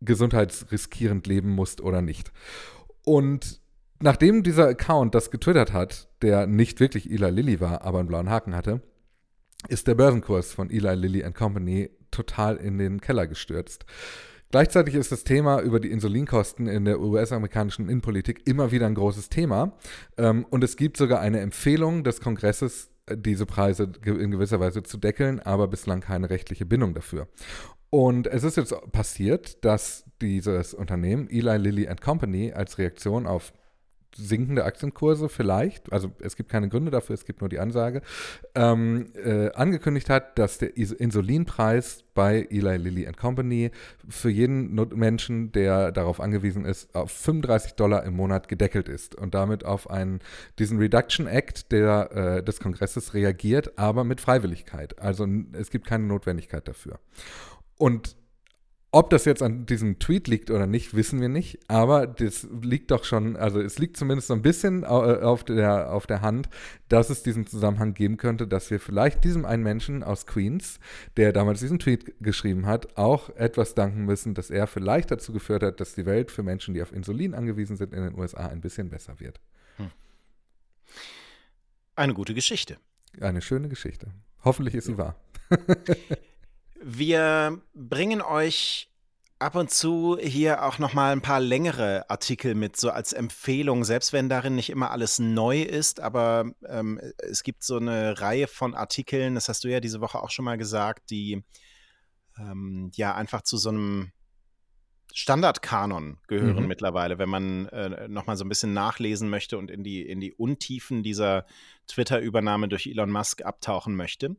gesundheitsriskierend 0.00 1.26
leben 1.26 1.50
musst 1.50 1.80
oder 1.80 2.02
nicht. 2.02 2.32
Und 3.04 3.60
nachdem 4.00 4.42
dieser 4.42 4.68
Account 4.68 5.14
das 5.14 5.30
getwittert 5.30 5.72
hat, 5.72 6.08
der 6.22 6.46
nicht 6.46 6.80
wirklich 6.80 7.10
Eli 7.10 7.30
Lilly 7.30 7.60
war, 7.60 7.82
aber 7.82 8.00
einen 8.00 8.08
blauen 8.08 8.28
Haken 8.28 8.54
hatte, 8.54 8.82
ist 9.68 9.86
der 9.86 9.94
Börsenkurs 9.94 10.52
von 10.52 10.70
Eli 10.70 10.94
Lilly 10.94 11.24
and 11.24 11.34
Company 11.34 11.90
total 12.16 12.56
in 12.56 12.78
den 12.78 13.00
Keller 13.00 13.26
gestürzt. 13.26 13.84
Gleichzeitig 14.50 14.94
ist 14.94 15.10
das 15.10 15.24
Thema 15.24 15.60
über 15.60 15.80
die 15.80 15.90
Insulinkosten 15.90 16.68
in 16.68 16.84
der 16.84 17.00
US-amerikanischen 17.00 17.88
Innenpolitik 17.88 18.46
immer 18.46 18.70
wieder 18.70 18.86
ein 18.86 18.94
großes 18.94 19.28
Thema. 19.28 19.72
Ähm, 20.16 20.46
und 20.50 20.62
es 20.64 20.76
gibt 20.76 20.96
sogar 20.96 21.20
eine 21.20 21.40
Empfehlung 21.40 22.04
des 22.04 22.20
Kongresses, 22.20 22.90
diese 23.12 23.44
Preise 23.44 23.92
in 24.04 24.30
gewisser 24.30 24.60
Weise 24.60 24.82
zu 24.82 24.98
deckeln, 24.98 25.40
aber 25.40 25.68
bislang 25.68 26.00
keine 26.00 26.30
rechtliche 26.30 26.64
Bindung 26.64 26.94
dafür. 26.94 27.28
Und 27.90 28.26
es 28.26 28.44
ist 28.44 28.56
jetzt 28.56 28.74
passiert, 28.92 29.64
dass 29.64 30.04
dieses 30.20 30.74
Unternehmen 30.74 31.28
Eli 31.28 31.56
Lilly 31.56 31.88
and 31.88 32.00
Company 32.00 32.52
als 32.52 32.78
Reaktion 32.78 33.26
auf 33.26 33.52
sinkende 34.16 34.64
Aktienkurse 34.64 35.28
vielleicht, 35.28 35.92
also 35.92 36.10
es 36.20 36.36
gibt 36.36 36.50
keine 36.50 36.68
Gründe 36.68 36.90
dafür, 36.90 37.14
es 37.14 37.24
gibt 37.24 37.40
nur 37.40 37.48
die 37.48 37.58
Ansage, 37.58 38.02
ähm, 38.54 39.12
äh, 39.14 39.50
angekündigt 39.52 40.10
hat, 40.10 40.38
dass 40.38 40.58
der 40.58 40.76
Insulinpreis 40.76 42.04
bei 42.14 42.46
Eli 42.50 42.76
Lilly 42.78 43.12
Company 43.12 43.70
für 44.08 44.30
jeden 44.30 44.74
Menschen, 44.94 45.52
der 45.52 45.92
darauf 45.92 46.20
angewiesen 46.20 46.64
ist, 46.64 46.94
auf 46.94 47.10
35 47.12 47.74
Dollar 47.74 48.04
im 48.04 48.14
Monat 48.14 48.48
gedeckelt 48.48 48.88
ist 48.88 49.14
und 49.14 49.34
damit 49.34 49.64
auf 49.64 49.90
einen, 49.90 50.20
diesen 50.58 50.78
Reduction 50.78 51.26
Act 51.26 51.70
der, 51.72 52.10
äh, 52.12 52.42
des 52.42 52.58
Kongresses 52.58 53.14
reagiert, 53.14 53.78
aber 53.78 54.04
mit 54.04 54.20
Freiwilligkeit. 54.20 54.98
Also 54.98 55.28
es 55.52 55.70
gibt 55.70 55.86
keine 55.86 56.04
Notwendigkeit 56.04 56.66
dafür. 56.66 56.98
Und 57.76 58.16
ob 58.96 59.10
das 59.10 59.26
jetzt 59.26 59.42
an 59.42 59.66
diesem 59.66 59.98
Tweet 59.98 60.26
liegt 60.26 60.50
oder 60.50 60.66
nicht, 60.66 60.94
wissen 60.94 61.20
wir 61.20 61.28
nicht. 61.28 61.58
Aber 61.68 62.06
das 62.06 62.48
liegt 62.62 62.90
doch 62.90 63.04
schon, 63.04 63.36
also 63.36 63.60
es 63.60 63.78
liegt 63.78 63.98
zumindest 63.98 64.28
so 64.28 64.34
ein 64.34 64.40
bisschen 64.40 64.84
äh, 64.84 64.86
auf 64.86 65.44
der, 65.44 65.92
auf 65.92 66.06
der 66.06 66.22
Hand, 66.22 66.48
dass 66.88 67.10
es 67.10 67.22
diesen 67.22 67.46
Zusammenhang 67.46 67.92
geben 67.92 68.16
könnte, 68.16 68.46
dass 68.48 68.70
wir 68.70 68.80
vielleicht 68.80 69.22
diesem 69.22 69.44
einen 69.44 69.62
Menschen 69.62 70.02
aus 70.02 70.26
Queens, 70.26 70.80
der 71.18 71.34
damals 71.34 71.60
diesen 71.60 71.78
Tweet 71.78 72.14
geschrieben 72.22 72.64
hat, 72.64 72.96
auch 72.96 73.28
etwas 73.36 73.74
danken 73.74 74.06
müssen, 74.06 74.32
dass 74.32 74.48
er 74.48 74.66
vielleicht 74.66 75.10
dazu 75.10 75.30
geführt 75.30 75.62
hat, 75.62 75.78
dass 75.78 75.94
die 75.94 76.06
Welt 76.06 76.30
für 76.30 76.42
Menschen, 76.42 76.72
die 76.72 76.80
auf 76.80 76.92
Insulin 76.92 77.34
angewiesen 77.34 77.76
sind 77.76 77.92
in 77.92 78.02
den 78.02 78.18
USA, 78.18 78.46
ein 78.46 78.62
bisschen 78.62 78.88
besser 78.88 79.20
wird. 79.20 79.40
Hm. 79.76 79.90
Eine 81.96 82.14
gute 82.14 82.32
Geschichte. 82.32 82.78
Eine 83.20 83.42
schöne 83.42 83.68
Geschichte. 83.68 84.06
Hoffentlich 84.42 84.74
ist 84.74 84.86
sie 84.86 84.96
wahr. 84.96 85.16
Wir 86.82 87.60
bringen 87.74 88.22
euch 88.22 88.90
ab 89.38 89.54
und 89.54 89.70
zu 89.70 90.18
hier 90.18 90.64
auch 90.64 90.78
noch 90.78 90.94
mal 90.94 91.12
ein 91.12 91.20
paar 91.20 91.40
längere 91.40 92.08
Artikel 92.08 92.54
mit, 92.54 92.76
so 92.76 92.90
als 92.90 93.12
Empfehlung, 93.12 93.84
selbst 93.84 94.12
wenn 94.12 94.28
darin 94.28 94.54
nicht 94.54 94.70
immer 94.70 94.90
alles 94.90 95.18
neu 95.18 95.62
ist, 95.62 96.00
aber 96.00 96.52
ähm, 96.66 97.00
es 97.18 97.42
gibt 97.42 97.62
so 97.62 97.76
eine 97.76 98.20
Reihe 98.20 98.46
von 98.46 98.74
Artikeln, 98.74 99.34
das 99.34 99.48
hast 99.48 99.64
du 99.64 99.68
ja 99.68 99.80
diese 99.80 100.00
Woche 100.00 100.22
auch 100.22 100.30
schon 100.30 100.44
mal 100.44 100.56
gesagt, 100.56 101.10
die 101.10 101.44
ähm, 102.38 102.90
ja 102.94 103.14
einfach 103.14 103.42
zu 103.42 103.58
so 103.58 103.68
einem 103.68 104.12
Standardkanon 105.12 106.18
gehören 106.28 106.62
mhm. 106.62 106.68
mittlerweile, 106.68 107.18
wenn 107.18 107.28
man 107.28 107.66
äh, 107.68 108.08
noch 108.08 108.26
mal 108.26 108.36
so 108.36 108.44
ein 108.44 108.50
bisschen 108.50 108.74
nachlesen 108.74 109.30
möchte 109.30 109.56
und 109.56 109.70
in 109.70 109.82
die, 109.82 110.02
in 110.02 110.20
die 110.20 110.34
Untiefen 110.34 111.02
dieser 111.02 111.46
Twitter-Übernahme 111.88 112.68
durch 112.68 112.86
Elon 112.86 113.10
Musk 113.10 113.42
abtauchen 113.42 113.96
möchte. 113.96 114.36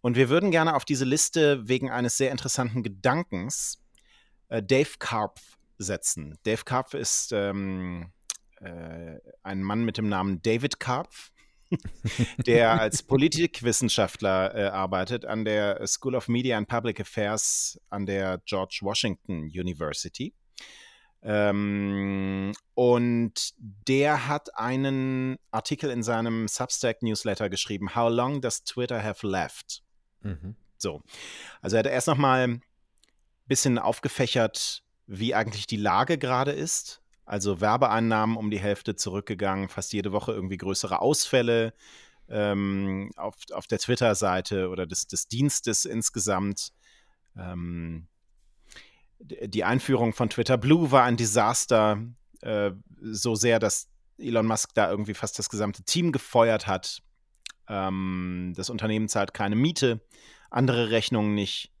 Und 0.00 0.16
wir 0.16 0.28
würden 0.28 0.50
gerne 0.50 0.74
auf 0.74 0.84
diese 0.84 1.04
Liste 1.04 1.68
wegen 1.68 1.90
eines 1.90 2.16
sehr 2.16 2.30
interessanten 2.30 2.82
Gedankens 2.82 3.82
äh, 4.48 4.62
Dave 4.62 4.90
Karpf 4.98 5.58
setzen. 5.78 6.38
Dave 6.44 6.64
Karpf 6.64 6.94
ist 6.94 7.32
ähm, 7.32 8.12
äh, 8.60 9.18
ein 9.42 9.62
Mann 9.62 9.84
mit 9.84 9.98
dem 9.98 10.08
Namen 10.08 10.42
David 10.42 10.80
Karpf, 10.80 11.30
der 12.46 12.80
als 12.80 13.02
Politikwissenschaftler 13.02 14.54
äh, 14.54 14.68
arbeitet 14.68 15.24
an 15.24 15.44
der 15.44 15.86
School 15.86 16.14
of 16.14 16.28
Media 16.28 16.56
and 16.56 16.68
Public 16.68 17.00
Affairs 17.00 17.78
an 17.90 18.06
der 18.06 18.38
George 18.46 18.80
Washington 18.82 19.44
University. 19.44 20.34
Ähm, 21.20 22.52
und 22.74 23.52
der 23.58 24.28
hat 24.28 24.56
einen 24.56 25.36
Artikel 25.50 25.90
in 25.90 26.02
seinem 26.02 26.46
Substack-Newsletter 26.46 27.50
geschrieben, 27.50 27.94
How 27.94 28.10
long 28.10 28.40
does 28.40 28.62
Twitter 28.62 29.02
have 29.02 29.26
left? 29.26 29.82
Mhm. 30.22 30.56
So. 30.76 31.02
Also 31.60 31.76
er 31.76 31.80
hat 31.80 31.86
erst 31.86 32.06
noch 32.06 32.16
mal 32.16 32.44
ein 32.44 32.62
bisschen 33.46 33.78
aufgefächert, 33.78 34.82
wie 35.06 35.34
eigentlich 35.34 35.66
die 35.66 35.76
Lage 35.76 36.18
gerade 36.18 36.52
ist. 36.52 37.02
Also 37.24 37.60
Werbeeinnahmen 37.60 38.36
um 38.36 38.50
die 38.50 38.60
Hälfte 38.60 38.96
zurückgegangen, 38.96 39.68
fast 39.68 39.92
jede 39.92 40.12
Woche 40.12 40.32
irgendwie 40.32 40.56
größere 40.56 41.00
Ausfälle 41.00 41.74
ähm, 42.28 43.10
auf, 43.16 43.34
auf 43.52 43.66
der 43.66 43.78
Twitter-Seite 43.78 44.68
oder 44.68 44.86
des, 44.86 45.06
des 45.06 45.28
Dienstes 45.28 45.84
insgesamt. 45.84 46.72
Ähm, 47.36 48.06
die 49.18 49.64
Einführung 49.64 50.12
von 50.12 50.30
Twitter 50.30 50.56
Blue 50.56 50.90
war 50.90 51.04
ein 51.04 51.16
Desaster, 51.16 52.02
äh, 52.40 52.70
so 53.00 53.34
sehr, 53.34 53.58
dass 53.58 53.88
Elon 54.16 54.46
Musk 54.46 54.74
da 54.74 54.90
irgendwie 54.90 55.14
fast 55.14 55.38
das 55.38 55.48
gesamte 55.48 55.82
Team 55.82 56.12
gefeuert 56.12 56.66
hat. 56.66 57.02
Ähm, 57.68 58.52
das 58.56 58.70
Unternehmen 58.70 59.08
zahlt 59.08 59.34
keine 59.34 59.56
Miete, 59.56 60.00
andere 60.50 60.90
Rechnungen 60.90 61.34
nicht. 61.34 61.72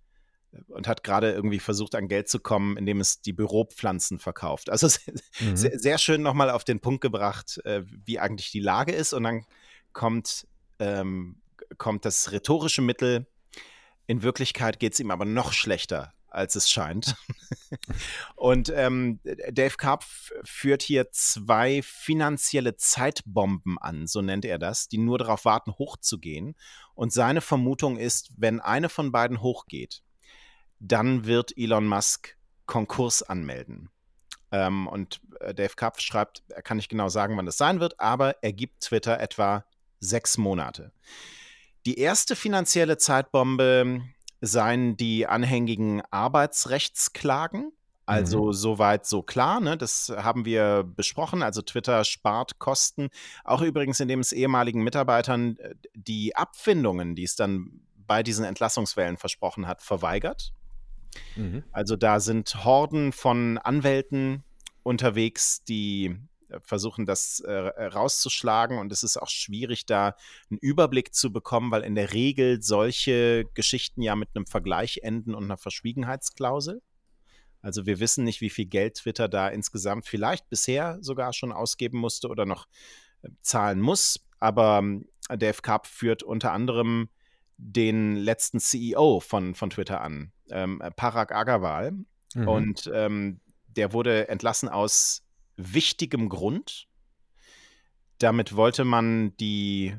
und 0.68 0.88
hat 0.88 1.04
gerade 1.04 1.32
irgendwie 1.32 1.58
versucht, 1.58 1.94
an 1.94 2.08
Geld 2.08 2.28
zu 2.28 2.40
kommen, 2.40 2.76
indem 2.78 3.00
es 3.00 3.20
die 3.20 3.34
Büropflanzen 3.34 4.18
verkauft. 4.18 4.70
Also 4.70 4.86
mhm. 5.40 5.56
sehr, 5.56 5.78
sehr, 5.78 5.98
schön 5.98 6.22
nochmal 6.22 6.50
auf 6.50 6.64
den 6.64 6.80
Punkt 6.80 7.02
gebracht, 7.02 7.60
äh, 7.64 7.82
wie 7.84 8.18
eigentlich 8.18 8.50
die 8.50 8.60
Lage 8.60 8.92
ist. 8.92 9.12
Und 9.12 9.24
dann 9.24 9.44
kommt, 9.92 10.46
ähm, 10.78 11.40
kommt 11.76 12.04
das 12.04 12.32
rhetorische 12.32 12.82
Mittel. 12.82 13.26
In 14.06 14.22
Wirklichkeit 14.22 14.80
geht 14.80 14.94
es 14.94 15.00
ihm 15.00 15.10
aber 15.10 15.26
noch 15.26 15.52
schlechter, 15.52 16.14
als 16.30 16.54
es 16.54 16.70
scheint. 16.70 17.16
und 18.36 18.72
ähm, 18.74 19.20
Dave 19.50 19.76
Karp 19.76 20.04
führt 20.44 20.82
hier 20.82 21.10
zwei 21.10 21.82
finanzielle 21.82 22.76
Zeitbomben 22.76 23.78
an, 23.78 24.06
so 24.06 24.22
nennt 24.22 24.44
er 24.44 24.58
das, 24.58 24.88
die 24.88 24.98
nur 24.98 25.18
darauf 25.18 25.44
warten, 25.44 25.72
hochzugehen. 25.72 26.54
Und 26.94 27.12
seine 27.12 27.40
Vermutung 27.40 27.96
ist, 27.96 28.30
wenn 28.36 28.60
eine 28.60 28.88
von 28.88 29.12
beiden 29.12 29.40
hochgeht, 29.40 30.02
dann 30.80 31.26
wird 31.26 31.56
Elon 31.56 31.86
Musk 31.86 32.36
Konkurs 32.66 33.22
anmelden. 33.22 33.90
Ähm, 34.50 34.86
und 34.86 35.20
äh, 35.40 35.54
Dave 35.54 35.74
Karp 35.74 36.00
schreibt, 36.00 36.42
er 36.48 36.62
kann 36.62 36.76
nicht 36.76 36.88
genau 36.88 37.08
sagen, 37.08 37.36
wann 37.36 37.46
das 37.46 37.58
sein 37.58 37.80
wird, 37.80 37.98
aber 38.00 38.42
er 38.42 38.52
gibt 38.52 38.80
Twitter 38.82 39.20
etwa 39.20 39.64
sechs 40.00 40.38
Monate. 40.38 40.92
Die 41.86 41.98
erste 41.98 42.36
finanzielle 42.36 42.98
Zeitbombe 42.98 44.02
seien 44.40 44.96
die 44.96 45.26
anhängigen 45.26 46.02
Arbeitsrechtsklagen. 46.10 47.72
Also 48.06 48.46
mhm. 48.46 48.52
soweit 48.54 49.04
so 49.06 49.22
klar, 49.22 49.60
ne? 49.60 49.76
das 49.76 50.10
haben 50.16 50.46
wir 50.46 50.82
besprochen. 50.82 51.42
Also 51.42 51.60
Twitter 51.60 52.04
spart 52.04 52.58
Kosten, 52.58 53.10
auch 53.44 53.60
übrigens, 53.60 54.00
indem 54.00 54.20
es 54.20 54.32
ehemaligen 54.32 54.82
Mitarbeitern 54.82 55.58
äh, 55.58 55.74
die 55.94 56.34
Abfindungen, 56.34 57.14
die 57.14 57.24
es 57.24 57.36
dann 57.36 57.82
bei 58.06 58.22
diesen 58.22 58.46
Entlassungswellen 58.46 59.18
versprochen 59.18 59.66
hat, 59.66 59.82
verweigert. 59.82 60.54
Mhm. 61.36 61.64
Also 61.70 61.96
da 61.96 62.18
sind 62.20 62.64
Horden 62.64 63.12
von 63.12 63.58
Anwälten 63.58 64.42
unterwegs, 64.82 65.62
die 65.64 66.16
versuchen, 66.62 67.06
das 67.06 67.40
äh, 67.40 67.52
rauszuschlagen. 67.52 68.78
Und 68.78 68.92
es 68.92 69.02
ist 69.02 69.16
auch 69.16 69.28
schwierig, 69.28 69.86
da 69.86 70.14
einen 70.50 70.58
Überblick 70.58 71.14
zu 71.14 71.32
bekommen, 71.32 71.70
weil 71.70 71.82
in 71.82 71.94
der 71.94 72.12
Regel 72.12 72.62
solche 72.62 73.44
Geschichten 73.54 74.02
ja 74.02 74.16
mit 74.16 74.30
einem 74.34 74.46
Vergleich 74.46 75.00
enden 75.02 75.34
und 75.34 75.44
einer 75.44 75.58
Verschwiegenheitsklausel. 75.58 76.82
Also 77.60 77.86
wir 77.86 78.00
wissen 78.00 78.24
nicht, 78.24 78.40
wie 78.40 78.50
viel 78.50 78.66
Geld 78.66 78.94
Twitter 78.94 79.28
da 79.28 79.48
insgesamt 79.48 80.06
vielleicht 80.06 80.48
bisher 80.48 80.98
sogar 81.00 81.32
schon 81.32 81.52
ausgeben 81.52 81.98
musste 81.98 82.28
oder 82.28 82.46
noch 82.46 82.66
äh, 83.22 83.28
zahlen 83.42 83.80
muss. 83.80 84.20
Aber 84.38 84.82
äh, 85.28 85.36
der 85.38 85.54
FK 85.54 85.86
führt 85.86 86.22
unter 86.22 86.52
anderem 86.52 87.08
den 87.56 88.16
letzten 88.16 88.60
CEO 88.60 89.20
von, 89.20 89.54
von 89.54 89.70
Twitter 89.70 90.00
an, 90.00 90.32
ähm, 90.50 90.80
Parag 90.96 91.32
Agarwal. 91.32 91.92
Mhm. 92.34 92.48
Und 92.48 92.90
ähm, 92.94 93.40
der 93.66 93.92
wurde 93.92 94.28
entlassen 94.28 94.68
aus 94.68 95.24
wichtigem 95.58 96.28
Grund. 96.28 96.88
Damit 98.18 98.56
wollte 98.56 98.84
man 98.84 99.36
die 99.36 99.94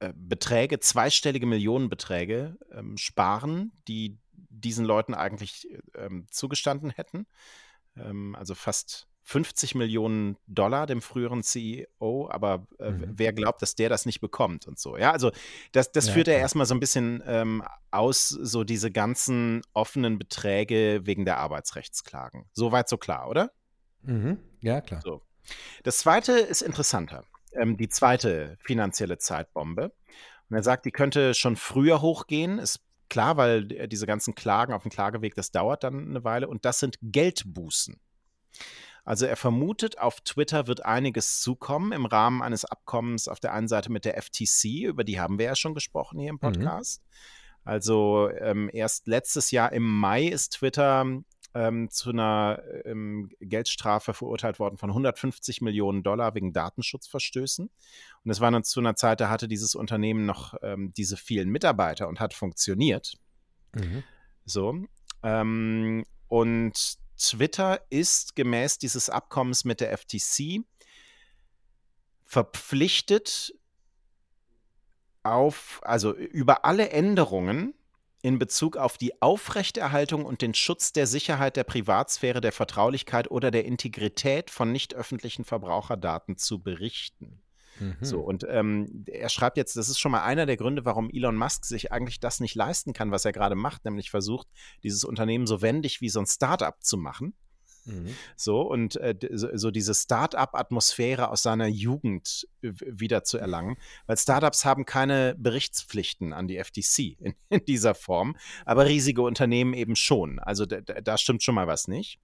äh, 0.00 0.12
Beträge, 0.16 0.80
zweistellige 0.80 1.46
Millionenbeträge 1.46 2.58
ähm, 2.72 2.96
sparen, 2.96 3.72
die 3.86 4.18
diesen 4.32 4.84
Leuten 4.84 5.14
eigentlich 5.14 5.68
ähm, 5.94 6.26
zugestanden 6.30 6.90
hätten. 6.90 7.26
Ähm, 7.96 8.34
also 8.34 8.54
fast 8.54 9.08
50 9.22 9.74
Millionen 9.74 10.36
Dollar 10.46 10.86
dem 10.86 11.00
früheren 11.00 11.42
CEO, 11.42 12.28
aber 12.30 12.66
äh, 12.78 12.90
mhm. 12.90 13.12
wer 13.16 13.32
glaubt, 13.32 13.62
dass 13.62 13.74
der 13.74 13.88
das 13.88 14.04
nicht 14.04 14.20
bekommt 14.20 14.66
und 14.66 14.78
so. 14.78 14.98
Ja, 14.98 15.12
also 15.12 15.32
das, 15.72 15.92
das 15.92 16.08
ja, 16.08 16.12
führt 16.12 16.28
er 16.28 16.38
erstmal 16.38 16.66
so 16.66 16.74
ein 16.74 16.80
bisschen 16.80 17.22
ähm, 17.26 17.62
aus, 17.90 18.28
so 18.28 18.64
diese 18.64 18.90
ganzen 18.90 19.62
offenen 19.72 20.18
Beträge 20.18 21.00
wegen 21.04 21.24
der 21.24 21.38
Arbeitsrechtsklagen. 21.38 22.44
Soweit 22.52 22.88
so 22.88 22.98
klar, 22.98 23.28
oder? 23.28 23.50
Mhm. 24.06 24.38
Ja, 24.60 24.80
klar. 24.80 25.00
So. 25.02 25.22
Das 25.82 25.98
zweite 25.98 26.32
ist 26.32 26.62
interessanter. 26.62 27.24
Ähm, 27.52 27.76
die 27.76 27.88
zweite 27.88 28.56
finanzielle 28.60 29.18
Zeitbombe. 29.18 29.92
Und 30.48 30.56
er 30.56 30.62
sagt, 30.62 30.84
die 30.84 30.90
könnte 30.90 31.34
schon 31.34 31.56
früher 31.56 32.00
hochgehen. 32.00 32.58
Ist 32.58 32.80
klar, 33.08 33.36
weil 33.36 33.66
diese 33.88 34.06
ganzen 34.06 34.34
Klagen 34.34 34.72
auf 34.72 34.82
dem 34.82 34.90
Klageweg, 34.90 35.34
das 35.34 35.50
dauert 35.50 35.84
dann 35.84 36.08
eine 36.08 36.24
Weile. 36.24 36.48
Und 36.48 36.64
das 36.64 36.80
sind 36.80 36.98
Geldbußen. 37.02 38.00
Also 39.04 39.26
er 39.26 39.36
vermutet, 39.36 39.98
auf 39.98 40.22
Twitter 40.22 40.66
wird 40.66 40.84
einiges 40.84 41.40
zukommen 41.40 41.92
im 41.92 42.06
Rahmen 42.06 42.42
eines 42.42 42.64
Abkommens 42.64 43.28
auf 43.28 43.38
der 43.38 43.52
einen 43.52 43.68
Seite 43.68 43.92
mit 43.92 44.06
der 44.06 44.20
FTC, 44.20 44.84
über 44.84 45.04
die 45.04 45.20
haben 45.20 45.38
wir 45.38 45.44
ja 45.46 45.56
schon 45.56 45.74
gesprochen 45.74 46.18
hier 46.18 46.30
im 46.30 46.36
mhm. 46.36 46.40
Podcast. 46.40 47.02
Mhm. 47.02 47.10
Also 47.64 48.30
ähm, 48.30 48.70
erst 48.72 49.06
letztes 49.06 49.50
Jahr 49.50 49.72
im 49.72 49.84
Mai 49.84 50.24
ist 50.24 50.54
Twitter 50.54 51.04
ähm, 51.54 51.88
zu 51.90 52.10
einer 52.10 52.62
ähm, 52.84 53.30
Geldstrafe 53.40 54.12
verurteilt 54.12 54.58
worden 54.58 54.76
von 54.76 54.90
150 54.90 55.60
Millionen 55.60 56.02
Dollar 56.02 56.34
wegen 56.34 56.52
Datenschutzverstößen. 56.52 57.70
Und 58.24 58.30
es 58.30 58.40
war 58.40 58.50
dann 58.50 58.64
zu 58.64 58.80
einer 58.80 58.96
Zeit, 58.96 59.20
da 59.20 59.30
hatte 59.30 59.48
dieses 59.48 59.74
Unternehmen 59.74 60.26
noch 60.26 60.54
ähm, 60.62 60.92
diese 60.96 61.16
vielen 61.16 61.50
Mitarbeiter 61.50 62.08
und 62.08 62.20
hat 62.20 62.34
funktioniert. 62.34 63.14
Mhm. 63.74 64.02
So. 64.44 64.84
Ähm, 65.22 66.04
und 66.28 66.98
Twitter 67.16 67.80
ist 67.90 68.34
gemäß 68.34 68.78
dieses 68.78 69.08
Abkommens 69.08 69.64
mit 69.64 69.80
der 69.80 69.96
FTC 69.96 70.64
verpflichtet 72.24 73.54
auf, 75.22 75.80
also 75.84 76.12
über 76.14 76.64
alle 76.64 76.90
Änderungen 76.90 77.74
in 78.24 78.38
Bezug 78.38 78.78
auf 78.78 78.96
die 78.96 79.20
Aufrechterhaltung 79.20 80.24
und 80.24 80.40
den 80.40 80.54
Schutz 80.54 80.94
der 80.94 81.06
Sicherheit 81.06 81.58
der 81.58 81.64
Privatsphäre, 81.64 82.40
der 82.40 82.52
Vertraulichkeit 82.52 83.30
oder 83.30 83.50
der 83.50 83.66
Integrität 83.66 84.48
von 84.48 84.72
nicht 84.72 84.94
öffentlichen 84.94 85.44
Verbraucherdaten 85.44 86.38
zu 86.38 86.62
berichten. 86.62 87.42
Mhm. 87.78 87.96
So, 88.00 88.20
und 88.20 88.46
ähm, 88.48 89.04
er 89.06 89.28
schreibt 89.28 89.58
jetzt, 89.58 89.76
das 89.76 89.90
ist 89.90 89.98
schon 89.98 90.10
mal 90.10 90.22
einer 90.22 90.46
der 90.46 90.56
Gründe, 90.56 90.86
warum 90.86 91.10
Elon 91.10 91.36
Musk 91.36 91.66
sich 91.66 91.92
eigentlich 91.92 92.18
das 92.18 92.40
nicht 92.40 92.54
leisten 92.54 92.94
kann, 92.94 93.10
was 93.10 93.26
er 93.26 93.32
gerade 93.32 93.56
macht, 93.56 93.84
nämlich 93.84 94.10
versucht, 94.10 94.48
dieses 94.82 95.04
Unternehmen 95.04 95.46
so 95.46 95.60
wendig 95.60 96.00
wie 96.00 96.08
so 96.08 96.20
ein 96.20 96.26
Startup 96.26 96.82
zu 96.82 96.96
machen. 96.96 97.34
Mhm. 97.84 98.14
So, 98.36 98.62
und 98.62 98.96
äh, 98.96 99.14
so, 99.30 99.70
diese 99.70 99.94
Start-up-Atmosphäre 99.94 101.30
aus 101.30 101.42
seiner 101.42 101.66
Jugend 101.66 102.48
wieder 102.60 103.24
zu 103.24 103.38
erlangen, 103.38 103.76
weil 104.06 104.16
Startups 104.16 104.64
haben 104.64 104.86
keine 104.86 105.34
Berichtspflichten 105.38 106.32
an 106.32 106.48
die 106.48 106.62
FTC 106.62 107.16
in, 107.20 107.34
in 107.50 107.64
dieser 107.66 107.94
Form, 107.94 108.36
aber 108.64 108.86
riesige 108.86 109.22
Unternehmen 109.22 109.74
eben 109.74 109.96
schon. 109.96 110.38
Also 110.38 110.66
da, 110.66 111.18
stimmt 111.18 111.42
schon 111.42 111.54
mal 111.54 111.66
was 111.66 111.88
nicht. 111.88 112.18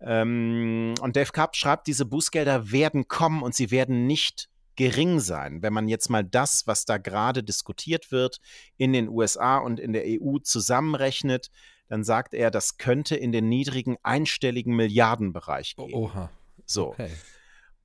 Ähm, 0.00 0.94
und 1.00 1.16
Dave 1.16 1.32
Kapp 1.32 1.56
schreibt, 1.56 1.86
diese 1.86 2.04
Bußgelder 2.04 2.70
werden 2.70 3.08
kommen 3.08 3.42
und 3.42 3.54
sie 3.54 3.70
werden 3.70 4.06
nicht 4.06 4.48
gering 4.76 5.20
sein. 5.20 5.62
Wenn 5.62 5.72
man 5.72 5.88
jetzt 5.88 6.10
mal 6.10 6.24
das, 6.24 6.66
was 6.66 6.84
da 6.84 6.98
gerade 6.98 7.42
diskutiert 7.42 8.10
wird, 8.10 8.40
in 8.76 8.92
den 8.92 9.08
USA 9.08 9.58
und 9.58 9.78
in 9.78 9.92
der 9.92 10.04
EU 10.06 10.38
zusammenrechnet, 10.38 11.50
dann 11.94 12.02
sagt 12.02 12.34
er, 12.34 12.50
das 12.50 12.76
könnte 12.76 13.14
in 13.14 13.30
den 13.30 13.48
niedrigen 13.48 13.98
einstelligen 14.02 14.74
Milliardenbereich 14.74 15.76
gehen. 15.76 15.94
Oha. 15.94 16.28
So. 16.66 16.88
Okay. 16.88 17.12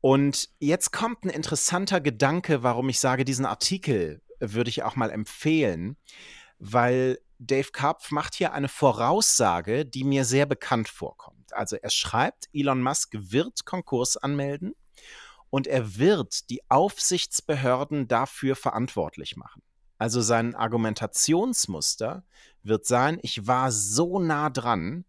Und 0.02 0.50
jetzt 0.58 0.92
kommt 0.92 1.26
ein 1.26 1.30
interessanter 1.30 2.02
Gedanke, 2.02 2.64
warum 2.64 2.90
ich 2.90 3.00
sage, 3.00 3.24
diesen 3.24 3.46
Artikel 3.46 4.24
würde 4.40 4.72
ich 4.72 4.82
auch 4.82 4.96
mal 4.96 5.12
empfehlen, 5.12 5.96
weil 6.58 7.20
Dave 7.38 7.70
Karpf 7.72 8.10
macht 8.10 8.34
hier 8.34 8.52
eine 8.52 8.68
Voraussage, 8.68 9.86
die 9.86 10.04
mir 10.04 10.26
sehr 10.26 10.48
bekannt 10.48 10.90
vorkommt. 10.90 11.54
Also 11.54 11.76
er 11.76 11.92
schreibt, 11.92 12.50
Elon 12.52 12.82
Musk 12.82 13.12
wird 13.14 13.64
Konkurs 13.66 14.18
anmelden 14.18 14.74
und 15.52 15.68
er 15.68 15.98
wird 15.98 16.50
die 16.50 16.68
Aufsichtsbehörden 16.68 18.08
dafür 18.08 18.56
verantwortlich 18.56 19.36
machen. 19.36 19.62
Also 20.00 20.22
sein 20.22 20.56
Argumentationsmuster 20.56 22.24
wird 22.64 22.86
sein, 22.86 23.20
ich 23.22 23.46
war 23.46 23.72
so 23.72 24.18
nah 24.18 24.50
dran, 24.50 25.06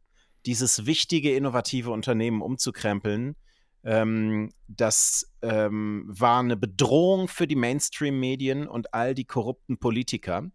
dieses 0.47 0.84
wichtige, 0.84 1.34
innovative 1.34 1.93
Unternehmen 1.93 2.43
umzukrempeln. 2.43 3.36
Ähm, 3.84 4.51
das 4.66 5.32
ähm, 5.43 6.05
war 6.09 6.41
eine 6.41 6.57
Bedrohung 6.57 7.28
für 7.28 7.47
die 7.47 7.57
Mainstream-Medien 7.57 8.66
und 8.66 8.93
all 8.93 9.14
die 9.14 9.24
korrupten 9.24 9.78
Politiker. 9.78 10.51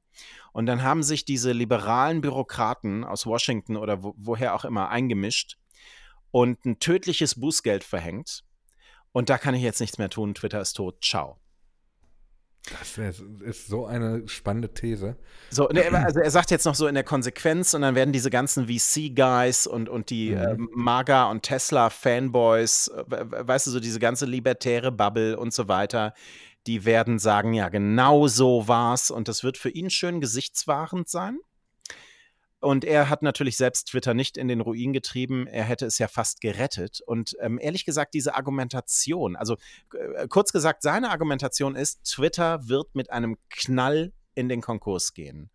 Und 0.51 0.65
dann 0.65 0.83
haben 0.83 1.01
sich 1.01 1.23
diese 1.23 1.53
liberalen 1.53 2.19
Bürokraten 2.19 3.05
aus 3.05 3.25
Washington 3.25 3.77
oder 3.77 4.03
wo, 4.03 4.15
woher 4.17 4.53
auch 4.53 4.65
immer 4.65 4.89
eingemischt 4.89 5.57
und 6.31 6.65
ein 6.65 6.79
tödliches 6.79 7.39
Bußgeld 7.39 7.85
verhängt. 7.85 8.43
Und 9.13 9.29
da 9.29 9.37
kann 9.37 9.55
ich 9.55 9.61
jetzt 9.61 9.79
nichts 9.79 9.97
mehr 9.97 10.09
tun. 10.09 10.35
Twitter 10.35 10.59
ist 10.59 10.73
tot. 10.73 11.01
Ciao. 11.01 11.39
Das 12.71 13.21
ist 13.45 13.67
so 13.67 13.85
eine 13.85 14.27
spannende 14.27 14.73
These. 14.73 15.15
So, 15.49 15.67
ne, 15.67 15.85
also 15.91 16.19
er 16.19 16.31
sagt 16.31 16.51
jetzt 16.51 16.65
noch 16.65 16.75
so 16.75 16.87
in 16.87 16.95
der 16.95 17.03
Konsequenz 17.03 17.73
und 17.73 17.81
dann 17.81 17.95
werden 17.95 18.11
diese 18.11 18.29
ganzen 18.29 18.67
VC-Guys 18.67 19.67
und, 19.67 19.89
und 19.89 20.09
die 20.09 20.31
mhm. 20.31 20.37
äh, 20.37 20.55
MAGA 20.73 21.29
und 21.29 21.43
Tesla-Fanboys, 21.43 22.87
äh, 22.87 23.03
weißt 23.47 23.67
du, 23.67 23.71
so 23.71 23.79
diese 23.79 23.99
ganze 23.99 24.25
libertäre 24.25 24.91
Bubble 24.91 25.37
und 25.37 25.53
so 25.53 25.67
weiter, 25.67 26.13
die 26.67 26.85
werden 26.85 27.19
sagen, 27.19 27.53
ja, 27.53 27.69
genau 27.69 28.27
so 28.27 28.67
war's 28.67 29.11
und 29.11 29.27
das 29.27 29.43
wird 29.43 29.57
für 29.57 29.69
ihn 29.69 29.89
schön 29.89 30.19
gesichtswahrend 30.19 31.07
sein. 31.07 31.39
Und 32.65 32.83
er 32.83 33.11
hat 33.11 33.21
natürlich 33.21 33.57
selbst 33.57 33.89
Twitter 33.89 34.15
nicht 34.15 34.37
in 34.37 34.47
den 34.47 34.59
Ruin 34.59 34.91
getrieben. 34.91 35.45
Er 35.45 35.65
hätte 35.65 35.85
es 35.85 35.99
ja 35.99 36.07
fast 36.07 36.41
gerettet. 36.41 36.99
Und 37.05 37.37
ähm, 37.39 37.59
ehrlich 37.61 37.85
gesagt, 37.85 38.15
diese 38.15 38.33
Argumentation, 38.33 39.35
also 39.35 39.57
äh, 39.93 40.27
kurz 40.27 40.51
gesagt, 40.51 40.81
seine 40.81 41.11
Argumentation 41.11 41.75
ist, 41.75 42.03
Twitter 42.05 42.67
wird 42.67 42.95
mit 42.95 43.11
einem 43.11 43.37
Knall 43.51 44.13
in 44.33 44.49
den 44.49 44.61
Konkurs 44.61 45.13
gehen. 45.13 45.51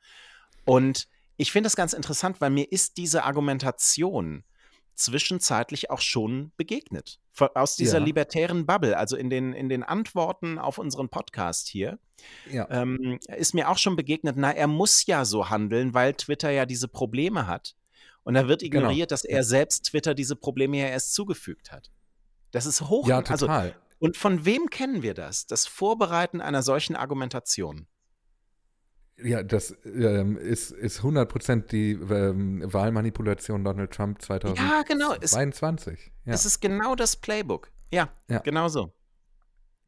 Und 0.64 1.08
ich 1.36 1.50
finde 1.50 1.66
das 1.66 1.74
ganz 1.74 1.94
interessant, 1.94 2.40
weil 2.40 2.50
mir 2.50 2.70
ist 2.70 2.96
diese 2.96 3.24
Argumentation 3.24 4.44
zwischenzeitlich 4.94 5.90
auch 5.90 6.00
schon 6.00 6.52
begegnet. 6.56 7.18
Aus 7.54 7.76
dieser 7.76 7.98
ja. 7.98 8.04
libertären 8.04 8.66
Bubble, 8.66 8.96
also 8.96 9.16
in 9.16 9.30
den, 9.30 9.52
in 9.52 9.68
den 9.68 9.82
Antworten 9.82 10.58
auf 10.58 10.78
unseren 10.78 11.08
Podcast 11.08 11.68
hier, 11.68 11.98
ja. 12.50 12.68
ähm, 12.70 13.18
ist 13.36 13.54
mir 13.54 13.70
auch 13.70 13.78
schon 13.78 13.96
begegnet, 13.96 14.36
na, 14.36 14.52
er 14.52 14.66
muss 14.66 15.06
ja 15.06 15.24
so 15.24 15.48
handeln, 15.48 15.94
weil 15.94 16.14
Twitter 16.14 16.50
ja 16.50 16.66
diese 16.66 16.88
Probleme 16.88 17.46
hat. 17.46 17.74
Und 18.22 18.34
da 18.34 18.48
wird 18.48 18.60
genau. 18.60 18.76
ignoriert, 18.78 19.08
genau. 19.08 19.14
dass 19.14 19.24
er 19.24 19.42
selbst 19.42 19.86
Twitter 19.86 20.14
diese 20.14 20.36
Probleme 20.36 20.78
ja 20.78 20.86
erst 20.86 21.14
zugefügt 21.14 21.72
hat. 21.72 21.90
Das 22.50 22.66
ist 22.66 22.82
hoch. 22.82 23.08
Ja, 23.08 23.18
also 23.20 23.46
total. 23.46 23.60
Also, 23.60 23.74
und 23.98 24.16
von 24.16 24.44
wem 24.44 24.68
kennen 24.70 25.02
wir 25.02 25.14
das? 25.14 25.46
Das 25.46 25.66
Vorbereiten 25.66 26.40
einer 26.40 26.62
solchen 26.62 26.96
Argumentation. 26.96 27.86
Ja, 29.22 29.42
das 29.42 29.74
ähm, 29.84 30.36
ist, 30.36 30.70
ist 30.70 31.00
100% 31.00 31.68
die 31.68 31.92
ähm, 31.92 32.62
Wahlmanipulation 32.64 33.64
Donald 33.64 33.90
Trump 33.90 34.22
2022. 34.22 34.70
Ja, 34.70 34.82
genau. 34.82 35.12
Ja. 36.24 36.34
Es 36.34 36.44
ist 36.44 36.60
genau 36.60 36.94
das 36.94 37.16
Playbook. 37.16 37.70
Ja, 37.92 38.08
ja. 38.28 38.38
genau 38.38 38.68
so. 38.68 38.92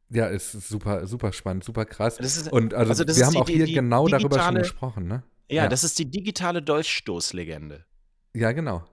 Ja, 0.09 0.27
ist 0.27 0.51
super, 0.51 1.07
super 1.07 1.33
spannend, 1.33 1.63
super 1.63 1.85
krass. 1.85 2.19
Ist, 2.19 2.51
Und 2.51 2.73
also, 2.73 2.91
also 2.91 3.17
wir 3.17 3.25
haben 3.25 3.33
die, 3.33 3.39
auch 3.39 3.49
hier 3.49 3.65
die, 3.65 3.73
genau 3.73 4.05
digitale, 4.05 4.29
darüber 4.29 4.43
schon 4.43 4.55
gesprochen, 4.55 5.07
ne? 5.07 5.23
Ja, 5.49 5.63
ja, 5.63 5.69
das 5.69 5.83
ist 5.83 5.97
die 5.97 6.09
digitale 6.09 6.61
Dolchstoßlegende. 6.61 7.85
Ja, 8.33 8.51
genau. 8.51 8.83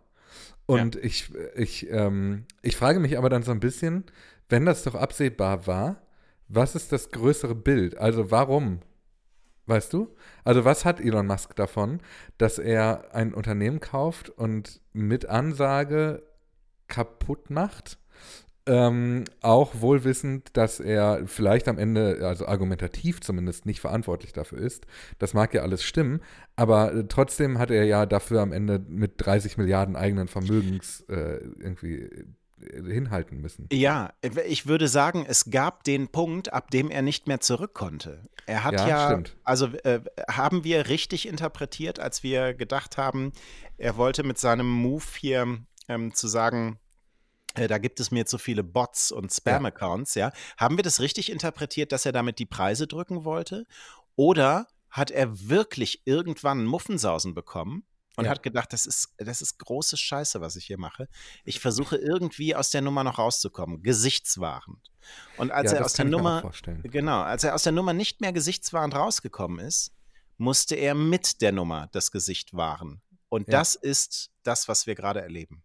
Und 0.67 0.95
ja. 0.95 1.01
ich, 1.03 1.31
ich, 1.57 1.91
ähm, 1.91 2.47
ich 2.63 2.77
frage 2.77 3.01
mich 3.01 3.19
aber 3.19 3.29
dann 3.29 3.43
so 3.43 3.51
ein 3.51 3.61
bisschen, 3.61 4.05
wenn 4.49 4.65
das 4.67 4.83
doch 4.83 4.95
absehbar 4.95 5.67
war, 5.67 6.03
was 6.49 6.75
ist 6.75 6.93
das 6.93 7.11
größere 7.11 7.55
Bild? 7.55 7.97
Also 7.99 8.31
warum 8.31 8.81
Weißt 9.67 9.93
du? 9.93 10.15
Also 10.45 10.65
was 10.65 10.85
hat 10.85 11.01
Elon 11.01 11.27
Musk 11.27 11.55
davon, 11.55 12.01
dass 12.39 12.59
er 12.59 13.15
ein 13.15 13.35
Unternehmen 13.35 13.81
kauft 13.81 14.31
und 14.31 14.81
mit 14.93 15.27
Ansage 15.27 16.23
kaputt 16.89 17.51
macht? 17.51 17.99
Ähm, 18.67 19.25
auch 19.41 19.81
wohlwissend, 19.81 20.57
dass 20.57 20.81
er 20.81 21.27
vielleicht 21.27 21.67
am 21.67 21.79
Ende, 21.79 22.21
also 22.23 22.47
argumentativ 22.47 23.21
zumindest, 23.21 23.65
nicht 23.65 23.81
verantwortlich 23.81 24.33
dafür 24.33 24.59
ist. 24.59 24.87
Das 25.19 25.35
mag 25.35 25.55
ja 25.55 25.63
alles 25.63 25.83
stimmen, 25.83 26.21
aber 26.57 27.09
trotzdem 27.09 27.59
hat 27.59 27.71
er 27.71 27.85
ja 27.85 28.07
dafür 28.07 28.43
am 28.43 28.53
Ende 28.53 28.79
mit 28.87 29.15
30 29.17 29.57
Milliarden 29.57 29.97
eigenen 29.97 30.29
Vermögens 30.29 31.01
äh, 31.09 31.39
irgendwie 31.59 32.11
hinhalten 32.61 33.41
müssen. 33.41 33.69
Ja, 33.73 34.13
ich 34.47 34.67
würde 34.67 34.89
sagen, 34.89 35.25
es 35.27 35.51
gab 35.51 35.85
den 35.85 36.09
Punkt, 36.09 36.53
ab 36.53 36.71
dem 36.71 36.91
er 36.91 37.03
nicht 37.03 37.27
mehr 37.27 37.41
zurück 37.41 37.75
konnte. 37.75 38.29
Er 38.47 38.65
hat 38.65 38.75
ja, 38.75 38.89
ja 38.89 39.23
also 39.45 39.67
äh, 39.85 40.01
haben 40.31 40.65
wir 40.65 40.89
richtig 40.89 41.27
interpretiert, 41.27 41.99
als 41.99 42.23
wir 42.23 42.55
gedacht 42.55 42.97
haben, 42.97 43.33
er 43.79 43.97
wollte 43.97 44.23
mit 44.23 44.39
seinem 44.39 44.69
Move 44.69 45.05
hier 45.19 45.59
ähm, 45.89 46.15
zu 46.15 46.29
sagen, 46.29 46.79
äh, 47.55 47.69
da 47.69 47.79
gibt 47.79 48.01
es 48.01 48.11
mir 48.11 48.27
zu 48.27 48.39
viele 48.39 48.63
Bots 48.63 49.13
und 49.13 49.33
Spam-Accounts, 49.33 50.15
ja. 50.15 50.29
ja. 50.29 50.35
Haben 50.59 50.77
wir 50.77 50.83
das 50.83 51.01
richtig 51.01 51.31
interpretiert, 51.31 51.93
dass 51.93 52.07
er 52.07 52.13
damit 52.13 52.39
die 52.39 52.47
Preise 52.47 52.87
drücken 52.87 53.25
wollte? 53.25 53.67
Oder 54.17 54.67
hat 54.91 55.11
er 55.11 55.49
wirklich 55.49 56.03
irgendwann 56.05 56.65
Muffensausen 56.67 57.35
bekommen 57.35 57.85
und 58.21 58.27
ja. 58.27 58.33
hat 58.33 58.43
gedacht, 58.43 58.75
das 58.75 58.85
ist, 58.85 59.15
das 59.17 59.41
ist 59.41 59.59
große 59.59 59.97
Scheiße, 59.97 60.43
was 60.43 60.55
ich 60.55 60.67
hier 60.67 60.79
mache. 60.79 61.09
Ich 61.45 61.59
versuche 61.59 61.97
irgendwie 61.97 62.55
aus 62.55 62.69
der 62.69 62.83
Nummer 62.83 63.03
noch 63.03 63.19
rauszukommen, 63.19 63.83
gesichtswahrend. 63.83 64.91
Und 65.39 65.51
als 65.51 65.73
ja, 65.73 65.79
er 65.79 65.85
aus 65.87 65.95
der 65.95 66.05
Nummer, 66.05 66.53
genau, 66.83 67.23
als 67.23 67.45
er 67.45 67.55
aus 67.55 67.63
der 67.63 67.73
Nummer 67.73 67.95
nicht 67.95 68.21
mehr 68.21 68.35
gesichtswahrend 68.35 68.95
rausgekommen 68.95 69.59
ist, 69.59 69.93
musste 70.37 70.75
er 70.75 70.95
mit 70.95 71.41
der 71.41 71.53
Nummer 71.53 71.89
das 71.93 72.11
Gesicht 72.11 72.53
wahren. 72.53 73.01
Und 73.31 73.49
ja. 73.49 73.59
das 73.59 73.75
ist 73.75 74.31
das, 74.43 74.69
was 74.69 74.87
wir 74.87 74.95
gerade 74.95 75.23
erleben. 75.23 75.63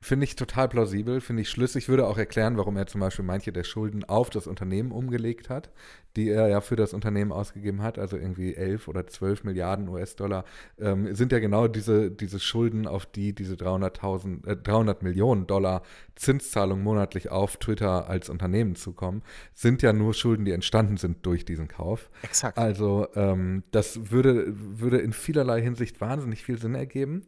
Finde 0.00 0.24
ich 0.24 0.36
total 0.36 0.68
plausibel, 0.68 1.20
finde 1.20 1.42
ich 1.42 1.50
schlüssig. 1.50 1.88
Würde 1.88 2.06
auch 2.06 2.18
erklären, 2.18 2.56
warum 2.56 2.76
er 2.76 2.86
zum 2.86 3.00
Beispiel 3.00 3.24
manche 3.24 3.52
der 3.52 3.64
Schulden 3.64 4.04
auf 4.04 4.30
das 4.30 4.46
Unternehmen 4.46 4.92
umgelegt 4.92 5.50
hat, 5.50 5.70
die 6.14 6.30
er 6.30 6.48
ja 6.48 6.60
für 6.60 6.76
das 6.76 6.94
Unternehmen 6.94 7.32
ausgegeben 7.32 7.82
hat, 7.82 7.98
also 7.98 8.16
irgendwie 8.16 8.54
11 8.54 8.86
oder 8.86 9.06
12 9.06 9.42
Milliarden 9.42 9.88
US-Dollar, 9.88 10.44
ähm, 10.78 11.14
sind 11.14 11.32
ja 11.32 11.40
genau 11.40 11.66
diese, 11.66 12.12
diese 12.12 12.38
Schulden, 12.38 12.86
auf 12.86 13.06
die 13.06 13.34
diese 13.34 13.54
300.000, 13.54 14.46
äh, 14.46 14.56
300 14.56 15.02
Millionen 15.02 15.48
Dollar 15.48 15.82
Zinszahlung 16.14 16.82
monatlich 16.82 17.30
auf 17.30 17.56
Twitter 17.56 18.08
als 18.08 18.28
Unternehmen 18.28 18.76
zukommen, 18.76 19.22
sind 19.54 19.82
ja 19.82 19.92
nur 19.92 20.14
Schulden, 20.14 20.44
die 20.44 20.52
entstanden 20.52 20.96
sind 20.96 21.26
durch 21.26 21.44
diesen 21.44 21.68
Kauf. 21.68 22.10
Exakt. 22.22 22.56
Also 22.56 23.08
ähm, 23.14 23.64
das 23.72 24.10
würde, 24.10 24.44
würde 24.48 24.98
in 24.98 25.12
vielerlei 25.12 25.60
Hinsicht 25.60 26.00
wahnsinnig 26.00 26.44
viel 26.44 26.58
Sinn 26.58 26.74
ergeben. 26.74 27.24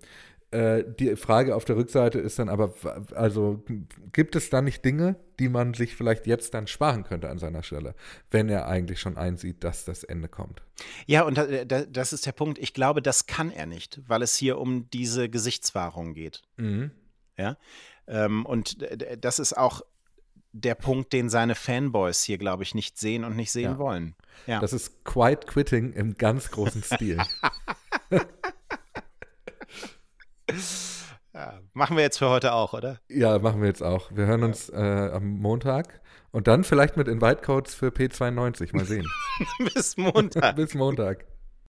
Äh, 0.53 0.85
die 0.99 1.15
Frage 1.15 1.55
auf 1.55 1.65
der 1.65 1.77
Rückseite 1.77 2.19
ist 2.19 2.39
dann 2.41 2.49
aber, 2.49 2.75
also 3.15 3.63
gibt 4.13 4.35
es 4.35 4.51
da 4.51 4.61
nicht 4.63 4.85
Dinge, 4.85 5.15
die 5.39 5.49
man 5.49 5.75
sich 5.75 5.95
vielleicht 5.95 6.27
jetzt 6.27 6.55
dann 6.55 6.67
sparen 6.67 7.05
könnte 7.05 7.29
an 7.29 7.39
seiner 7.39 7.63
Stelle, 7.63 7.95
wenn 8.33 8.49
er 8.49 8.67
eigentlich 8.67 9.01
schon 9.01 9.17
einsieht, 9.17 9.63
dass 9.63 9.85
das 9.85 10.03
Ende 10.03 10.29
kommt? 10.29 10.63
Ja, 11.07 11.23
und 11.23 11.39
das 11.39 12.13
ist 12.13 12.27
der 12.27 12.33
Punkt. 12.33 12.59
Ich 12.59 12.75
glaube, 12.75 13.01
das 13.01 13.27
kann 13.27 13.53
er 13.53 13.67
nicht, 13.67 14.01
weil 14.09 14.23
es 14.23 14.35
hier 14.35 14.59
um 14.59 14.91
diese 14.91 15.29
Gesichtswahrung 15.29 16.15
geht. 16.15 16.43
Mhm. 16.57 16.91
Ja. 17.37 17.57
Ähm, 18.09 18.45
und 18.45 18.79
das 19.21 19.39
ist 19.39 19.57
auch 19.57 19.83
der 20.53 20.75
Punkt, 20.75 21.13
den 21.13 21.31
seine 21.31 21.55
Fanboys 21.55 22.25
hier, 22.25 22.39
glaube 22.39 22.65
ich, 22.65 22.75
nicht 22.75 22.99
sehen 22.99 23.23
und 23.25 23.37
nicht 23.37 23.53
sehen 23.53 23.73
ja. 23.73 23.79
wollen. 23.79 24.17
Ja. 24.49 24.59
Das 24.59 24.73
ist 24.73 25.05
Quiet 25.05 25.47
Quitting 25.47 25.93
im 25.93 26.17
ganz 26.17 26.51
großen 26.51 26.83
Stil. 26.83 27.19
Ja, 31.33 31.61
machen 31.75 31.97
wir 31.97 32.03
jetzt 32.03 32.19
für 32.19 32.29
heute 32.29 32.53
auch, 32.53 32.73
oder? 32.73 32.99
Ja, 33.09 33.39
machen 33.39 33.61
wir 33.61 33.69
jetzt 33.69 33.85
auch. 33.85 34.11
Wir 34.13 34.27
hören 34.27 34.43
uns 34.43 34.69
äh, 34.69 34.77
am 34.77 35.39
Montag 35.39 36.01
und 36.33 36.49
dann 36.49 36.65
vielleicht 36.65 36.97
mit 36.97 37.07
Invite-Codes 37.07 37.73
für 37.73 37.89
P92. 37.91 38.75
Mal 38.75 38.85
sehen. 38.85 39.09
Bis 39.75 39.97
Montag. 39.97 40.57
Bis 40.57 40.75
Montag. 40.75 41.25